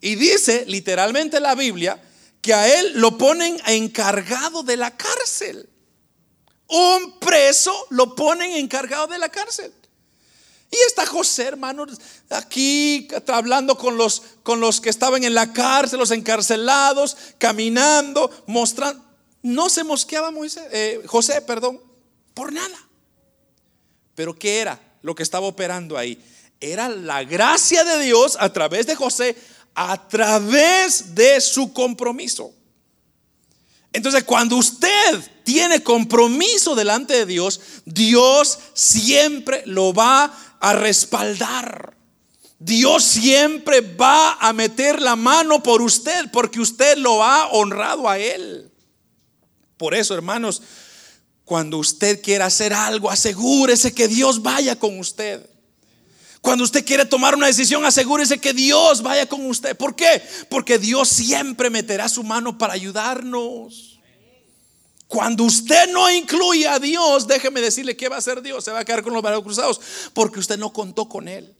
Y 0.00 0.14
dice 0.14 0.64
literalmente 0.68 1.38
la 1.38 1.54
Biblia 1.54 2.02
que 2.40 2.54
a 2.54 2.80
él 2.80 2.92
lo 2.94 3.18
ponen 3.18 3.60
encargado 3.66 4.62
de 4.62 4.78
la 4.78 4.96
cárcel. 4.96 5.68
Un 6.66 7.18
preso 7.20 7.88
lo 7.90 8.14
ponen 8.14 8.52
encargado 8.52 9.06
de 9.08 9.18
la 9.18 9.28
cárcel. 9.28 9.70
Y 10.72 10.76
está 10.88 11.06
José, 11.06 11.44
hermano, 11.44 11.86
aquí 12.30 13.06
hablando 13.28 13.76
con 13.76 13.96
los, 13.98 14.22
con 14.42 14.58
los 14.58 14.80
que 14.80 14.88
estaban 14.88 15.22
en 15.22 15.34
la 15.34 15.52
cárcel, 15.52 15.98
los 15.98 16.10
encarcelados, 16.10 17.16
caminando, 17.38 18.30
mostrando. 18.46 19.04
No 19.42 19.68
se 19.68 19.84
mosqueaba 19.84 20.30
Moisés, 20.30 20.64
eh, 20.72 21.02
José, 21.06 21.42
perdón, 21.42 21.80
por 22.32 22.52
nada. 22.52 22.88
Pero 24.14 24.34
¿qué 24.34 24.60
era 24.60 24.80
lo 25.02 25.14
que 25.14 25.22
estaba 25.22 25.46
operando 25.46 25.98
ahí? 25.98 26.18
Era 26.58 26.88
la 26.88 27.22
gracia 27.22 27.84
de 27.84 28.02
Dios 28.02 28.36
a 28.40 28.50
través 28.52 28.86
de 28.86 28.94
José 28.94 29.36
a 29.74 30.08
través 30.08 31.14
de 31.14 31.40
su 31.40 31.72
compromiso. 31.72 32.52
Entonces, 33.92 34.24
cuando 34.24 34.56
usted 34.56 35.20
tiene 35.44 35.82
compromiso 35.82 36.74
delante 36.74 37.14
de 37.14 37.26
Dios, 37.26 37.60
Dios 37.84 38.58
siempre 38.72 39.62
lo 39.66 39.92
va 39.92 40.32
a 40.62 40.72
respaldar. 40.74 41.94
Dios 42.58 43.02
siempre 43.02 43.80
va 43.80 44.34
a 44.34 44.52
meter 44.52 45.02
la 45.02 45.16
mano 45.16 45.60
por 45.60 45.82
usted 45.82 46.30
porque 46.32 46.60
usted 46.60 46.96
lo 46.98 47.24
ha 47.24 47.48
honrado 47.48 48.08
a 48.08 48.16
Él. 48.18 48.70
Por 49.76 49.92
eso, 49.92 50.14
hermanos, 50.14 50.62
cuando 51.44 51.78
usted 51.78 52.22
quiera 52.22 52.46
hacer 52.46 52.72
algo, 52.72 53.10
asegúrese 53.10 53.92
que 53.92 54.06
Dios 54.06 54.40
vaya 54.40 54.78
con 54.78 55.00
usted. 55.00 55.44
Cuando 56.40 56.62
usted 56.62 56.84
quiere 56.84 57.04
tomar 57.06 57.34
una 57.34 57.48
decisión, 57.48 57.84
asegúrese 57.84 58.38
que 58.38 58.52
Dios 58.52 59.02
vaya 59.02 59.26
con 59.26 59.44
usted. 59.46 59.76
¿Por 59.76 59.96
qué? 59.96 60.22
Porque 60.48 60.78
Dios 60.78 61.08
siempre 61.08 61.70
meterá 61.70 62.08
su 62.08 62.22
mano 62.22 62.56
para 62.56 62.74
ayudarnos. 62.74 63.91
Cuando 65.12 65.44
usted 65.44 65.90
no 65.90 66.10
incluye 66.10 66.66
a 66.66 66.78
Dios, 66.78 67.26
déjeme 67.26 67.60
decirle 67.60 67.94
que 67.94 68.08
va 68.08 68.16
a 68.16 68.20
hacer 68.20 68.40
Dios. 68.40 68.64
Se 68.64 68.70
va 68.70 68.78
a 68.78 68.84
quedar 68.86 69.02
con 69.02 69.12
los 69.12 69.20
brazos 69.20 69.44
cruzados 69.44 69.80
porque 70.14 70.40
usted 70.40 70.56
no 70.56 70.72
contó 70.72 71.06
con 71.06 71.28
Él. 71.28 71.54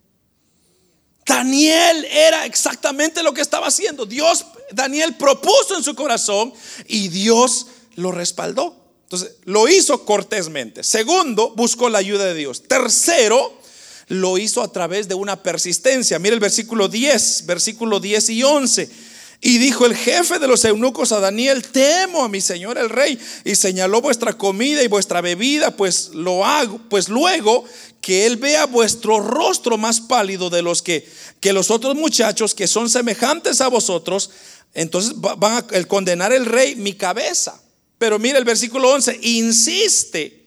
Daniel 1.27 2.07
era 2.11 2.47
exactamente 2.47 3.23
lo 3.23 3.35
que 3.35 3.43
estaba 3.43 3.67
haciendo. 3.67 4.07
Dios, 4.07 4.47
Daniel 4.71 5.17
propuso 5.17 5.77
en 5.77 5.85
su 5.85 5.95
corazón 5.95 6.55
y 6.89 7.09
Dios 7.09 7.67
lo 7.97 8.11
respaldó. 8.11 8.75
Entonces, 9.03 9.33
lo 9.45 9.69
hizo 9.69 10.07
cortésmente. 10.07 10.83
Segundo, 10.83 11.53
buscó 11.55 11.91
la 11.91 11.99
ayuda 11.99 12.25
de 12.25 12.35
Dios. 12.35 12.63
Tercero, 12.67 13.53
lo 14.09 14.39
hizo 14.39 14.63
a 14.63 14.73
través 14.73 15.09
de 15.09 15.15
una 15.15 15.43
persistencia. 15.43 16.19
Mira 16.19 16.33
el 16.33 16.41
versículo 16.41 16.89
10, 16.89 17.45
versículo 17.45 18.01
10 18.01 18.31
y 18.31 18.45
11. 18.45 19.12
Y 19.45 19.59
dijo 19.59 19.87
el 19.87 19.97
jefe 19.97 20.39
de 20.39 20.47
los 20.47 20.65
eunucos 20.65 21.11
a 21.11 21.19
Daniel, 21.19 21.65
temo 21.65 22.23
a 22.23 22.29
mi 22.29 22.41
señor 22.41 22.79
el 22.79 22.89
rey, 22.89 23.19
y 23.45 23.57
señaló 23.57 24.01
vuestra 24.01 24.35
comida 24.35 24.85
y 24.85 24.87
vuestra 24.87 25.21
bebida, 25.21 25.73
pues 25.73 26.11
lo 26.15 26.47
hago, 26.47 26.79
pues 26.89 27.09
luego 27.09 27.65
que 28.01 28.25
él 28.25 28.37
vea 28.37 28.67
vuestro 28.67 29.19
rostro 29.19 29.77
más 29.77 30.01
pálido 30.01 30.49
de 30.49 30.63
los 30.63 30.81
que, 30.81 31.09
que 31.41 31.53
los 31.53 31.73
otros 31.73 31.97
muchachos 31.97 32.55
que 32.55 32.69
son 32.69 32.89
semejantes 32.89 33.61
a 33.61 33.67
vosotros, 33.67 34.31
entonces 34.75 35.15
van 35.17 35.55
a 35.55 35.85
condenar 35.89 36.33
el 36.33 36.47
rey 36.47 36.77
mi 36.77 36.93
cabeza. 36.93 37.61
Pero 37.99 38.21
mira 38.21 38.39
el 38.39 38.45
versículo 38.45 38.91
11, 38.91 39.19
insiste. 39.23 40.47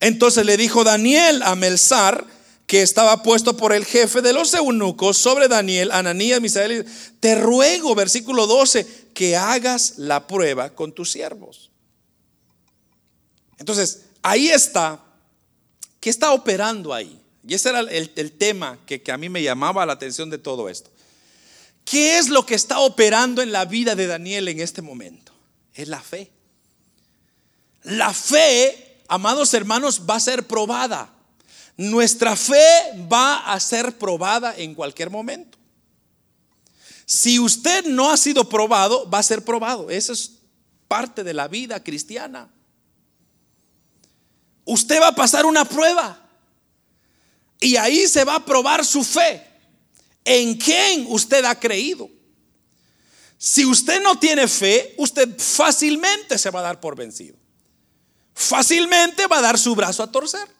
Entonces 0.00 0.46
le 0.46 0.56
dijo 0.56 0.82
Daniel 0.82 1.42
a 1.42 1.54
Melzar, 1.56 2.26
que 2.68 2.82
estaba 2.82 3.22
puesto 3.22 3.56
por 3.56 3.72
el 3.72 3.86
jefe 3.86 4.20
de 4.20 4.34
los 4.34 4.52
eunucos 4.52 5.16
sobre 5.16 5.48
Daniel, 5.48 5.90
Ananías, 5.90 6.38
Misael, 6.42 6.84
te 7.18 7.34
ruego, 7.34 7.94
versículo 7.94 8.46
12, 8.46 9.08
que 9.14 9.38
hagas 9.38 9.94
la 9.96 10.26
prueba 10.26 10.74
con 10.74 10.92
tus 10.92 11.10
siervos. 11.10 11.70
Entonces, 13.56 14.02
ahí 14.20 14.50
está, 14.50 15.02
¿qué 15.98 16.10
está 16.10 16.32
operando 16.32 16.92
ahí? 16.92 17.18
Y 17.42 17.54
ese 17.54 17.70
era 17.70 17.80
el, 17.80 18.32
tema 18.32 18.78
que, 18.84 19.00
que 19.00 19.12
a 19.12 19.16
mí 19.16 19.30
me 19.30 19.42
llamaba 19.42 19.86
la 19.86 19.94
atención 19.94 20.28
de 20.28 20.36
todo 20.36 20.68
esto. 20.68 20.90
¿Qué 21.86 22.18
es 22.18 22.28
lo 22.28 22.44
que 22.44 22.54
está 22.54 22.80
operando 22.80 23.40
en 23.40 23.50
la 23.50 23.64
vida 23.64 23.94
de 23.94 24.06
Daniel 24.06 24.46
en 24.46 24.60
este 24.60 24.82
momento? 24.82 25.32
Es 25.72 25.88
la 25.88 26.02
fe. 26.02 26.30
La 27.84 28.12
fe, 28.12 29.00
amados 29.08 29.54
hermanos, 29.54 30.02
va 30.08 30.16
a 30.16 30.20
ser 30.20 30.46
probada. 30.46 31.14
Nuestra 31.78 32.34
fe 32.34 32.60
va 33.10 33.52
a 33.52 33.60
ser 33.60 33.96
probada 33.96 34.52
en 34.56 34.74
cualquier 34.74 35.10
momento. 35.10 35.56
Si 37.06 37.38
usted 37.38 37.84
no 37.84 38.10
ha 38.10 38.16
sido 38.16 38.48
probado, 38.48 39.08
va 39.08 39.20
a 39.20 39.22
ser 39.22 39.44
probado. 39.44 39.88
Eso 39.88 40.12
es 40.12 40.32
parte 40.88 41.22
de 41.22 41.32
la 41.32 41.46
vida 41.46 41.82
cristiana. 41.84 42.50
Usted 44.64 45.00
va 45.00 45.08
a 45.08 45.14
pasar 45.14 45.46
una 45.46 45.64
prueba 45.64 46.20
y 47.60 47.76
ahí 47.76 48.08
se 48.08 48.24
va 48.24 48.34
a 48.34 48.44
probar 48.44 48.84
su 48.84 49.04
fe. 49.04 49.46
¿En 50.24 50.56
quién 50.56 51.06
usted 51.08 51.44
ha 51.44 51.54
creído? 51.54 52.10
Si 53.38 53.64
usted 53.64 54.02
no 54.02 54.18
tiene 54.18 54.48
fe, 54.48 54.96
usted 54.98 55.38
fácilmente 55.38 56.36
se 56.38 56.50
va 56.50 56.58
a 56.58 56.64
dar 56.64 56.80
por 56.80 56.96
vencido. 56.96 57.36
Fácilmente 58.34 59.28
va 59.28 59.38
a 59.38 59.42
dar 59.42 59.58
su 59.60 59.76
brazo 59.76 60.02
a 60.02 60.10
torcer 60.10 60.57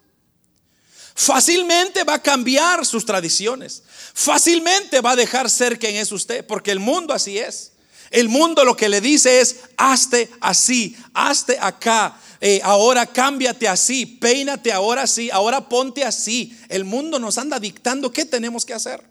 fácilmente 1.18 2.04
va 2.04 2.14
a 2.14 2.22
cambiar 2.22 2.86
sus 2.86 3.04
tradiciones. 3.04 3.82
Fácilmente 4.14 5.00
va 5.00 5.10
a 5.10 5.16
dejar 5.16 5.50
ser 5.50 5.76
quien 5.76 5.96
es 5.96 6.12
usted, 6.12 6.46
porque 6.46 6.70
el 6.70 6.78
mundo 6.78 7.12
así 7.12 7.38
es. 7.38 7.72
El 8.10 8.28
mundo 8.28 8.64
lo 8.64 8.76
que 8.76 8.88
le 8.88 9.00
dice 9.00 9.40
es, 9.40 9.56
hazte 9.76 10.30
así, 10.40 10.96
hazte 11.12 11.58
acá, 11.60 12.18
eh, 12.40 12.60
ahora 12.62 13.04
cámbiate 13.04 13.66
así, 13.66 14.06
peínate 14.06 14.72
ahora 14.72 15.02
así, 15.02 15.28
ahora 15.30 15.68
ponte 15.68 16.04
así. 16.04 16.56
El 16.68 16.84
mundo 16.84 17.18
nos 17.18 17.36
anda 17.36 17.58
dictando 17.58 18.12
qué 18.12 18.24
tenemos 18.24 18.64
que 18.64 18.74
hacer. 18.74 19.02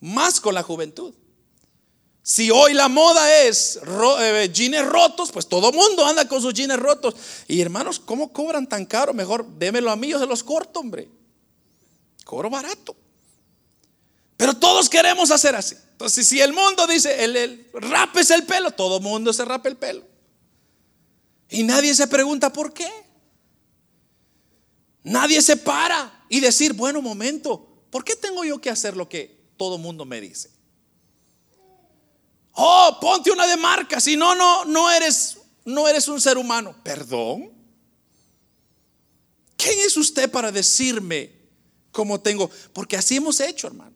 Más 0.00 0.40
con 0.40 0.54
la 0.54 0.62
juventud. 0.62 1.14
Si 2.28 2.50
hoy 2.50 2.74
la 2.74 2.88
moda 2.88 3.42
es 3.44 3.80
eh, 4.20 4.50
jeans 4.52 4.84
rotos, 4.84 5.32
pues 5.32 5.46
todo 5.46 5.72
mundo 5.72 6.04
anda 6.04 6.28
con 6.28 6.42
sus 6.42 6.52
jeans 6.52 6.78
rotos. 6.78 7.14
Y 7.48 7.58
hermanos, 7.62 7.98
¿cómo 7.98 8.34
cobran 8.34 8.68
tan 8.68 8.84
caro? 8.84 9.14
Mejor 9.14 9.46
démelo 9.56 9.90
a 9.90 9.96
mí, 9.96 10.08
yo 10.08 10.18
se 10.18 10.26
los 10.26 10.44
corto, 10.44 10.80
hombre. 10.80 11.08
Cobro 12.26 12.50
barato. 12.50 12.94
Pero 14.36 14.52
todos 14.52 14.90
queremos 14.90 15.30
hacer 15.30 15.56
así. 15.56 15.74
Entonces, 15.92 16.28
si 16.28 16.38
el 16.38 16.52
mundo 16.52 16.86
dice, 16.86 17.24
el, 17.24 17.34
el 17.34 17.66
rapes 17.72 18.30
el 18.30 18.42
pelo, 18.42 18.72
todo 18.72 19.00
mundo 19.00 19.32
se 19.32 19.46
rapa 19.46 19.70
el 19.70 19.78
pelo. 19.78 20.02
Y 21.48 21.62
nadie 21.62 21.94
se 21.94 22.08
pregunta 22.08 22.52
por 22.52 22.74
qué. 22.74 22.90
Nadie 25.02 25.40
se 25.40 25.56
para 25.56 26.26
y 26.28 26.40
decir, 26.40 26.74
bueno, 26.74 27.00
momento, 27.00 27.86
¿por 27.88 28.04
qué 28.04 28.16
tengo 28.16 28.44
yo 28.44 28.60
que 28.60 28.68
hacer 28.68 28.98
lo 28.98 29.08
que 29.08 29.34
todo 29.56 29.78
mundo 29.78 30.04
me 30.04 30.20
dice? 30.20 30.57
Oh, 32.60 32.98
ponte 33.00 33.30
una 33.30 33.46
de 33.46 33.56
marca, 33.56 34.00
si 34.00 34.16
no, 34.16 34.34
no, 34.34 34.64
no 34.64 34.90
eres, 34.90 35.38
no 35.64 35.86
eres 35.86 36.08
un 36.08 36.20
ser 36.20 36.36
humano. 36.36 36.74
Perdón. 36.82 37.52
¿Quién 39.56 39.78
es 39.78 39.96
usted 39.96 40.28
para 40.28 40.50
decirme 40.50 41.30
cómo 41.92 42.20
tengo? 42.20 42.50
Porque 42.72 42.96
así 42.96 43.14
hemos 43.14 43.38
hecho, 43.38 43.68
hermano. 43.68 43.94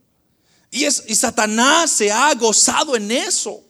Y, 0.70 0.84
y 0.84 1.14
Satanás 1.16 1.90
se 1.90 2.12
ha 2.12 2.32
gozado 2.34 2.94
en 2.94 3.10
eso. 3.10 3.64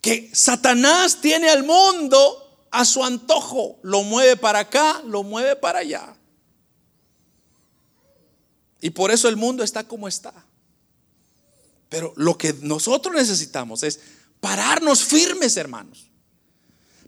Que 0.00 0.30
Satanás 0.32 1.20
tiene 1.20 1.50
al 1.50 1.64
mundo 1.64 2.68
a 2.70 2.84
su 2.84 3.02
antojo. 3.02 3.80
Lo 3.82 4.04
mueve 4.04 4.36
para 4.36 4.60
acá, 4.60 5.02
lo 5.04 5.24
mueve 5.24 5.56
para 5.56 5.80
allá. 5.80 6.14
Y 8.80 8.90
por 8.90 9.10
eso 9.10 9.28
el 9.28 9.36
mundo 9.36 9.64
está 9.64 9.82
como 9.82 10.06
está. 10.06 10.46
Pero 11.90 12.14
lo 12.16 12.38
que 12.38 12.54
nosotros 12.62 13.14
necesitamos 13.14 13.82
es 13.82 14.00
pararnos 14.40 15.04
firmes, 15.04 15.58
hermanos. 15.58 16.06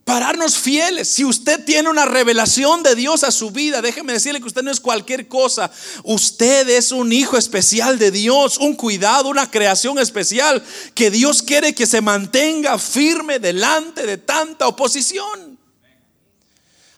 Pararnos 0.04 0.58
fieles. 0.58 1.08
Si 1.08 1.24
usted 1.24 1.64
tiene 1.64 1.88
una 1.88 2.04
revelación 2.04 2.82
de 2.82 2.96
Dios 2.96 3.22
a 3.22 3.30
su 3.30 3.52
vida, 3.52 3.80
déjeme 3.80 4.12
decirle 4.12 4.40
que 4.40 4.48
usted 4.48 4.64
no 4.64 4.72
es 4.72 4.80
cualquier 4.80 5.28
cosa. 5.28 5.70
Usted 6.02 6.68
es 6.68 6.90
un 6.90 7.12
hijo 7.12 7.38
especial 7.38 8.00
de 8.00 8.10
Dios, 8.10 8.58
un 8.58 8.74
cuidado, 8.74 9.28
una 9.28 9.48
creación 9.48 10.00
especial 10.00 10.60
que 10.96 11.12
Dios 11.12 11.42
quiere 11.42 11.72
que 11.72 11.86
se 11.86 12.00
mantenga 12.00 12.76
firme 12.78 13.38
delante 13.38 14.04
de 14.04 14.18
tanta 14.18 14.66
oposición. 14.66 15.51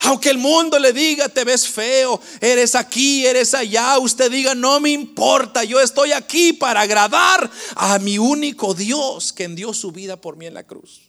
Aunque 0.04 0.28
el 0.28 0.36
mundo 0.36 0.78
le 0.78 0.92
diga, 0.92 1.30
te 1.30 1.44
ves 1.44 1.66
feo, 1.66 2.20
eres 2.38 2.74
aquí, 2.74 3.24
eres 3.24 3.54
allá, 3.54 3.98
usted 3.98 4.30
diga, 4.30 4.54
no 4.54 4.78
me 4.78 4.90
importa, 4.90 5.64
yo 5.64 5.80
estoy 5.80 6.12
aquí 6.12 6.52
para 6.52 6.82
agradar 6.82 7.50
a 7.74 7.98
mi 7.98 8.18
único 8.18 8.74
Dios 8.74 9.32
que 9.32 9.48
dio 9.48 9.72
su 9.72 9.92
vida 9.92 10.20
por 10.20 10.36
mí 10.36 10.44
en 10.44 10.54
la 10.54 10.64
cruz. 10.64 11.08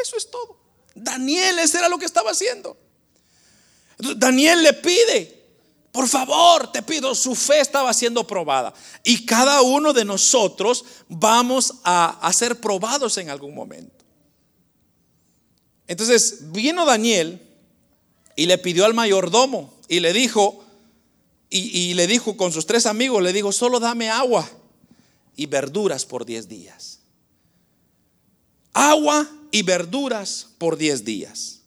Eso 0.00 0.16
es 0.16 0.30
todo. 0.30 0.58
Daniel, 0.94 1.58
ese 1.58 1.78
era 1.78 1.88
lo 1.90 1.98
que 1.98 2.06
estaba 2.06 2.30
haciendo. 2.30 2.78
Daniel 3.98 4.62
le 4.62 4.72
pide, 4.72 5.44
por 5.92 6.08
favor, 6.08 6.72
te 6.72 6.82
pido, 6.82 7.14
su 7.14 7.34
fe 7.34 7.60
estaba 7.60 7.92
siendo 7.92 8.26
probada. 8.26 8.72
Y 9.04 9.26
cada 9.26 9.60
uno 9.60 9.92
de 9.92 10.06
nosotros 10.06 10.82
vamos 11.08 11.74
a, 11.84 12.26
a 12.26 12.32
ser 12.32 12.58
probados 12.58 13.18
en 13.18 13.28
algún 13.28 13.54
momento. 13.54 14.02
Entonces, 15.86 16.50
vino 16.52 16.86
Daniel 16.86 17.47
y 18.38 18.46
le 18.46 18.56
pidió 18.56 18.84
al 18.84 18.94
mayordomo 18.94 19.74
y 19.88 19.98
le 19.98 20.12
dijo, 20.12 20.64
y, 21.50 21.94
le 21.94 22.06
dijo 22.06 22.36
con 22.36 22.52
sus 22.52 22.66
tres 22.66 22.86
amigos, 22.86 23.20
le 23.20 23.32
dijo, 23.32 23.50
solo 23.50 23.80
dame 23.80 24.10
agua 24.10 24.48
y 25.34 25.46
verduras 25.46 26.06
por 26.06 26.24
diez 26.24 26.48
días. 26.48 27.00
Agua 28.72 29.28
y 29.50 29.62
verduras 29.62 30.46
por 30.56 30.76
diez 30.76 31.04
días. 31.04 31.62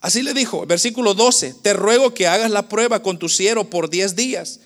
Así 0.00 0.22
le 0.22 0.32
dijo, 0.32 0.64
versículo 0.64 1.12
12, 1.12 1.56
te 1.60 1.74
ruego 1.74 2.14
que 2.14 2.26
hagas 2.26 2.50
la 2.50 2.66
prueba 2.70 3.02
con 3.02 3.18
tu 3.18 3.28
siervo 3.28 3.64
por 3.64 3.90
diez 3.90 4.16
días 4.16 4.60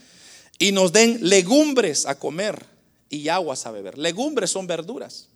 y 0.60 0.70
nos 0.70 0.92
den 0.92 1.18
legumbres 1.20 2.06
a 2.06 2.16
comer 2.16 2.64
y 3.10 3.28
aguas 3.28 3.66
a 3.66 3.72
beber. 3.72 3.98
Legumbres 3.98 4.50
son 4.50 4.68
verduras. 4.68 5.26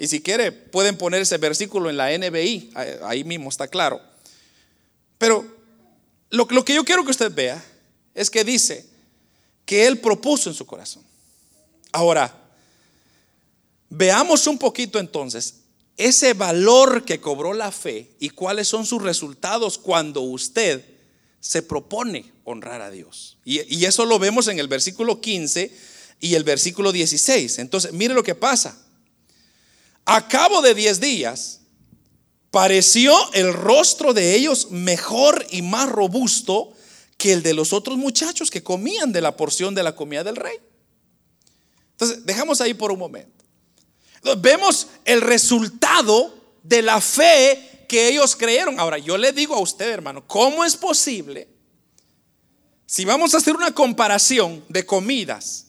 Y 0.00 0.08
si 0.08 0.20
quiere, 0.20 0.50
pueden 0.50 0.98
poner 0.98 1.22
ese 1.22 1.38
versículo 1.38 1.90
en 1.90 1.96
la 1.96 2.10
NBI, 2.18 2.72
ahí 3.04 3.22
mismo 3.22 3.50
está 3.50 3.68
claro. 3.68 4.00
Pero 5.24 5.42
lo, 6.28 6.46
que 6.46 6.74
yo 6.74 6.84
quiero 6.84 7.02
que 7.02 7.10
usted 7.10 7.32
vea 7.32 7.64
es 8.14 8.28
que 8.28 8.44
dice 8.44 8.84
que 9.64 9.86
él 9.86 9.98
propuso 9.98 10.50
en 10.50 10.54
su 10.54 10.66
corazón. 10.66 11.02
Ahora, 11.92 12.38
veamos 13.88 14.46
un 14.46 14.58
poquito 14.58 14.98
entonces 14.98 15.60
ese 15.96 16.34
valor 16.34 17.06
que 17.06 17.22
cobró 17.22 17.54
la 17.54 17.72
fe 17.72 18.10
y 18.20 18.28
cuáles 18.28 18.68
son 18.68 18.84
sus 18.84 19.00
resultados 19.00 19.78
cuando 19.78 20.20
usted 20.20 20.84
se 21.40 21.62
propone 21.62 22.30
honrar 22.44 22.82
a 22.82 22.90
Dios. 22.90 23.38
Y, 23.46 23.62
y, 23.74 23.86
eso 23.86 24.04
lo 24.04 24.18
vemos 24.18 24.48
en 24.48 24.58
el 24.58 24.68
versículo 24.68 25.22
15 25.22 25.74
y 26.20 26.34
el 26.34 26.44
versículo 26.44 26.92
16. 26.92 27.60
Entonces, 27.60 27.94
mire 27.94 28.12
lo 28.12 28.22
que 28.22 28.34
pasa. 28.34 28.78
A 30.04 30.28
cabo 30.28 30.60
de 30.60 30.74
10 30.74 31.00
días, 31.00 31.60
pareció 32.54 33.12
el 33.32 33.52
rostro 33.52 34.14
de 34.14 34.36
ellos 34.36 34.70
mejor 34.70 35.44
y 35.50 35.60
más 35.60 35.88
robusto 35.88 36.72
que 37.16 37.32
el 37.32 37.42
de 37.42 37.52
los 37.52 37.72
otros 37.72 37.98
muchachos 37.98 38.48
que 38.48 38.62
comían 38.62 39.12
de 39.12 39.20
la 39.20 39.36
porción 39.36 39.74
de 39.74 39.82
la 39.82 39.96
comida 39.96 40.22
del 40.22 40.36
rey. 40.36 40.56
Entonces, 41.90 42.24
dejamos 42.24 42.60
ahí 42.60 42.72
por 42.72 42.92
un 42.92 43.00
momento. 43.00 43.44
vemos 44.38 44.86
el 45.04 45.20
resultado 45.20 46.32
de 46.62 46.82
la 46.82 47.00
fe 47.00 47.86
que 47.88 48.10
ellos 48.10 48.36
creyeron. 48.36 48.78
Ahora, 48.78 48.98
yo 48.98 49.18
le 49.18 49.32
digo 49.32 49.56
a 49.56 49.60
usted, 49.60 49.90
hermano, 49.90 50.24
¿cómo 50.24 50.64
es 50.64 50.76
posible? 50.76 51.48
Si 52.86 53.04
vamos 53.04 53.34
a 53.34 53.38
hacer 53.38 53.56
una 53.56 53.74
comparación 53.74 54.64
de 54.68 54.86
comidas, 54.86 55.66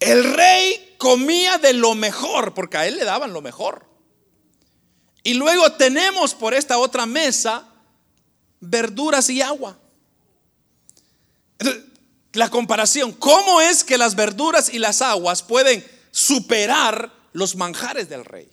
el 0.00 0.24
rey 0.32 0.94
comía 0.96 1.58
de 1.58 1.74
lo 1.74 1.94
mejor, 1.94 2.54
porque 2.54 2.78
a 2.78 2.86
él 2.86 2.96
le 2.96 3.04
daban 3.04 3.34
lo 3.34 3.42
mejor. 3.42 3.91
Y 5.22 5.34
luego 5.34 5.72
tenemos 5.72 6.34
por 6.34 6.54
esta 6.54 6.78
otra 6.78 7.06
mesa 7.06 7.68
verduras 8.60 9.28
y 9.30 9.40
agua. 9.42 9.78
La 12.32 12.48
comparación, 12.48 13.12
¿cómo 13.12 13.60
es 13.60 13.84
que 13.84 13.98
las 13.98 14.14
verduras 14.14 14.72
y 14.72 14.78
las 14.78 15.02
aguas 15.02 15.42
pueden 15.42 15.84
superar 16.10 17.12
los 17.32 17.56
manjares 17.56 18.08
del 18.08 18.24
rey? 18.24 18.48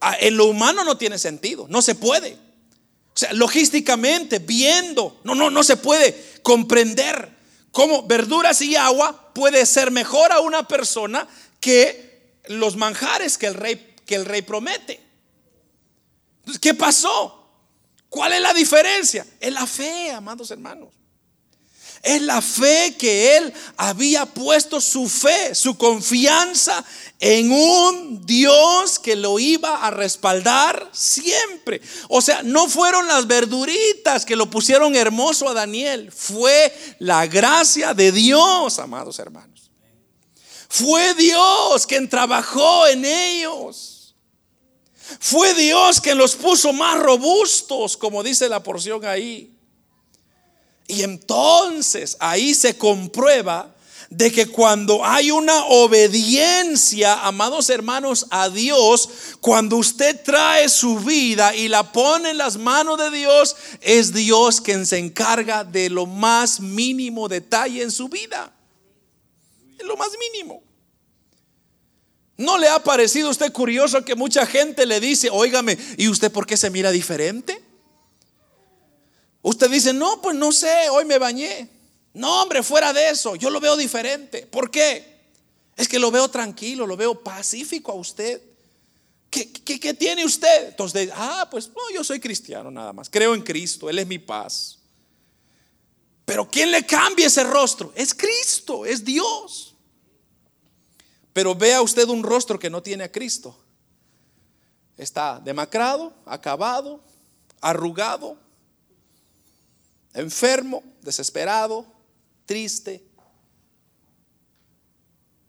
Ah, 0.00 0.16
en 0.20 0.36
lo 0.36 0.46
humano 0.46 0.82
no 0.82 0.98
tiene 0.98 1.18
sentido, 1.18 1.66
no 1.68 1.80
se 1.80 1.94
puede. 1.94 2.36
O 3.14 3.18
sea, 3.18 3.32
logísticamente, 3.32 4.40
viendo, 4.40 5.20
no, 5.22 5.34
no, 5.34 5.50
no 5.50 5.62
se 5.62 5.76
puede 5.76 6.40
comprender 6.42 7.30
cómo 7.70 8.02
verduras 8.02 8.60
y 8.62 8.74
agua 8.74 9.32
puede 9.32 9.64
ser 9.64 9.90
mejor 9.92 10.32
a 10.32 10.40
una 10.40 10.66
persona 10.66 11.28
que 11.60 12.40
los 12.46 12.76
manjares 12.76 13.38
que 13.38 13.46
el 13.46 13.54
rey 13.54 13.91
que 14.06 14.14
el 14.14 14.24
rey 14.24 14.42
promete. 14.42 15.00
¿qué 16.60 16.74
pasó? 16.74 17.38
¿Cuál 18.08 18.34
es 18.34 18.40
la 18.40 18.52
diferencia? 18.52 19.26
Es 19.40 19.52
la 19.52 19.66
fe, 19.66 20.10
amados 20.10 20.50
hermanos. 20.50 20.90
Es 22.02 22.20
la 22.20 22.42
fe 22.42 22.96
que 22.98 23.36
él 23.36 23.54
había 23.76 24.26
puesto 24.26 24.80
su 24.80 25.08
fe, 25.08 25.54
su 25.54 25.78
confianza 25.78 26.84
en 27.20 27.52
un 27.52 28.26
Dios 28.26 28.98
que 28.98 29.14
lo 29.14 29.38
iba 29.38 29.86
a 29.86 29.90
respaldar 29.92 30.90
siempre. 30.92 31.80
O 32.08 32.20
sea, 32.20 32.42
no 32.42 32.68
fueron 32.68 33.06
las 33.06 33.28
verduritas 33.28 34.26
que 34.26 34.34
lo 34.34 34.50
pusieron 34.50 34.96
hermoso 34.96 35.48
a 35.48 35.54
Daniel, 35.54 36.10
fue 36.10 36.76
la 36.98 37.28
gracia 37.28 37.94
de 37.94 38.10
Dios, 38.10 38.80
amados 38.80 39.20
hermanos. 39.20 39.70
Fue 40.68 41.14
Dios 41.14 41.86
quien 41.86 42.08
trabajó 42.08 42.88
en 42.88 43.04
ellos. 43.04 43.91
Fue 45.20 45.54
Dios 45.54 46.00
quien 46.00 46.18
los 46.18 46.36
puso 46.36 46.72
más 46.72 46.98
robustos, 46.98 47.96
como 47.96 48.22
dice 48.22 48.48
la 48.48 48.62
porción 48.62 49.04
ahí. 49.04 49.52
Y 50.86 51.02
entonces 51.02 52.16
ahí 52.20 52.54
se 52.54 52.76
comprueba 52.76 53.74
de 54.10 54.30
que 54.30 54.46
cuando 54.46 55.02
hay 55.04 55.30
una 55.30 55.64
obediencia, 55.66 57.26
amados 57.26 57.70
hermanos, 57.70 58.26
a 58.30 58.50
Dios, 58.50 59.08
cuando 59.40 59.78
usted 59.78 60.22
trae 60.22 60.68
su 60.68 60.98
vida 60.98 61.54
y 61.54 61.68
la 61.68 61.92
pone 61.92 62.30
en 62.30 62.38
las 62.38 62.58
manos 62.58 62.98
de 62.98 63.10
Dios, 63.10 63.56
es 63.80 64.12
Dios 64.12 64.60
quien 64.60 64.84
se 64.84 64.98
encarga 64.98 65.64
de 65.64 65.88
lo 65.88 66.04
más 66.04 66.60
mínimo 66.60 67.26
detalle 67.26 67.82
en 67.82 67.90
su 67.90 68.08
vida. 68.08 68.52
Lo 69.78 69.96
más 69.96 70.10
mínimo. 70.18 70.62
¿No 72.36 72.58
le 72.58 72.68
ha 72.68 72.82
parecido 72.82 73.28
a 73.28 73.30
usted 73.30 73.52
curioso 73.52 74.04
que 74.04 74.14
mucha 74.14 74.46
gente 74.46 74.86
le 74.86 75.00
dice, 75.00 75.28
óigame, 75.30 75.76
¿y 75.96 76.08
usted 76.08 76.32
por 76.32 76.46
qué 76.46 76.56
se 76.56 76.70
mira 76.70 76.90
diferente? 76.90 77.62
Usted 79.42 79.70
dice, 79.70 79.92
no, 79.92 80.22
pues 80.22 80.36
no 80.36 80.52
sé, 80.52 80.88
hoy 80.90 81.04
me 81.04 81.18
bañé. 81.18 81.68
No, 82.14 82.42
hombre, 82.42 82.62
fuera 82.62 82.92
de 82.92 83.10
eso, 83.10 83.36
yo 83.36 83.50
lo 83.50 83.60
veo 83.60 83.76
diferente. 83.76 84.46
¿Por 84.46 84.70
qué? 84.70 85.20
Es 85.76 85.88
que 85.88 85.98
lo 85.98 86.10
veo 86.10 86.28
tranquilo, 86.28 86.86
lo 86.86 86.96
veo 86.96 87.22
pacífico 87.22 87.92
a 87.92 87.96
usted. 87.96 88.40
¿Qué, 89.30 89.94
tiene 89.94 90.26
usted? 90.26 90.68
Entonces, 90.68 91.10
ah, 91.14 91.48
pues 91.50 91.68
no, 91.68 91.90
yo 91.94 92.04
soy 92.04 92.20
cristiano 92.20 92.70
nada 92.70 92.92
más. 92.92 93.08
Creo 93.08 93.34
en 93.34 93.42
Cristo, 93.42 93.88
Él 93.88 93.98
es 93.98 94.06
mi 94.06 94.18
paz. 94.18 94.78
Pero 96.26 96.48
¿quién 96.48 96.70
le 96.70 96.84
cambia 96.84 97.26
ese 97.26 97.42
rostro? 97.42 97.92
Es 97.96 98.14
Cristo, 98.14 98.84
es 98.84 99.02
Dios. 99.02 99.71
Pero 101.32 101.54
vea 101.54 101.80
usted 101.82 102.08
un 102.08 102.22
rostro 102.22 102.58
que 102.58 102.70
no 102.70 102.82
tiene 102.82 103.04
a 103.04 103.12
Cristo. 103.12 103.56
Está 104.96 105.40
demacrado, 105.40 106.12
acabado, 106.26 107.00
arrugado, 107.60 108.36
enfermo, 110.12 110.82
desesperado, 111.00 111.86
triste. 112.44 113.02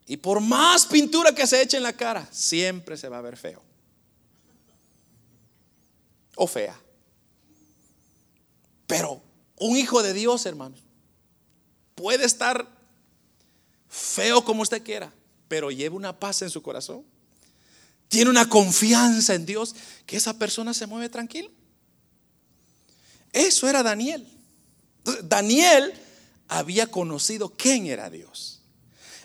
Y 0.05 0.17
por 0.17 0.39
más 0.39 0.85
pintura 0.85 1.33
que 1.33 1.47
se 1.47 1.61
eche 1.61 1.77
en 1.77 1.83
la 1.83 1.93
cara, 1.93 2.27
siempre 2.31 2.97
se 2.97 3.09
va 3.09 3.17
a 3.17 3.21
ver 3.21 3.37
feo. 3.37 3.61
O 6.35 6.47
fea. 6.47 6.79
Pero 8.87 9.21
un 9.59 9.77
hijo 9.77 10.03
de 10.03 10.13
Dios, 10.13 10.45
hermanos, 10.45 10.79
puede 11.95 12.25
estar 12.25 12.67
feo 13.87 14.43
como 14.43 14.61
usted 14.61 14.83
quiera, 14.83 15.13
pero 15.53 15.69
lleva 15.69 15.95
una 15.95 16.19
paz 16.19 16.41
en 16.41 16.49
su 16.49 16.63
corazón. 16.63 17.03
Tiene 18.07 18.31
una 18.31 18.49
confianza 18.49 19.35
en 19.35 19.45
Dios 19.45 19.75
que 20.07 20.17
esa 20.17 20.33
persona 20.39 20.73
se 20.73 20.87
mueve 20.87 21.09
tranquilo. 21.09 21.51
Eso 23.31 23.69
era 23.69 23.83
Daniel. 23.83 24.27
Daniel 25.25 25.93
había 26.47 26.89
conocido 26.89 27.49
quién 27.55 27.85
era 27.85 28.09
Dios. 28.09 28.61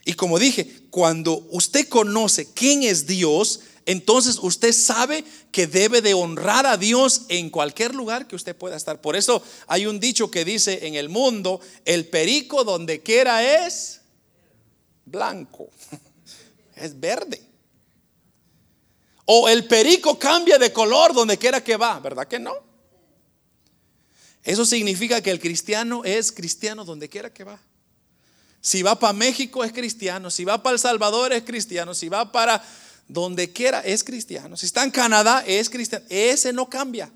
Y 0.05 0.13
como 0.13 0.39
dije, 0.39 0.71
cuando 0.91 1.49
usted 1.51 1.89
conoce 1.89 2.53
quién 2.53 2.83
es 2.83 3.07
Dios, 3.07 3.61
entonces 3.87 4.39
usted 4.39 4.75
sabe 4.75 5.25
que 5.51 5.67
debe 5.67 6.03
de 6.03 6.13
honrar 6.13 6.67
a 6.67 6.77
Dios 6.77 7.23
en 7.31 7.49
cualquier 7.49 7.95
lugar 7.95 8.29
que 8.29 8.37
usted 8.37 8.55
pueda 8.55 8.77
estar. 8.77 9.01
Por 9.01 9.17
eso 9.17 9.43
hay 9.67 9.87
un 9.87 9.99
dicho 9.99 10.31
que 10.31 10.45
dice 10.45 10.87
en 10.87 10.95
el 10.95 11.09
mundo, 11.09 11.63
el 11.87 12.07
perico 12.07 12.65
donde 12.65 13.03
quiera 13.03 13.65
es 13.65 14.03
blanco, 15.11 15.71
es 16.81 16.99
verde. 16.99 17.43
O 19.25 19.49
el 19.49 19.67
perico 19.67 20.19
cambia 20.19 20.59
de 20.59 20.73
color 20.73 21.13
donde 21.13 21.37
quiera 21.37 21.63
que 21.63 21.77
va, 21.77 22.01
¿verdad 22.01 22.27
que 22.27 22.39
no? 22.39 22.55
Eso 24.43 24.65
significa 24.65 25.21
que 25.21 25.31
el 25.31 25.41
cristiano 25.41 26.03
es 26.05 26.33
cristiano 26.33 26.85
donde 26.85 27.09
quiera 27.09 27.33
que 27.33 27.45
va. 27.45 27.61
Si 28.61 28.83
va 28.83 28.99
para 28.99 29.13
México 29.13 29.65
es 29.65 29.73
cristiano, 29.73 30.31
si 30.31 30.45
va 30.45 30.63
para 30.63 30.75
El 30.75 30.81
Salvador 30.81 31.33
es 31.33 31.43
cristiano, 31.43 31.95
si 31.95 32.09
va 32.09 32.33
para 32.33 32.65
donde 33.07 33.53
quiera 33.53 33.81
es 33.81 34.03
cristiano, 34.03 34.57
si 34.57 34.67
está 34.67 34.85
en 34.85 34.91
Canadá 34.91 35.45
es 35.47 35.69
cristiano, 35.69 36.05
ese 36.09 36.53
no 36.53 36.69
cambia. 36.69 37.11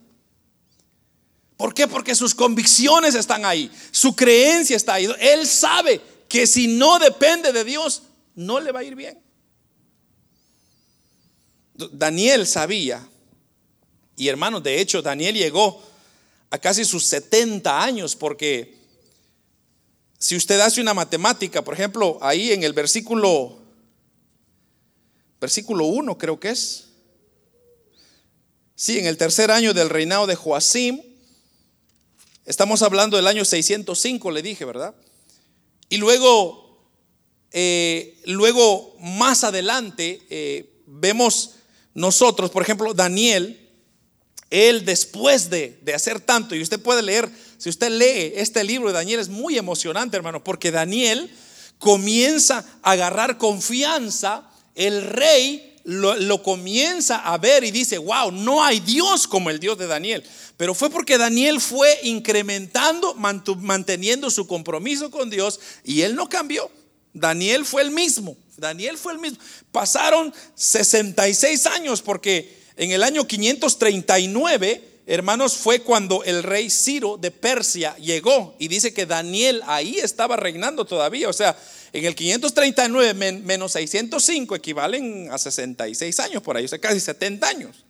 ¿Por 1.57 1.75
qué? 1.75 1.87
Porque 1.87 2.15
sus 2.15 2.35
convicciones 2.35 3.15
están 3.15 3.45
ahí, 3.45 3.71
su 3.91 4.15
creencia 4.15 4.77
está 4.77 4.95
ahí. 4.95 5.09
Él 5.21 5.47
sabe 5.47 6.01
que 6.29 6.47
si 6.47 6.67
no 6.67 6.99
depende 6.99 7.53
de 7.53 7.65
Dios, 7.65 8.03
no 8.35 8.61
le 8.61 8.73
va 8.73 8.81
a 8.81 8.85
ir 8.85 8.97
bien. 8.97 9.19
Daniel 11.75 12.47
sabía, 12.47 13.09
y 14.17 14.29
hermanos, 14.29 14.63
de 14.63 14.81
hecho, 14.81 15.03
Daniel 15.03 15.35
llegó 15.35 15.83
a 16.51 16.59
casi 16.59 16.85
sus 16.85 17.07
70 17.07 17.83
años, 17.83 18.15
porque 18.15 18.77
si 20.19 20.37
usted 20.37 20.61
hace 20.61 20.81
una 20.81 20.95
matemática, 20.95 21.63
por 21.63 21.75
ejemplo, 21.75 22.19
ahí 22.21 22.53
en 22.53 22.63
el 22.63 22.73
versículo, 22.73 23.59
versículo 25.41 25.87
1 25.87 26.19
creo 26.19 26.39
que 26.39 26.51
es, 26.51 26.89
sí, 28.75 28.99
en 28.99 29.07
el 29.07 29.17
tercer 29.17 29.51
año 29.51 29.73
del 29.73 29.89
reinado 29.89 30.27
de 30.27 30.37
Joacim, 30.37 31.01
estamos 32.45 32.83
hablando 32.83 33.17
del 33.17 33.27
año 33.27 33.45
605, 33.45 34.31
le 34.31 34.43
dije, 34.43 34.65
¿verdad? 34.65 34.95
Y 35.89 35.97
luego, 35.97 36.87
eh, 37.51 38.21
luego 38.27 38.95
más 39.01 39.43
adelante, 39.43 40.23
eh, 40.31 40.83
vemos 40.87 41.57
nosotros, 41.95 42.51
por 42.51 42.63
ejemplo, 42.63 42.95
Daniel, 42.95 43.59
él 44.51 44.85
después 44.85 45.51
de, 45.51 45.79
hacer 45.95 46.21
tanto, 46.21 46.55
y 46.55 46.63
usted 46.63 46.81
puede 46.81 47.03
leer, 47.03 47.29
si 47.59 47.69
usted 47.69 47.91
lee 47.91 48.33
este 48.37 48.65
libro 48.65 48.89
de 48.89 48.95
Daniel, 48.95 49.21
es 49.21 49.29
muy 49.29 49.57
emocionante, 49.57 50.17
hermano, 50.17 50.43
porque 50.43 50.71
Daniel 50.71 51.31
comienza 51.79 52.65
a 52.83 52.93
agarrar 52.93 53.39
confianza, 53.39 54.51
el 54.75 55.03
rey 55.03 55.81
lo, 55.85 56.15
lo, 56.17 56.43
comienza 56.43 57.17
a 57.19 57.39
ver 57.39 57.65
y 57.65 57.71
dice, 57.71 57.99
wow, 57.99 58.31
no 58.31 58.63
hay 58.63 58.81
Dios 58.81 59.27
como 59.27 59.51
el 59.51 59.59
Dios 59.59 59.79
de 59.79 59.87
Daniel. 59.87 60.23
Pero 60.57 60.75
fue 60.75 60.91
porque 60.91 61.19
Daniel 61.19 61.61
fue 61.61 61.99
incrementando, 62.05 63.15
manteniendo 63.15 64.31
su 64.31 64.47
compromiso 64.47 65.11
con 65.11 65.29
Dios 65.29 65.59
y 65.83 66.03
él 66.03 66.15
no 66.15 66.29
cambió. 66.29 66.71
Daniel 67.13 67.65
fue 67.65 67.83
el 67.83 67.91
mismo, 67.91 68.37
Daniel 68.63 68.97
fue 68.97 69.13
el 69.13 69.19
mismo. 69.19 69.39
Pasaron 69.71 70.33
66 70.55 71.67
años 71.67 72.01
porque 72.01 72.63
en 72.77 72.93
el 72.93 73.03
año 73.03 73.27
539, 73.27 75.03
hermanos, 75.07 75.57
fue 75.57 75.81
cuando 75.81 76.25
el 76.25 76.43
rey 76.43 76.71
Ciro 76.71 77.19
de 77.19 77.31
Persia 77.31 77.95
llegó 77.97 78.57
y 78.59 78.69
dice 78.69 78.95
que 78.95 79.05
Daniel 79.05 79.63
ahí 79.67 79.99
estaba 79.99 80.37
reinando 80.37 80.87
todavía. 80.87 81.29
O 81.29 81.33
sea, 81.35 81.57
en 81.93 82.07
el 82.07 82.15
539 82.15 83.33
menos 83.43 83.73
605 83.73 84.57
equivalen 84.57 85.31
a 85.31 85.37
66 85.37 86.21
años 86.21 86.43
por 86.43 86.57
ahí, 86.57 86.65
o 86.65 86.69
sea, 86.69 86.79
casi 86.79 87.01
70 87.01 87.47
años. 87.47 87.85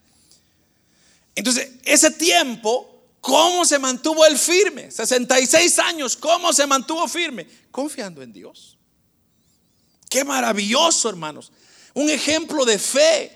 Entonces, 1.35 1.71
ese 1.85 2.11
tiempo, 2.11 3.05
¿cómo 3.21 3.65
se 3.65 3.79
mantuvo 3.79 4.27
el 4.27 4.37
firme? 4.37 4.91
66 4.91 5.79
años, 5.79 6.17
¿cómo 6.17 6.53
se 6.53 6.67
mantuvo 6.67 7.07
firme? 7.07 7.47
Confiando 7.71 8.23
en 8.23 8.33
Dios. 8.33 8.72
Qué 10.13 10.25
maravilloso, 10.25 11.09
hermanos. 11.09 11.53
Un 11.95 12.11
ejemplo 12.11 12.67
de 12.67 12.79
fe 12.79 13.33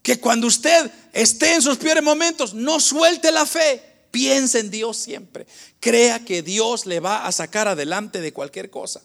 que 0.00 0.20
cuando 0.20 0.46
usted 0.46 0.88
esté 1.12 1.54
en 1.54 1.60
sus 1.60 1.76
peores 1.76 2.04
momentos, 2.04 2.54
no 2.54 2.78
suelte 2.78 3.32
la 3.32 3.44
fe. 3.44 3.82
Piense 4.12 4.60
en 4.60 4.70
Dios 4.70 4.96
siempre. 4.96 5.44
Crea 5.80 6.24
que 6.24 6.42
Dios 6.42 6.86
le 6.86 7.00
va 7.00 7.26
a 7.26 7.32
sacar 7.32 7.66
adelante 7.66 8.20
de 8.20 8.32
cualquier 8.32 8.70
cosa. 8.70 9.02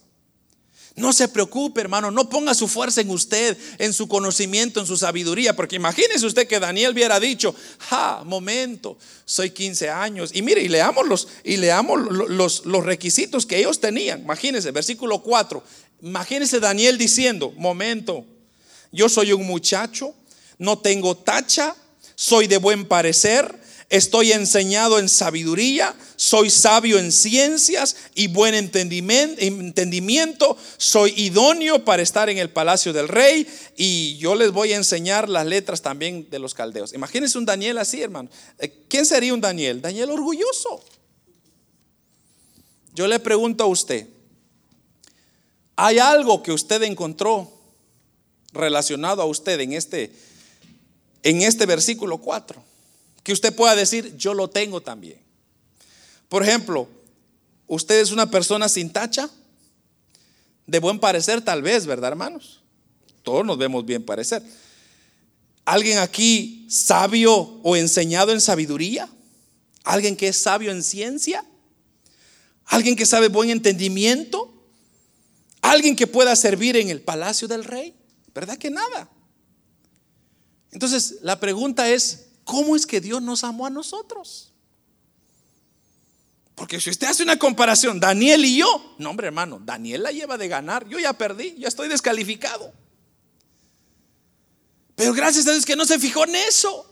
No 0.96 1.14
se 1.14 1.28
preocupe, 1.28 1.82
hermano, 1.82 2.12
no 2.12 2.30
ponga 2.30 2.54
su 2.54 2.68
fuerza 2.68 3.02
en 3.02 3.10
usted, 3.10 3.58
en 3.78 3.94
su 3.94 4.08
conocimiento, 4.08 4.80
en 4.80 4.86
su 4.86 4.98
sabiduría, 4.98 5.56
porque 5.56 5.78
imagínese 5.78 6.26
usted 6.26 6.48
que 6.48 6.60
Daniel 6.60 6.92
hubiera 6.92 7.20
dicho, 7.20 7.56
ja, 7.78 8.24
momento, 8.26 8.98
soy 9.26 9.52
15 9.52 9.90
años. 9.90 10.32
Y 10.34 10.42
mire, 10.42 10.62
y 10.62 10.68
leamos 10.68 11.08
los, 11.08 11.28
y 11.44 11.58
leamos 11.58 12.02
los, 12.12 12.66
los 12.66 12.86
requisitos 12.86 13.46
que 13.46 13.60
ellos 13.60 13.80
tenían. 13.80 14.22
Imagínese, 14.22 14.72
versículo 14.72 15.20
4. 15.20 15.64
Imagínese 16.02 16.60
Daniel 16.60 16.98
diciendo, 16.98 17.54
momento, 17.58 18.26
yo 18.92 19.08
soy 19.08 19.32
un 19.32 19.46
muchacho 19.46 20.16
no 20.60 20.78
tengo 20.78 21.18
tacha, 21.18 21.76
soy 22.14 22.46
de 22.48 22.58
buen 22.58 22.86
parecer, 22.86 23.60
estoy 23.90 24.32
enseñado 24.32 25.00
en 25.00 25.10
sabiduría, 25.10 25.96
soy 26.16 26.50
sabio 26.50 27.00
en 27.00 27.12
ciencias 27.12 27.96
y 28.16 28.28
buen 28.28 28.54
entendimiento, 28.54 30.58
soy 30.78 31.14
idóneo 31.18 31.84
para 31.84 32.02
estar 32.02 32.30
en 32.30 32.38
el 32.38 32.50
palacio 32.50 32.94
del 32.94 33.08
rey 33.08 33.48
y 33.76 34.18
yo 34.18 34.36
les 34.36 34.52
voy 34.52 34.74
a 34.74 34.78
enseñar 34.78 35.30
las 35.30 35.46
letras 35.46 35.82
también 35.82 36.30
de 36.30 36.40
los 36.40 36.54
caldeos. 36.54 36.94
Imagínense 36.94 37.38
un 37.38 37.46
Daniel 37.46 37.78
así, 37.78 38.02
hermano. 38.02 38.30
Eh, 38.60 38.86
¿Quién 38.88 39.06
sería 39.06 39.34
un 39.34 39.42
Daniel? 39.42 39.82
Daniel 39.82 40.12
orgulloso. 40.12 40.84
Yo 42.94 43.08
le 43.08 43.20
pregunto 43.20 43.64
a 43.64 43.68
usted, 43.68 44.08
¿hay 45.76 46.00
algo 46.00 46.44
que 46.44 46.52
usted 46.52 46.84
encontró 46.84 47.54
relacionado 48.54 49.22
a 49.22 49.26
usted 49.26 49.60
en 49.60 49.74
este 49.74 50.12
en 51.24 51.42
este 51.42 51.66
versículo 51.66 52.18
4. 52.18 52.69
Que 53.24 53.34
usted 53.34 53.56
pueda 53.56 53.76
decir, 53.76 54.16
yo 54.18 54.34
lo 54.34 54.50
tengo 54.50 54.82
también. 54.82 55.20
Por 56.30 56.44
ejemplo, 56.44 56.88
usted 57.68 58.00
es 58.00 58.12
una 58.12 58.30
persona 58.30 58.70
sin 58.70 58.92
tacha, 58.92 59.30
de 60.68 60.80
buen 60.80 61.00
parecer 61.00 61.42
tal 61.42 61.62
vez, 61.62 61.86
¿verdad, 61.86 62.10
hermanos? 62.12 62.62
Todos 63.24 63.46
nos 63.46 63.58
vemos 63.58 63.86
bien 63.86 64.04
parecer. 64.04 64.44
¿Alguien 65.66 65.98
aquí 65.98 66.66
sabio 66.70 67.34
o 67.64 67.76
enseñado 67.76 68.32
en 68.32 68.42
sabiduría? 68.42 69.10
¿Alguien 69.84 70.16
que 70.16 70.28
es 70.30 70.38
sabio 70.38 70.72
en 70.72 70.84
ciencia? 70.84 71.44
¿Alguien 72.66 72.96
que 72.96 73.06
sabe 73.06 73.28
buen 73.28 73.50
entendimiento? 73.50 74.54
¿Alguien 75.62 75.96
que 75.96 76.08
pueda 76.08 76.36
servir 76.36 76.78
en 76.78 76.90
el 76.90 77.02
palacio 77.02 77.48
del 77.48 77.64
rey? 77.64 77.96
¿Verdad 78.34 78.58
que 78.58 78.70
nada? 78.70 79.10
Entonces, 80.72 81.18
la 81.22 81.40
pregunta 81.40 81.90
es, 81.90 82.28
¿cómo 82.44 82.76
es 82.76 82.86
que 82.86 83.02
Dios 83.02 83.22
nos 83.22 83.44
amó 83.44 83.66
a 83.66 83.70
nosotros? 83.70 84.54
Porque 86.60 86.82
si 86.82 86.90
usted 86.90 87.08
hace 87.08 87.24
una 87.24 87.40
comparación, 87.40 88.02
Daniel 88.02 88.44
y 88.44 88.58
yo, 88.58 88.96
no 88.98 89.12
hombre 89.12 89.28
hermano, 89.28 89.62
Daniel 89.64 90.04
la 90.04 90.12
lleva 90.12 90.38
de 90.38 90.50
ganar, 90.50 90.88
yo 90.90 91.00
ya 91.00 91.14
perdí, 91.14 91.56
ya 91.58 91.70
estoy 91.70 91.88
descalificado. 91.88 92.74
Pero 94.96 95.14
gracias 95.14 95.48
a 95.48 95.54
Dios 95.54 95.66
que 95.66 95.78
no 95.78 95.86
se 95.86 95.98
fijó 95.98 96.26
en 96.26 96.36
eso. 96.36 96.86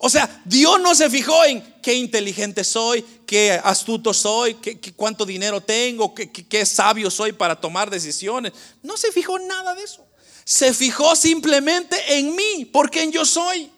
O 0.00 0.10
sea, 0.10 0.42
Dios 0.44 0.80
no 0.80 0.96
se 0.96 1.08
fijó 1.08 1.44
en 1.44 1.62
qué 1.80 1.94
inteligente 1.94 2.64
soy, 2.64 3.04
qué 3.24 3.52
astuto 3.62 4.12
soy, 4.12 4.54
qué, 4.54 4.80
cuánto 4.96 5.24
dinero 5.24 5.60
tengo, 5.60 6.12
qué, 6.12 6.32
qué 6.32 6.66
sabio 6.66 7.08
soy 7.10 7.32
para 7.32 7.60
tomar 7.60 7.90
decisiones. 7.90 8.52
No 8.82 8.96
se 8.96 9.12
fijó 9.12 9.38
en 9.38 9.46
nada 9.46 9.76
de 9.76 9.84
eso. 9.84 10.04
Se 10.44 10.74
fijó 10.74 11.14
simplemente 11.14 11.96
en 12.18 12.34
mí, 12.34 12.64
por 12.64 12.90
quien 12.90 13.12
yo 13.12 13.24
soy. 13.24 13.70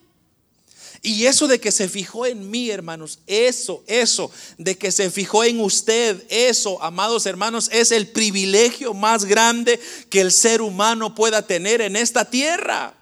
Y 1.02 1.26
eso 1.26 1.46
de 1.46 1.60
que 1.60 1.72
se 1.72 1.88
fijó 1.88 2.26
en 2.26 2.50
mí, 2.50 2.70
hermanos, 2.70 3.20
eso, 3.26 3.84
eso, 3.86 4.30
de 4.58 4.76
que 4.76 4.90
se 4.90 5.10
fijó 5.10 5.44
en 5.44 5.60
usted, 5.60 6.24
eso, 6.28 6.82
amados 6.82 7.26
hermanos, 7.26 7.68
es 7.72 7.92
el 7.92 8.08
privilegio 8.08 8.94
más 8.94 9.24
grande 9.24 9.80
que 10.10 10.20
el 10.20 10.32
ser 10.32 10.62
humano 10.62 11.14
pueda 11.14 11.42
tener 11.42 11.80
en 11.80 11.96
esta 11.96 12.24
tierra. 12.24 12.94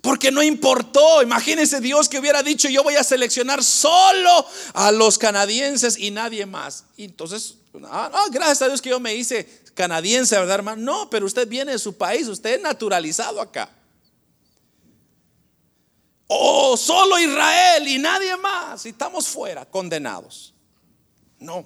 Porque 0.00 0.30
no 0.30 0.42
importó, 0.42 1.22
imagínense 1.22 1.80
Dios 1.80 2.08
que 2.08 2.18
hubiera 2.18 2.42
dicho, 2.42 2.68
yo 2.68 2.82
voy 2.82 2.96
a 2.96 3.04
seleccionar 3.04 3.64
solo 3.64 4.46
a 4.74 4.92
los 4.92 5.18
canadienses 5.18 5.96
y 5.98 6.10
nadie 6.10 6.44
más. 6.46 6.84
Y 6.96 7.04
entonces, 7.04 7.54
ah, 7.84 8.26
gracias 8.30 8.62
a 8.62 8.68
Dios 8.68 8.82
que 8.82 8.90
yo 8.90 9.00
me 9.00 9.14
hice 9.14 9.48
canadiense, 9.74 10.38
¿verdad, 10.38 10.56
hermano? 10.56 10.82
No, 10.82 11.10
pero 11.10 11.26
usted 11.26 11.48
viene 11.48 11.72
de 11.72 11.78
su 11.78 11.96
país, 11.96 12.28
usted 12.28 12.54
es 12.54 12.62
naturalizado 12.62 13.40
acá. 13.40 13.70
Oh, 16.36 16.76
solo 16.76 17.18
Israel 17.18 17.86
y 17.86 17.98
nadie 17.98 18.36
más. 18.36 18.84
Y 18.86 18.88
estamos 18.88 19.28
fuera, 19.28 19.64
condenados. 19.64 20.52
No. 21.38 21.64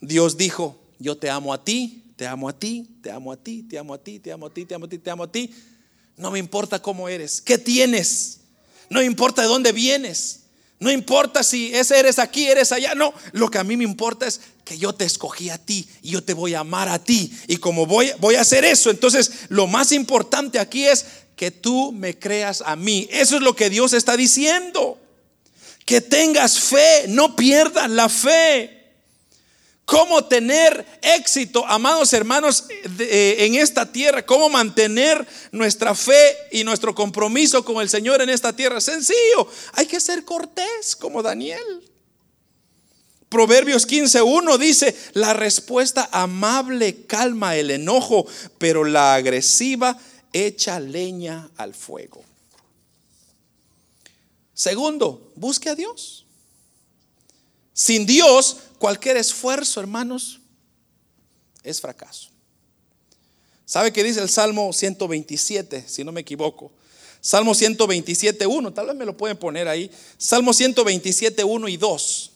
Dios 0.00 0.36
dijo, 0.36 0.78
yo 0.98 1.16
te 1.16 1.30
amo 1.30 1.54
a 1.54 1.64
ti, 1.64 2.04
te 2.16 2.26
amo 2.26 2.48
a 2.50 2.58
ti, 2.58 2.98
te 3.02 3.10
amo 3.10 3.32
a 3.32 3.36
ti, 3.36 3.62
te 3.62 3.78
amo 3.78 3.94
a 3.94 3.98
ti, 3.98 4.18
te 4.18 4.30
amo 4.30 4.46
a 4.46 4.50
ti, 4.50 4.64
te 4.66 4.74
amo 4.74 4.84
a 4.84 4.88
ti, 4.88 4.98
te 4.98 5.10
amo 5.10 5.22
a 5.24 5.32
ti. 5.32 5.54
No 6.16 6.30
me 6.30 6.38
importa 6.38 6.82
cómo 6.82 7.08
eres, 7.08 7.40
qué 7.40 7.56
tienes. 7.56 8.40
No 8.90 9.00
importa 9.00 9.40
de 9.40 9.48
dónde 9.48 9.72
vienes. 9.72 10.40
No 10.80 10.90
importa 10.90 11.42
si 11.42 11.74
ese 11.74 11.98
eres 11.98 12.18
aquí, 12.18 12.46
eres 12.46 12.70
allá. 12.72 12.94
No, 12.94 13.14
lo 13.32 13.50
que 13.50 13.58
a 13.58 13.64
mí 13.64 13.76
me 13.76 13.84
importa 13.84 14.26
es 14.26 14.40
que 14.64 14.76
yo 14.76 14.94
te 14.94 15.06
escogí 15.06 15.48
a 15.48 15.56
ti 15.56 15.88
y 16.02 16.10
yo 16.10 16.22
te 16.22 16.34
voy 16.34 16.54
a 16.54 16.60
amar 16.60 16.88
a 16.88 17.02
ti. 17.02 17.32
Y 17.46 17.56
como 17.56 17.86
voy, 17.86 18.10
voy 18.20 18.34
a 18.34 18.42
hacer 18.42 18.64
eso, 18.64 18.90
entonces 18.90 19.46
lo 19.48 19.66
más 19.66 19.92
importante 19.92 20.58
aquí 20.58 20.84
es 20.84 21.06
que 21.38 21.52
tú 21.52 21.92
me 21.92 22.18
creas 22.18 22.62
a 22.66 22.74
mí. 22.74 23.08
Eso 23.12 23.36
es 23.36 23.42
lo 23.42 23.54
que 23.54 23.70
Dios 23.70 23.92
está 23.92 24.16
diciendo. 24.16 24.98
Que 25.86 26.00
tengas 26.00 26.58
fe, 26.58 27.04
no 27.08 27.36
pierdas 27.36 27.88
la 27.88 28.08
fe. 28.08 28.74
Cómo 29.84 30.24
tener 30.24 30.84
éxito, 31.00 31.64
amados 31.66 32.12
hermanos, 32.12 32.64
eh, 32.98 33.36
en 33.38 33.54
esta 33.54 33.90
tierra. 33.90 34.26
Cómo 34.26 34.50
mantener 34.50 35.24
nuestra 35.52 35.94
fe 35.94 36.36
y 36.50 36.64
nuestro 36.64 36.92
compromiso 36.92 37.64
con 37.64 37.80
el 37.80 37.88
Señor 37.88 38.20
en 38.20 38.30
esta 38.30 38.52
tierra. 38.52 38.80
Sencillo. 38.80 39.48
Hay 39.74 39.86
que 39.86 40.00
ser 40.00 40.24
cortés 40.24 40.96
como 40.96 41.22
Daniel. 41.22 41.88
Proverbios 43.28 43.86
15.1 43.86 44.58
dice, 44.58 44.96
la 45.12 45.34
respuesta 45.34 46.08
amable 46.10 47.04
calma 47.06 47.54
el 47.56 47.70
enojo, 47.70 48.26
pero 48.58 48.84
la 48.84 49.14
agresiva 49.14 49.96
echa 50.32 50.80
leña 50.80 51.50
al 51.56 51.74
fuego. 51.74 52.22
Segundo, 54.54 55.32
busque 55.36 55.68
a 55.68 55.74
Dios. 55.74 56.26
Sin 57.72 58.06
Dios, 58.06 58.56
cualquier 58.78 59.16
esfuerzo, 59.16 59.78
hermanos, 59.78 60.40
es 61.62 61.80
fracaso. 61.80 62.30
¿Sabe 63.64 63.92
qué 63.92 64.02
dice 64.02 64.20
el 64.20 64.28
Salmo 64.28 64.72
127, 64.72 65.84
si 65.86 66.02
no 66.02 66.10
me 66.10 66.22
equivoco? 66.22 66.72
Salmo 67.20 67.54
127, 67.54 68.46
1, 68.46 68.72
tal 68.72 68.86
vez 68.86 68.96
me 68.96 69.04
lo 69.04 69.16
pueden 69.16 69.36
poner 69.36 69.68
ahí. 69.68 69.90
Salmo 70.16 70.52
127, 70.52 71.44
1 71.44 71.68
y 71.68 71.76
2. 71.76 72.30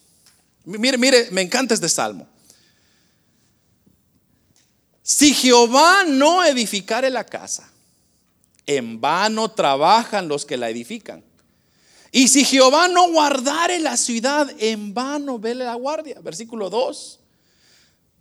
Mire, 0.64 0.98
mire, 0.98 1.28
me 1.30 1.42
encanta 1.42 1.74
este 1.74 1.88
salmo. 1.88 2.28
Si 5.02 5.34
Jehová 5.34 6.04
no 6.04 6.44
edificare 6.44 7.10
la 7.10 7.24
casa, 7.24 7.71
en 8.66 9.00
vano 9.00 9.50
trabajan 9.50 10.28
los 10.28 10.44
que 10.44 10.56
la 10.56 10.70
edifican. 10.70 11.24
Y 12.10 12.28
si 12.28 12.44
Jehová 12.44 12.88
no 12.88 13.10
guardare 13.10 13.80
la 13.80 13.96
ciudad, 13.96 14.50
en 14.58 14.92
vano 14.92 15.38
vele 15.38 15.64
la 15.64 15.74
guardia. 15.74 16.20
Versículo 16.20 16.68
2. 16.68 17.18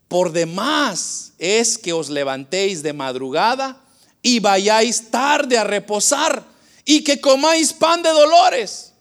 Por 0.07 0.31
demás 0.31 1.33
es 1.37 1.77
que 1.77 1.93
os 1.93 2.09
levantéis 2.09 2.83
de 2.83 2.93
madrugada 2.93 3.81
y 4.21 4.39
vayáis 4.39 5.09
tarde 5.09 5.57
a 5.57 5.63
reposar 5.63 6.43
y 6.85 7.03
que 7.03 7.19
comáis 7.19 7.73
pan 7.73 8.01
de 8.01 8.09
dolores, 8.09 8.93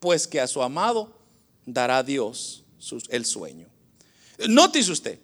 pues 0.00 0.26
que 0.26 0.40
a 0.40 0.46
su 0.46 0.62
amado 0.62 1.12
dará 1.64 2.02
Dios 2.02 2.64
el 3.10 3.24
sueño. 3.24 3.66
Nótese 4.46 4.92
usted, 4.92 5.18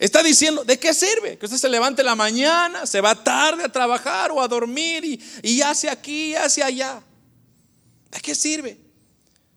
Está 0.00 0.22
diciendo, 0.22 0.64
¿de 0.64 0.78
qué 0.78 0.94
sirve? 0.94 1.36
Que 1.36 1.44
usted 1.44 1.58
se 1.58 1.68
levante 1.68 2.02
la 2.02 2.14
mañana, 2.14 2.86
se 2.86 3.02
va 3.02 3.22
tarde 3.22 3.64
a 3.64 3.68
trabajar 3.68 4.30
o 4.30 4.40
a 4.40 4.48
dormir 4.48 5.04
y, 5.04 5.22
y 5.42 5.60
hace 5.60 5.90
aquí 5.90 6.34
hace 6.34 6.62
allá. 6.62 7.02
¿De 8.10 8.18
qué 8.20 8.34
sirve? 8.34 8.78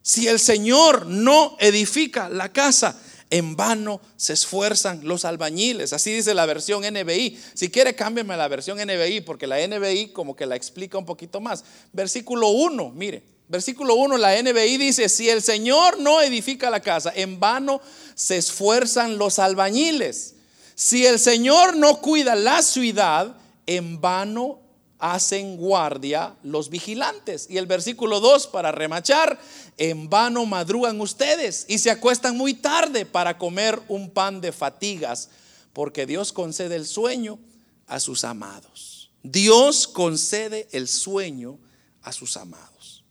Si 0.02 0.28
el 0.28 0.42
Señor 0.42 1.06
no 1.06 1.56
edifica 1.62 2.28
la 2.28 2.52
casa, 2.52 3.00
en 3.34 3.56
vano 3.56 4.00
se 4.16 4.34
esfuerzan 4.34 5.08
los 5.08 5.26
albañiles. 5.26 5.92
Así 5.92 6.14
dice 6.14 6.36
la 6.36 6.46
versión 6.46 6.84
NBI. 6.84 7.40
Si 7.56 7.72
quiere, 7.72 7.96
cámbiame 7.96 8.38
la 8.38 8.48
versión 8.48 8.78
NBI, 8.78 9.22
porque 9.22 9.48
la 9.48 9.58
NBI 9.68 10.10
como 10.10 10.36
que 10.36 10.46
la 10.46 10.56
explica 10.56 11.00
un 11.00 11.06
poquito 11.08 11.42
más. 11.42 11.64
Versículo 11.92 12.50
1, 12.50 12.92
mire. 12.92 13.24
Versículo 13.48 13.96
1, 13.96 14.20
la 14.20 14.40
NBI 14.40 14.78
dice, 14.78 15.10
si 15.10 15.30
el 15.30 15.42
Señor 15.42 16.00
no 16.00 16.22
edifica 16.22 16.70
la 16.70 16.80
casa, 16.80 17.12
en 17.16 17.40
vano 17.40 17.82
se 18.14 18.38
esfuerzan 18.38 19.18
los 19.18 19.40
albañiles. 19.40 20.36
Si 20.76 21.08
el 21.08 21.18
Señor 21.18 21.76
no 21.76 22.02
cuida 22.02 22.36
la 22.36 22.62
ciudad, 22.62 23.36
en 23.66 24.00
vano 24.00 24.60
hacen 25.00 25.58
guardia 25.58 26.36
los 26.44 26.70
vigilantes. 26.70 27.48
Y 27.50 27.58
el 27.58 27.66
versículo 27.66 28.20
2, 28.20 28.48
para 28.48 28.72
remachar, 28.72 29.40
en 29.78 30.10
vano 30.10 30.46
madrugan 30.46 31.02
ustedes 31.02 31.66
y 31.68 31.80
se 31.80 31.92
acuestan 31.92 32.38
muy 32.38 32.54
tarde 32.54 33.06
para 33.06 33.38
comer 33.38 33.82
un 33.88 34.10
pan 34.10 34.42
de 34.42 34.52
fatigas, 34.52 35.30
porque 35.74 36.06
Dios 36.06 36.32
concede 36.32 36.76
el 36.76 36.86
sueño 36.86 37.40
a 37.88 38.00
sus 38.00 38.24
amados. 38.24 39.12
Dios 39.24 39.88
concede 39.88 40.68
el 40.72 40.88
sueño 40.88 41.60
a 42.02 42.12
sus 42.12 42.38
amados. 42.38 43.04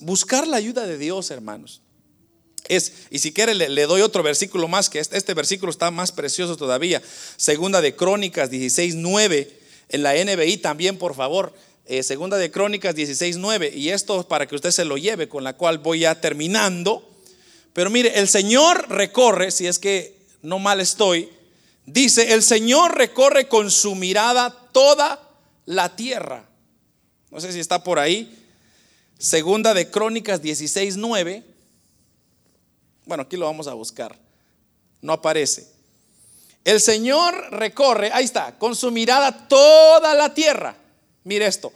buscar 0.00 0.46
la 0.46 0.56
ayuda 0.56 0.86
de 0.86 0.98
Dios, 0.98 1.30
hermanos, 1.30 1.80
es, 2.68 2.92
y 3.10 3.18
si 3.20 3.32
quiere 3.32 3.54
le, 3.54 3.86
doy 3.86 4.00
otro 4.02 4.22
versículo 4.22 4.68
más, 4.68 4.90
que 4.90 4.98
este, 4.98 5.16
este, 5.16 5.34
versículo 5.34 5.70
está 5.70 5.90
más 5.90 6.12
precioso 6.12 6.56
todavía. 6.56 7.02
Segunda 7.36 7.80
de 7.80 7.94
Crónicas 7.94 8.50
16, 8.50 8.96
9. 8.96 9.65
En 9.88 10.02
la 10.02 10.14
NBI 10.14 10.58
también, 10.58 10.98
por 10.98 11.14
favor. 11.14 11.52
Eh, 11.86 12.02
segunda 12.02 12.36
de 12.36 12.50
Crónicas 12.50 12.94
16, 12.94 13.36
9. 13.36 13.72
Y 13.74 13.90
esto 13.90 14.26
para 14.26 14.46
que 14.46 14.54
usted 14.54 14.70
se 14.70 14.84
lo 14.84 14.96
lleve, 14.96 15.28
con 15.28 15.44
la 15.44 15.56
cual 15.56 15.78
voy 15.78 16.00
ya 16.00 16.20
terminando. 16.20 17.08
Pero 17.72 17.90
mire, 17.90 18.18
el 18.18 18.28
Señor 18.28 18.88
recorre, 18.88 19.50
si 19.50 19.66
es 19.66 19.78
que 19.78 20.16
no 20.42 20.58
mal 20.58 20.80
estoy, 20.80 21.28
dice, 21.84 22.32
el 22.32 22.42
Señor 22.42 22.96
recorre 22.96 23.48
con 23.48 23.70
su 23.70 23.94
mirada 23.94 24.50
toda 24.72 25.30
la 25.66 25.94
tierra. 25.94 26.48
No 27.30 27.40
sé 27.40 27.52
si 27.52 27.60
está 27.60 27.84
por 27.84 27.98
ahí. 27.98 28.44
Segunda 29.18 29.74
de 29.74 29.90
Crónicas 29.90 30.42
16, 30.42 30.96
9. 30.96 31.44
Bueno, 33.04 33.22
aquí 33.22 33.36
lo 33.36 33.46
vamos 33.46 33.68
a 33.68 33.74
buscar. 33.74 34.18
No 35.00 35.12
aparece. 35.12 35.75
El 36.66 36.80
Señor 36.80 37.52
recorre, 37.52 38.10
ahí 38.12 38.24
está, 38.24 38.58
con 38.58 38.74
su 38.74 38.90
mirada 38.90 39.46
toda 39.46 40.14
la 40.14 40.34
tierra. 40.34 40.74
Mire 41.22 41.46
esto. 41.46 41.72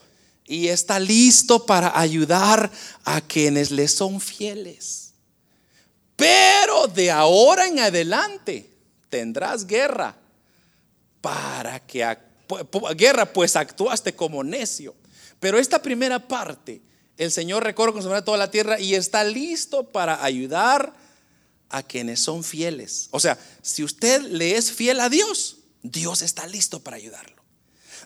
Y 0.47 0.67
está 0.67 0.99
listo 0.99 1.65
para 1.65 1.97
ayudar 1.97 2.69
a 3.05 3.21
quienes 3.21 3.71
le 3.71 3.87
son 3.87 4.21
fieles. 4.21 5.13
Pero 6.17 6.89
de 6.89 7.09
ahora 7.09 7.69
en 7.69 7.79
adelante 7.79 8.69
tendrás 9.09 9.65
guerra 9.65 10.17
para 11.21 11.79
que 11.87 12.05
guerra 12.97 13.33
pues 13.33 13.55
actuaste 13.55 14.13
como 14.13 14.43
necio. 14.43 14.97
Pero 15.39 15.57
esta 15.61 15.81
primera 15.81 16.19
parte, 16.19 16.83
el 17.17 17.31
Señor 17.31 17.63
recorre 17.63 17.93
con 17.93 18.03
su 18.03 18.09
mirada 18.09 18.25
toda 18.25 18.39
la 18.39 18.51
tierra 18.51 18.81
y 18.81 18.97
está 18.97 19.23
listo 19.23 19.85
para 19.85 20.25
ayudar 20.25 20.93
a 21.71 21.83
quienes 21.83 22.21
son 22.21 22.45
fieles. 22.45 23.09
O 23.13 23.21
sea, 23.21 23.39
si 23.63 23.83
usted 23.83 24.23
le 24.23 24.57
es 24.57 24.73
fiel 24.73 25.01
a 25.01 25.09
Dios, 25.09 25.59
Dios 25.83 26.23
está 26.23 26.47
listo 26.47 26.81
para 26.81 26.97
ayudarlo. 26.97 27.41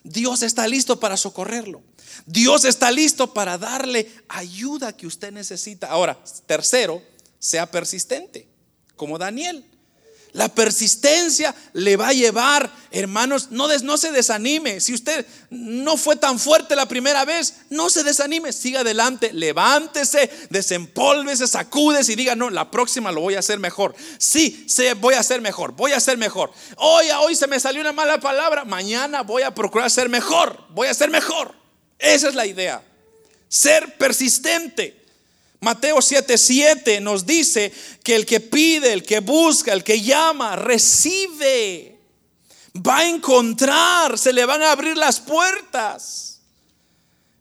Dios 0.04 0.42
está 0.42 0.68
listo 0.68 1.00
para 1.00 1.16
socorrerlo. 1.16 1.82
Dios 2.26 2.64
está 2.64 2.90
listo 2.90 3.32
para 3.32 3.58
darle 3.58 4.10
ayuda 4.28 4.96
que 4.96 5.06
usted 5.06 5.32
necesita. 5.32 5.88
Ahora, 5.88 6.22
tercero, 6.46 7.02
sea 7.38 7.70
persistente, 7.70 8.46
como 8.96 9.18
Daniel. 9.18 9.64
La 10.34 10.48
persistencia 10.48 11.54
le 11.74 11.96
va 11.96 12.08
a 12.08 12.12
llevar, 12.12 12.68
hermanos, 12.90 13.52
no, 13.52 13.68
no 13.68 13.96
se 13.96 14.10
desanime. 14.10 14.80
Si 14.80 14.92
usted 14.92 15.24
no 15.48 15.96
fue 15.96 16.16
tan 16.16 16.40
fuerte 16.40 16.74
la 16.74 16.88
primera 16.88 17.24
vez, 17.24 17.54
no 17.70 17.88
se 17.88 18.02
desanime, 18.02 18.52
siga 18.52 18.80
adelante, 18.80 19.32
levántese, 19.32 20.28
desempólvese, 20.50 21.46
sacúdese 21.46 22.14
y 22.14 22.16
diga, 22.16 22.34
no, 22.34 22.50
la 22.50 22.68
próxima 22.68 23.12
lo 23.12 23.20
voy 23.20 23.36
a 23.36 23.38
hacer 23.38 23.60
mejor. 23.60 23.94
Sí, 24.18 24.64
sí, 24.68 24.86
voy 25.00 25.14
a 25.14 25.20
hacer 25.20 25.40
mejor, 25.40 25.70
voy 25.70 25.92
a 25.92 25.98
hacer 25.98 26.18
mejor. 26.18 26.50
Hoy, 26.78 27.06
hoy 27.20 27.36
se 27.36 27.46
me 27.46 27.60
salió 27.60 27.80
una 27.80 27.92
mala 27.92 28.18
palabra, 28.18 28.64
mañana 28.64 29.22
voy 29.22 29.42
a 29.42 29.54
procurar 29.54 29.88
ser 29.88 30.08
mejor, 30.08 30.58
voy 30.70 30.88
a 30.88 30.94
ser 30.94 31.10
mejor. 31.10 31.54
Esa 31.96 32.28
es 32.28 32.34
la 32.34 32.44
idea, 32.44 32.82
ser 33.46 33.96
persistente. 33.98 35.03
Mateo 35.64 35.96
7:7 35.96 37.00
nos 37.00 37.26
dice 37.26 37.72
que 38.04 38.14
el 38.14 38.26
que 38.26 38.38
pide, 38.38 38.92
el 38.92 39.02
que 39.02 39.20
busca, 39.20 39.72
el 39.72 39.82
que 39.82 40.00
llama, 40.00 40.56
recibe. 40.56 41.98
Va 42.76 42.98
a 42.98 43.08
encontrar, 43.08 44.18
se 44.18 44.32
le 44.32 44.44
van 44.44 44.62
a 44.62 44.72
abrir 44.72 44.96
las 44.96 45.20
puertas. 45.20 46.40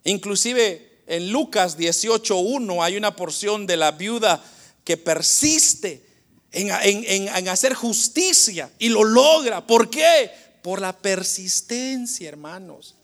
Inclusive 0.05 1.01
en 1.05 1.31
Lucas 1.31 1.77
18:1 1.77 2.83
hay 2.83 2.97
una 2.97 3.15
porción 3.15 3.67
de 3.67 3.77
la 3.77 3.91
viuda 3.91 4.43
que 4.83 4.97
persiste 4.97 6.05
en, 6.51 6.69
en, 6.71 7.49
hacer 7.49 7.73
justicia 7.73 8.71
y 8.79 8.89
lo 8.89 9.03
logra. 9.03 9.67
¿Por 9.67 9.89
qué? 9.89 10.31
Por 10.61 10.79
la 10.79 10.97
persistencia, 10.97 12.29
hermanos. 12.29 12.95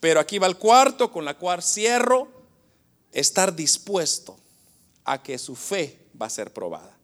Pero 0.00 0.20
aquí 0.20 0.38
va 0.38 0.46
el 0.46 0.56
cuarto, 0.56 1.10
con 1.10 1.24
la 1.24 1.34
cual 1.34 1.62
cierro 1.62 2.41
estar 3.12 3.54
dispuesto 3.54 4.38
a 5.04 5.22
que 5.22 5.38
su 5.38 5.54
fe 5.54 5.98
va 6.20 6.26
a 6.26 6.30
ser 6.30 6.52
probada. 6.52 6.96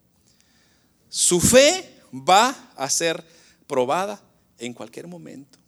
Su 1.09 1.41
fe 1.41 2.03
va 2.13 2.73
a 2.77 2.89
ser 2.91 3.25
probada 3.67 4.21
en 4.59 4.73
cualquier 4.75 5.07
momento. 5.07 5.59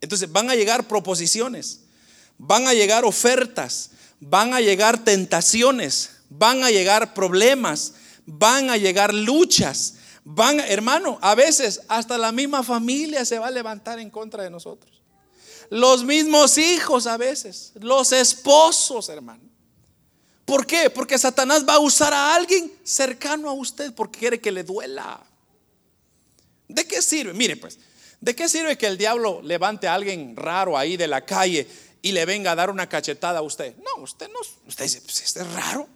Entonces 0.00 0.30
van 0.30 0.50
a 0.50 0.54
llegar 0.54 0.86
proposiciones, 0.86 1.80
van 2.38 2.66
a 2.66 2.74
llegar 2.74 3.04
ofertas, 3.04 3.90
van 4.20 4.54
a 4.54 4.60
llegar 4.60 5.02
tentaciones, 5.02 6.10
van 6.28 6.62
a 6.62 6.70
llegar 6.70 7.14
problemas, 7.14 7.94
van 8.26 8.70
a 8.70 8.76
llegar 8.76 9.14
luchas, 9.14 9.94
van, 10.24 10.60
hermano, 10.60 11.18
a 11.20 11.34
veces 11.34 11.82
hasta 11.88 12.18
la 12.18 12.32
misma 12.32 12.62
familia 12.62 13.24
se 13.24 13.38
va 13.38 13.48
a 13.48 13.50
levantar 13.50 13.98
en 13.98 14.10
contra 14.10 14.42
de 14.42 14.50
nosotros. 14.50 15.02
Los 15.70 16.04
mismos 16.04 16.58
hijos 16.58 17.06
a 17.06 17.16
veces, 17.16 17.72
los 17.80 18.12
esposos, 18.12 19.08
hermano. 19.08 19.53
¿Por 20.44 20.66
qué? 20.66 20.90
Porque 20.90 21.18
Satanás 21.18 21.64
va 21.66 21.74
a 21.74 21.78
usar 21.78 22.12
a 22.12 22.34
alguien 22.34 22.70
cercano 22.84 23.48
a 23.48 23.54
usted 23.54 23.94
porque 23.94 24.18
quiere 24.18 24.40
que 24.40 24.52
le 24.52 24.62
duela. 24.62 25.20
¿De 26.68 26.86
qué 26.86 27.00
sirve? 27.00 27.32
Mire 27.32 27.56
pues, 27.56 27.78
¿de 28.20 28.34
qué 28.34 28.48
sirve 28.48 28.76
que 28.76 28.86
el 28.86 28.98
diablo 28.98 29.40
levante 29.42 29.88
a 29.88 29.94
alguien 29.94 30.36
raro 30.36 30.76
ahí 30.76 30.96
de 30.96 31.06
la 31.06 31.24
calle 31.24 31.66
y 32.02 32.12
le 32.12 32.26
venga 32.26 32.52
a 32.52 32.54
dar 32.54 32.70
una 32.70 32.88
cachetada 32.88 33.38
a 33.38 33.42
usted? 33.42 33.74
No, 33.78 34.02
usted 34.02 34.28
no, 34.28 34.40
usted 34.66 34.84
dice, 34.84 35.00
pues 35.00 35.22
este 35.22 35.40
es 35.40 35.52
raro, 35.52 35.88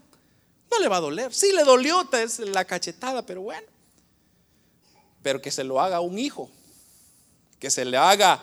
no 0.70 0.78
le 0.78 0.88
va 0.88 0.96
a 0.96 1.00
doler. 1.00 1.34
Sí 1.34 1.52
le 1.52 1.64
dolió 1.64 2.08
la 2.38 2.64
cachetada, 2.64 3.24
pero 3.26 3.42
bueno. 3.42 3.66
Pero 5.22 5.42
que 5.42 5.50
se 5.50 5.64
lo 5.64 5.80
haga 5.80 6.00
un 6.00 6.18
hijo, 6.18 6.50
que 7.58 7.70
se 7.70 7.84
le 7.84 7.98
haga 7.98 8.42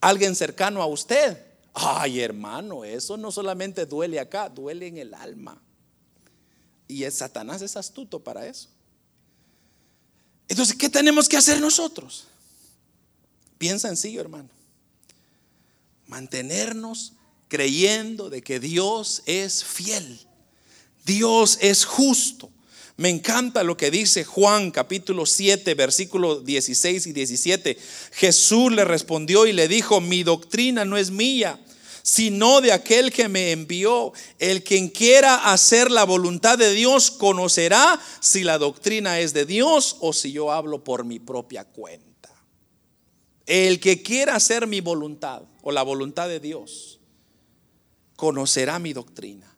alguien 0.00 0.36
cercano 0.36 0.82
a 0.82 0.86
usted 0.86 1.49
Ay, 1.72 2.20
hermano, 2.20 2.84
eso 2.84 3.16
no 3.16 3.30
solamente 3.30 3.86
duele 3.86 4.18
acá, 4.18 4.48
duele 4.48 4.86
en 4.86 4.98
el 4.98 5.14
alma. 5.14 5.60
Y 6.88 7.04
el 7.04 7.12
Satanás 7.12 7.62
es 7.62 7.76
astuto 7.76 8.22
para 8.22 8.46
eso. 8.46 8.68
Entonces, 10.48 10.76
¿qué 10.76 10.88
tenemos 10.88 11.28
que 11.28 11.36
hacer 11.36 11.60
nosotros? 11.60 12.26
Bien 13.58 13.78
sencillo, 13.78 14.20
hermano. 14.20 14.48
Mantenernos 16.06 17.12
creyendo 17.46 18.30
de 18.30 18.42
que 18.42 18.58
Dios 18.58 19.22
es 19.26 19.62
fiel. 19.62 20.20
Dios 21.04 21.58
es 21.60 21.84
justo. 21.84 22.50
Me 22.96 23.08
encanta 23.08 23.64
lo 23.64 23.76
que 23.76 23.90
dice 23.90 24.24
Juan 24.24 24.70
capítulo 24.70 25.26
7, 25.26 25.74
versículos 25.74 26.44
16 26.44 27.06
y 27.06 27.12
17. 27.12 27.78
Jesús 28.12 28.72
le 28.72 28.84
respondió 28.84 29.46
y 29.46 29.52
le 29.52 29.68
dijo, 29.68 30.00
mi 30.00 30.22
doctrina 30.22 30.84
no 30.84 30.96
es 30.96 31.10
mía, 31.10 31.58
sino 32.02 32.60
de 32.60 32.72
aquel 32.72 33.12
que 33.12 33.28
me 33.28 33.52
envió. 33.52 34.12
El 34.38 34.62
quien 34.62 34.88
quiera 34.88 35.52
hacer 35.52 35.90
la 35.90 36.04
voluntad 36.04 36.58
de 36.58 36.72
Dios 36.72 37.10
conocerá 37.10 38.00
si 38.20 38.44
la 38.44 38.58
doctrina 38.58 39.20
es 39.20 39.32
de 39.32 39.46
Dios 39.46 39.96
o 40.00 40.12
si 40.12 40.32
yo 40.32 40.52
hablo 40.52 40.84
por 40.84 41.04
mi 41.04 41.18
propia 41.18 41.64
cuenta. 41.64 42.10
El 43.46 43.80
que 43.80 44.02
quiera 44.02 44.36
hacer 44.36 44.66
mi 44.66 44.80
voluntad 44.80 45.42
o 45.62 45.72
la 45.72 45.82
voluntad 45.82 46.28
de 46.28 46.40
Dios 46.40 47.00
conocerá 48.16 48.78
mi 48.78 48.92
doctrina. 48.92 49.49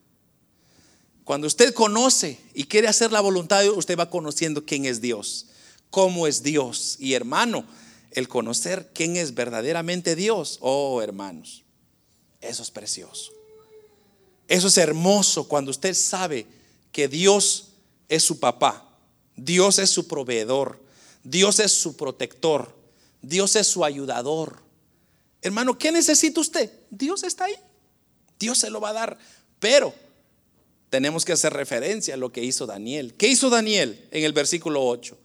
Cuando 1.23 1.47
usted 1.47 1.73
conoce 1.73 2.39
y 2.53 2.65
quiere 2.65 2.87
hacer 2.87 3.11
la 3.11 3.21
voluntad 3.21 3.59
de 3.59 3.63
Dios, 3.63 3.77
usted 3.77 3.97
va 3.97 4.09
conociendo 4.09 4.65
quién 4.65 4.85
es 4.85 4.99
Dios, 4.99 5.47
cómo 5.89 6.27
es 6.27 6.43
Dios. 6.43 6.97
Y 6.99 7.13
hermano, 7.13 7.65
el 8.11 8.27
conocer 8.27 8.91
quién 8.93 9.15
es 9.15 9.33
verdaderamente 9.33 10.15
Dios, 10.15 10.57
oh 10.61 11.01
hermanos, 11.01 11.63
eso 12.41 12.61
es 12.61 12.71
precioso. 12.71 13.31
Eso 14.47 14.67
es 14.67 14.77
hermoso 14.77 15.47
cuando 15.47 15.71
usted 15.71 15.93
sabe 15.93 16.45
que 16.91 17.07
Dios 17.07 17.69
es 18.09 18.23
su 18.23 18.39
papá, 18.39 18.89
Dios 19.35 19.79
es 19.79 19.89
su 19.89 20.07
proveedor, 20.07 20.79
Dios 21.23 21.59
es 21.59 21.71
su 21.71 21.95
protector, 21.95 22.75
Dios 23.21 23.55
es 23.55 23.67
su 23.67 23.85
ayudador. 23.85 24.61
Hermano, 25.41 25.77
¿qué 25.77 25.91
necesita 25.91 26.41
usted? 26.41 26.71
Dios 26.89 27.23
está 27.23 27.45
ahí. 27.45 27.55
Dios 28.37 28.57
se 28.57 28.69
lo 28.69 28.81
va 28.81 28.89
a 28.89 28.93
dar. 28.93 29.17
Pero 29.59 29.93
tenemos 30.93 31.25
que 31.25 31.33
hacer 31.33 31.53
referencia 31.53 32.13
a 32.13 32.17
lo 32.17 32.31
que 32.31 32.43
hizo 32.43 32.67
Daniel. 32.67 33.15
¿Qué 33.15 33.27
hizo 33.27 33.49
Daniel 33.49 34.07
en 34.11 34.25
el 34.25 34.31
versículo 34.31 34.85
8? 34.85 35.17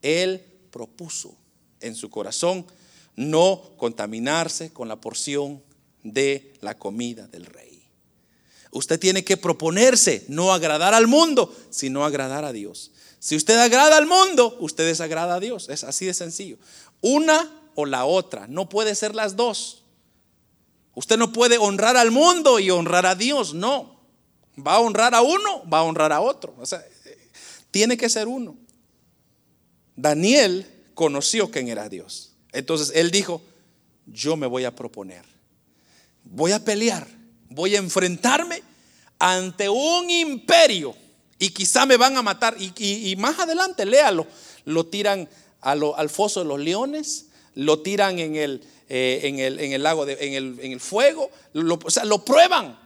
Él 0.00 0.40
propuso 0.70 1.36
en 1.80 1.96
su 1.96 2.10
corazón 2.10 2.64
no 3.16 3.72
contaminarse 3.76 4.72
con 4.72 4.86
la 4.86 5.00
porción 5.00 5.64
de 6.04 6.54
la 6.60 6.78
comida 6.78 7.26
del 7.26 7.44
rey. 7.44 7.88
Usted 8.70 9.00
tiene 9.00 9.24
que 9.24 9.36
proponerse 9.36 10.24
no 10.28 10.52
agradar 10.52 10.94
al 10.94 11.08
mundo, 11.08 11.52
sino 11.70 12.04
agradar 12.04 12.44
a 12.44 12.52
Dios. 12.52 12.92
Si 13.18 13.34
usted 13.34 13.58
agrada 13.58 13.96
al 13.96 14.06
mundo, 14.06 14.56
usted 14.60 14.86
desagrada 14.86 15.34
a 15.34 15.40
Dios. 15.40 15.68
Es 15.70 15.82
así 15.82 16.06
de 16.06 16.14
sencillo. 16.14 16.56
Una 17.00 17.50
o 17.74 17.84
la 17.84 18.04
otra, 18.04 18.46
no 18.46 18.68
puede 18.68 18.94
ser 18.94 19.16
las 19.16 19.34
dos. 19.34 19.82
Usted 20.94 21.18
no 21.18 21.32
puede 21.32 21.58
honrar 21.58 21.96
al 21.96 22.12
mundo 22.12 22.60
y 22.60 22.70
honrar 22.70 23.06
a 23.06 23.16
Dios, 23.16 23.54
no. 23.54 23.95
Va 24.58 24.74
a 24.74 24.80
honrar 24.80 25.14
a 25.14 25.22
uno, 25.22 25.62
va 25.72 25.78
a 25.78 25.82
honrar 25.82 26.12
a 26.12 26.20
otro. 26.20 26.54
O 26.58 26.66
sea, 26.66 26.84
tiene 27.70 27.96
que 27.96 28.08
ser 28.08 28.26
uno. 28.26 28.56
Daniel 29.96 30.66
conoció 30.94 31.50
quién 31.50 31.68
era 31.68 31.88
Dios. 31.88 32.32
Entonces 32.52 32.92
él 32.94 33.10
dijo, 33.10 33.42
yo 34.06 34.36
me 34.36 34.46
voy 34.46 34.64
a 34.64 34.74
proponer. 34.74 35.24
Voy 36.24 36.52
a 36.52 36.64
pelear. 36.64 37.06
Voy 37.50 37.76
a 37.76 37.78
enfrentarme 37.78 38.62
ante 39.18 39.68
un 39.68 40.08
imperio. 40.10 40.94
Y 41.38 41.50
quizá 41.50 41.84
me 41.84 41.96
van 41.96 42.16
a 42.16 42.22
matar. 42.22 42.56
Y, 42.58 43.14
más 43.18 43.38
adelante, 43.38 43.84
léalo. 43.84 44.26
Lo 44.64 44.86
tiran 44.86 45.28
al 45.60 46.10
foso 46.10 46.40
de 46.40 46.46
los 46.46 46.60
leones. 46.60 47.26
Lo 47.54 47.80
tiran 47.80 48.18
en 48.18 48.36
el, 48.36 48.62
eh, 48.88 49.76
lago, 49.78 50.06
de, 50.06 50.16
en, 50.20 50.72
el, 50.72 50.80
fuego. 50.80 51.30
o 51.52 51.90
sea, 51.90 52.04
lo 52.04 52.24
prueban. 52.24 52.85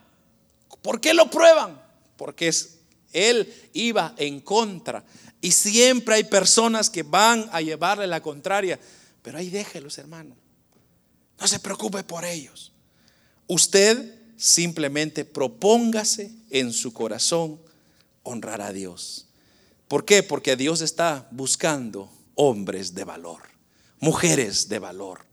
¿Por 0.83 1.01
qué 1.01 1.15
lo 1.15 1.31
prueban? 1.31 1.81
Porque 2.17 2.53
él 3.13 3.55
iba 3.73 4.15
en 4.17 4.41
contra. 4.41 5.05
Y 5.41 5.53
siempre 5.53 6.17
hay 6.17 6.25
personas 6.25 6.91
que 6.91 7.03
van 7.03 7.49
a 7.53 7.61
llevarle 7.61 8.07
la 8.07 8.23
contraria. 8.23 8.79
Pero 9.23 9.39
ahí 9.39 9.51
déjelos, 9.51 9.99
hermano. 9.99 10.37
No 11.39 11.47
se 11.47 11.59
preocupe 11.59 12.05
por 12.05 12.25
ellos. 12.25 12.73
Usted 13.47 14.15
simplemente 14.37 15.25
propóngase 15.25 16.33
en 16.51 16.73
su 16.73 16.93
corazón 16.93 17.61
honrar 18.23 18.61
a 18.61 18.73
Dios. 18.73 19.27
¿Por 19.89 20.05
qué? 20.05 20.23
Porque 20.23 20.57
Dios 20.57 20.83
está 20.83 21.27
buscando 21.31 22.11
hombres 22.37 22.95
de 22.95 23.05
valor, 23.05 23.43
mujeres 23.99 24.69
de 24.69 24.79
valor, 24.79 25.27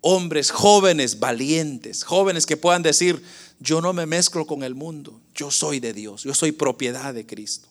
hombres 0.00 0.50
jóvenes, 0.50 1.18
valientes, 1.18 2.04
jóvenes 2.04 2.46
que 2.46 2.56
puedan 2.56 2.82
decir, 2.82 3.22
yo 3.58 3.80
no 3.80 3.92
me 3.92 4.06
mezclo 4.06 4.46
con 4.46 4.62
el 4.62 4.74
mundo, 4.74 5.20
yo 5.34 5.50
soy 5.50 5.80
de 5.80 5.92
Dios, 5.92 6.22
yo 6.24 6.34
soy 6.34 6.52
propiedad 6.52 7.14
de 7.14 7.26
Cristo. 7.26 7.68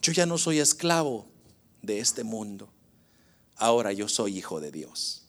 Yo 0.00 0.12
ya 0.12 0.26
no 0.26 0.38
soy 0.38 0.60
esclavo 0.60 1.26
de 1.82 1.98
este 1.98 2.22
mundo, 2.22 2.68
ahora 3.56 3.92
yo 3.92 4.08
soy 4.08 4.38
hijo 4.38 4.60
de 4.60 4.70
Dios. 4.70 5.22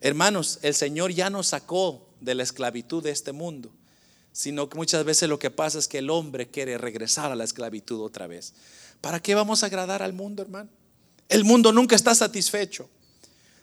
Hermanos, 0.00 0.58
el 0.62 0.74
Señor 0.74 1.12
ya 1.12 1.30
nos 1.30 1.48
sacó 1.48 2.08
de 2.20 2.34
la 2.34 2.42
esclavitud 2.42 3.02
de 3.02 3.10
este 3.10 3.32
mundo, 3.32 3.70
sino 4.32 4.68
que 4.68 4.76
muchas 4.76 5.04
veces 5.04 5.28
lo 5.28 5.38
que 5.38 5.50
pasa 5.50 5.78
es 5.78 5.86
que 5.86 5.98
el 5.98 6.10
hombre 6.10 6.48
quiere 6.48 6.78
regresar 6.78 7.30
a 7.30 7.36
la 7.36 7.44
esclavitud 7.44 8.00
otra 8.00 8.26
vez. 8.26 8.54
¿Para 9.00 9.20
qué 9.20 9.34
vamos 9.34 9.62
a 9.62 9.66
agradar 9.66 10.02
al 10.02 10.12
mundo, 10.12 10.42
hermano? 10.42 10.70
El 11.28 11.44
mundo 11.44 11.72
nunca 11.72 11.94
está 11.94 12.14
satisfecho. 12.14 12.88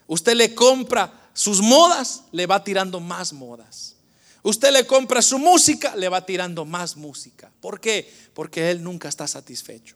Usted 0.08 0.36
le 0.36 0.56
compra 0.56 1.30
sus 1.34 1.62
modas, 1.62 2.24
le 2.32 2.46
va 2.46 2.64
tirando 2.64 3.00
más 3.00 3.34
modas. 3.34 3.97
Usted 4.44 4.72
le 4.72 4.86
compra 4.86 5.22
su 5.22 5.40
música, 5.40 5.96
le 5.96 6.10
va 6.10 6.26
tirando 6.26 6.66
más 6.66 6.96
música. 6.96 7.52
¿Por 7.60 7.80
qué? 7.80 8.12
Porque 8.34 8.72
Él 8.72 8.84
nunca 8.84 9.10
está 9.10 9.28
satisfecho. 9.28 9.96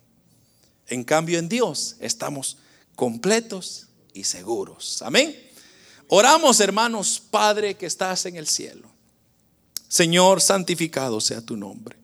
En 0.88 1.04
cambio, 1.04 1.40
en 1.40 1.48
Dios 1.48 1.96
estamos 2.00 2.58
completos 2.96 3.88
y 4.14 4.24
seguros. 4.24 5.02
Amén. 5.02 5.36
Oramos, 6.08 6.60
hermanos, 6.60 7.22
Padre 7.32 7.76
que 7.76 7.86
estás 7.86 8.26
en 8.26 8.36
el 8.36 8.48
cielo. 8.48 8.92
Señor, 9.88 10.42
santificado 10.42 11.22
sea 11.22 11.42
tu 11.42 11.56
nombre. 11.56 11.98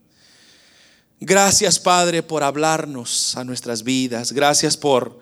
Gracias, 1.19 1.79
Padre, 1.79 2.21
por 2.21 2.43
hablarnos 2.43 3.35
a 3.35 3.43
nuestras 3.43 3.83
vidas. 3.83 4.31
Gracias 4.31 4.77
por 4.77 5.19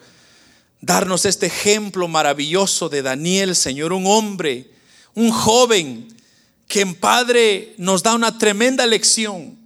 darnos 0.82 1.26
este 1.26 1.46
ejemplo 1.46 2.08
maravilloso 2.08 2.90
de 2.90 3.02
Daniel, 3.02 3.56
Señor, 3.56 3.94
un 3.94 4.06
hombre, 4.06 4.72
un 5.14 5.32
joven 5.32 6.15
que 6.76 6.86
Padre 6.88 7.74
nos 7.78 8.04
da 8.04 8.14
una 8.16 8.38
tremenda 8.38 8.86
lección 8.86 9.58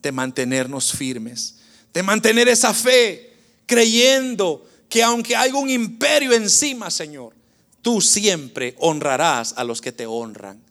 de 0.00 0.12
mantenernos 0.12 0.92
firmes, 0.92 1.56
de 1.92 2.04
mantener 2.04 2.46
esa 2.46 2.72
fe, 2.72 3.34
creyendo 3.66 4.64
que 4.88 5.02
aunque 5.02 5.34
hay 5.34 5.50
un 5.50 5.68
imperio 5.68 6.32
encima, 6.32 6.88
Señor, 6.88 7.34
tú 7.82 8.00
siempre 8.00 8.76
honrarás 8.78 9.54
a 9.56 9.64
los 9.64 9.80
que 9.80 9.90
te 9.90 10.06
honran. 10.06 10.62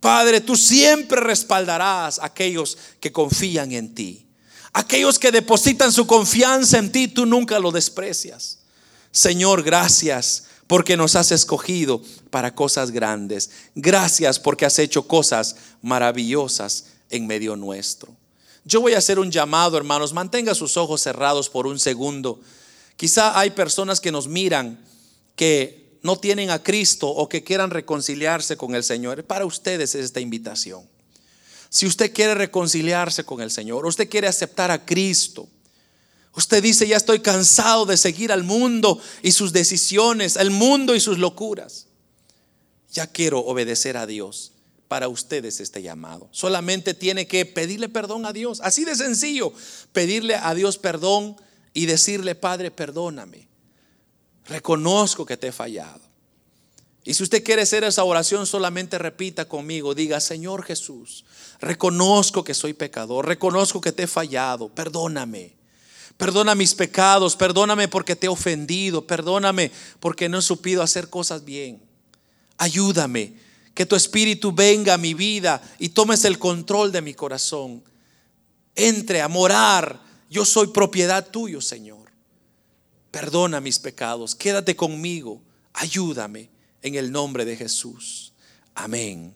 Padre, 0.00 0.40
tú 0.40 0.56
siempre 0.56 1.20
respaldarás 1.20 2.18
a 2.20 2.24
aquellos 2.24 2.78
que 2.98 3.12
confían 3.12 3.72
en 3.72 3.94
ti. 3.94 4.24
Aquellos 4.72 5.18
que 5.18 5.30
depositan 5.30 5.92
su 5.92 6.06
confianza 6.06 6.78
en 6.78 6.90
ti, 6.90 7.06
tú 7.06 7.26
nunca 7.26 7.58
lo 7.58 7.70
desprecias. 7.70 8.60
Señor, 9.10 9.62
gracias 9.62 10.47
porque 10.68 10.96
nos 10.96 11.16
has 11.16 11.32
escogido 11.32 12.00
para 12.30 12.54
cosas 12.54 12.92
grandes. 12.92 13.50
Gracias 13.74 14.38
porque 14.38 14.66
has 14.66 14.78
hecho 14.78 15.08
cosas 15.08 15.56
maravillosas 15.82 16.92
en 17.10 17.26
medio 17.26 17.56
nuestro. 17.56 18.14
Yo 18.64 18.80
voy 18.80 18.92
a 18.92 18.98
hacer 18.98 19.18
un 19.18 19.32
llamado, 19.32 19.76
hermanos. 19.76 20.12
Mantenga 20.12 20.54
sus 20.54 20.76
ojos 20.76 21.00
cerrados 21.00 21.48
por 21.48 21.66
un 21.66 21.78
segundo. 21.78 22.40
Quizá 22.96 23.38
hay 23.38 23.50
personas 23.50 23.98
que 23.98 24.12
nos 24.12 24.28
miran 24.28 24.78
que 25.34 25.98
no 26.02 26.18
tienen 26.18 26.50
a 26.50 26.62
Cristo 26.62 27.08
o 27.08 27.28
que 27.28 27.42
quieran 27.42 27.70
reconciliarse 27.70 28.56
con 28.56 28.74
el 28.74 28.84
Señor, 28.84 29.24
para 29.24 29.46
ustedes 29.46 29.94
es 29.94 30.04
esta 30.04 30.20
invitación. 30.20 30.82
Si 31.70 31.86
usted 31.86 32.12
quiere 32.12 32.34
reconciliarse 32.34 33.24
con 33.24 33.40
el 33.40 33.50
Señor, 33.50 33.86
usted 33.86 34.08
quiere 34.08 34.26
aceptar 34.26 34.70
a 34.70 34.84
Cristo, 34.84 35.48
usted 36.38 36.62
dice, 36.62 36.86
ya 36.86 36.96
estoy 36.96 37.18
cansado 37.18 37.84
de 37.84 37.96
seguir 37.96 38.32
al 38.32 38.44
mundo 38.44 39.00
y 39.22 39.32
sus 39.32 39.52
decisiones, 39.52 40.36
al 40.36 40.50
mundo 40.50 40.94
y 40.94 41.00
sus 41.00 41.18
locuras. 41.18 41.86
Ya 42.92 43.06
quiero 43.06 43.40
obedecer 43.40 43.96
a 43.96 44.06
Dios. 44.06 44.52
Para 44.88 45.08
ustedes 45.08 45.60
este 45.60 45.82
llamado. 45.82 46.30
Solamente 46.30 46.94
tiene 46.94 47.26
que 47.26 47.44
pedirle 47.44 47.90
perdón 47.90 48.24
a 48.24 48.32
Dios. 48.32 48.62
Así 48.62 48.86
de 48.86 48.96
sencillo. 48.96 49.52
Pedirle 49.92 50.34
a 50.34 50.54
Dios 50.54 50.78
perdón 50.78 51.36
y 51.74 51.84
decirle, 51.84 52.34
Padre, 52.34 52.70
perdóname. 52.70 53.48
Reconozco 54.46 55.26
que 55.26 55.36
te 55.36 55.48
he 55.48 55.52
fallado. 55.52 56.00
Y 57.04 57.12
si 57.12 57.22
usted 57.22 57.44
quiere 57.44 57.62
hacer 57.62 57.84
esa 57.84 58.02
oración, 58.02 58.46
solamente 58.46 58.96
repita 58.96 59.46
conmigo, 59.46 59.94
diga, 59.94 60.20
Señor 60.20 60.62
Jesús, 60.62 61.26
reconozco 61.60 62.42
que 62.42 62.54
soy 62.54 62.72
pecador, 62.72 63.26
reconozco 63.26 63.82
que 63.82 63.92
te 63.92 64.04
he 64.04 64.06
fallado, 64.06 64.70
perdóname. 64.70 65.57
Perdona 66.18 66.54
mis 66.54 66.74
pecados, 66.74 67.34
perdóname 67.34 67.88
porque 67.88 68.14
te 68.14 68.26
he 68.26 68.28
ofendido, 68.28 69.06
perdóname 69.06 69.72
porque 69.98 70.28
no 70.28 70.38
he 70.38 70.42
supido 70.42 70.82
hacer 70.82 71.08
cosas 71.08 71.46
bien. 71.46 71.80
Ayúdame, 72.58 73.32
que 73.72 73.86
tu 73.86 73.96
espíritu 73.96 74.52
venga 74.52 74.94
a 74.94 74.98
mi 74.98 75.14
vida 75.14 75.62
y 75.78 75.88
tomes 75.88 76.26
el 76.26 76.38
control 76.38 76.92
de 76.92 77.00
mi 77.00 77.14
corazón. 77.14 77.82
Entre 78.74 79.22
a 79.22 79.28
morar, 79.28 80.02
yo 80.28 80.44
soy 80.44 80.66
propiedad 80.66 81.26
tuyo, 81.30 81.62
Señor 81.62 81.98
perdona 83.10 83.60
mis 83.60 83.78
pecados, 83.78 84.34
quédate 84.34 84.76
conmigo, 84.76 85.42
ayúdame 85.72 86.50
en 86.82 86.94
el 86.94 87.10
nombre 87.10 87.44
de 87.44 87.56
Jesús. 87.56 88.32
Amén. 88.74 89.34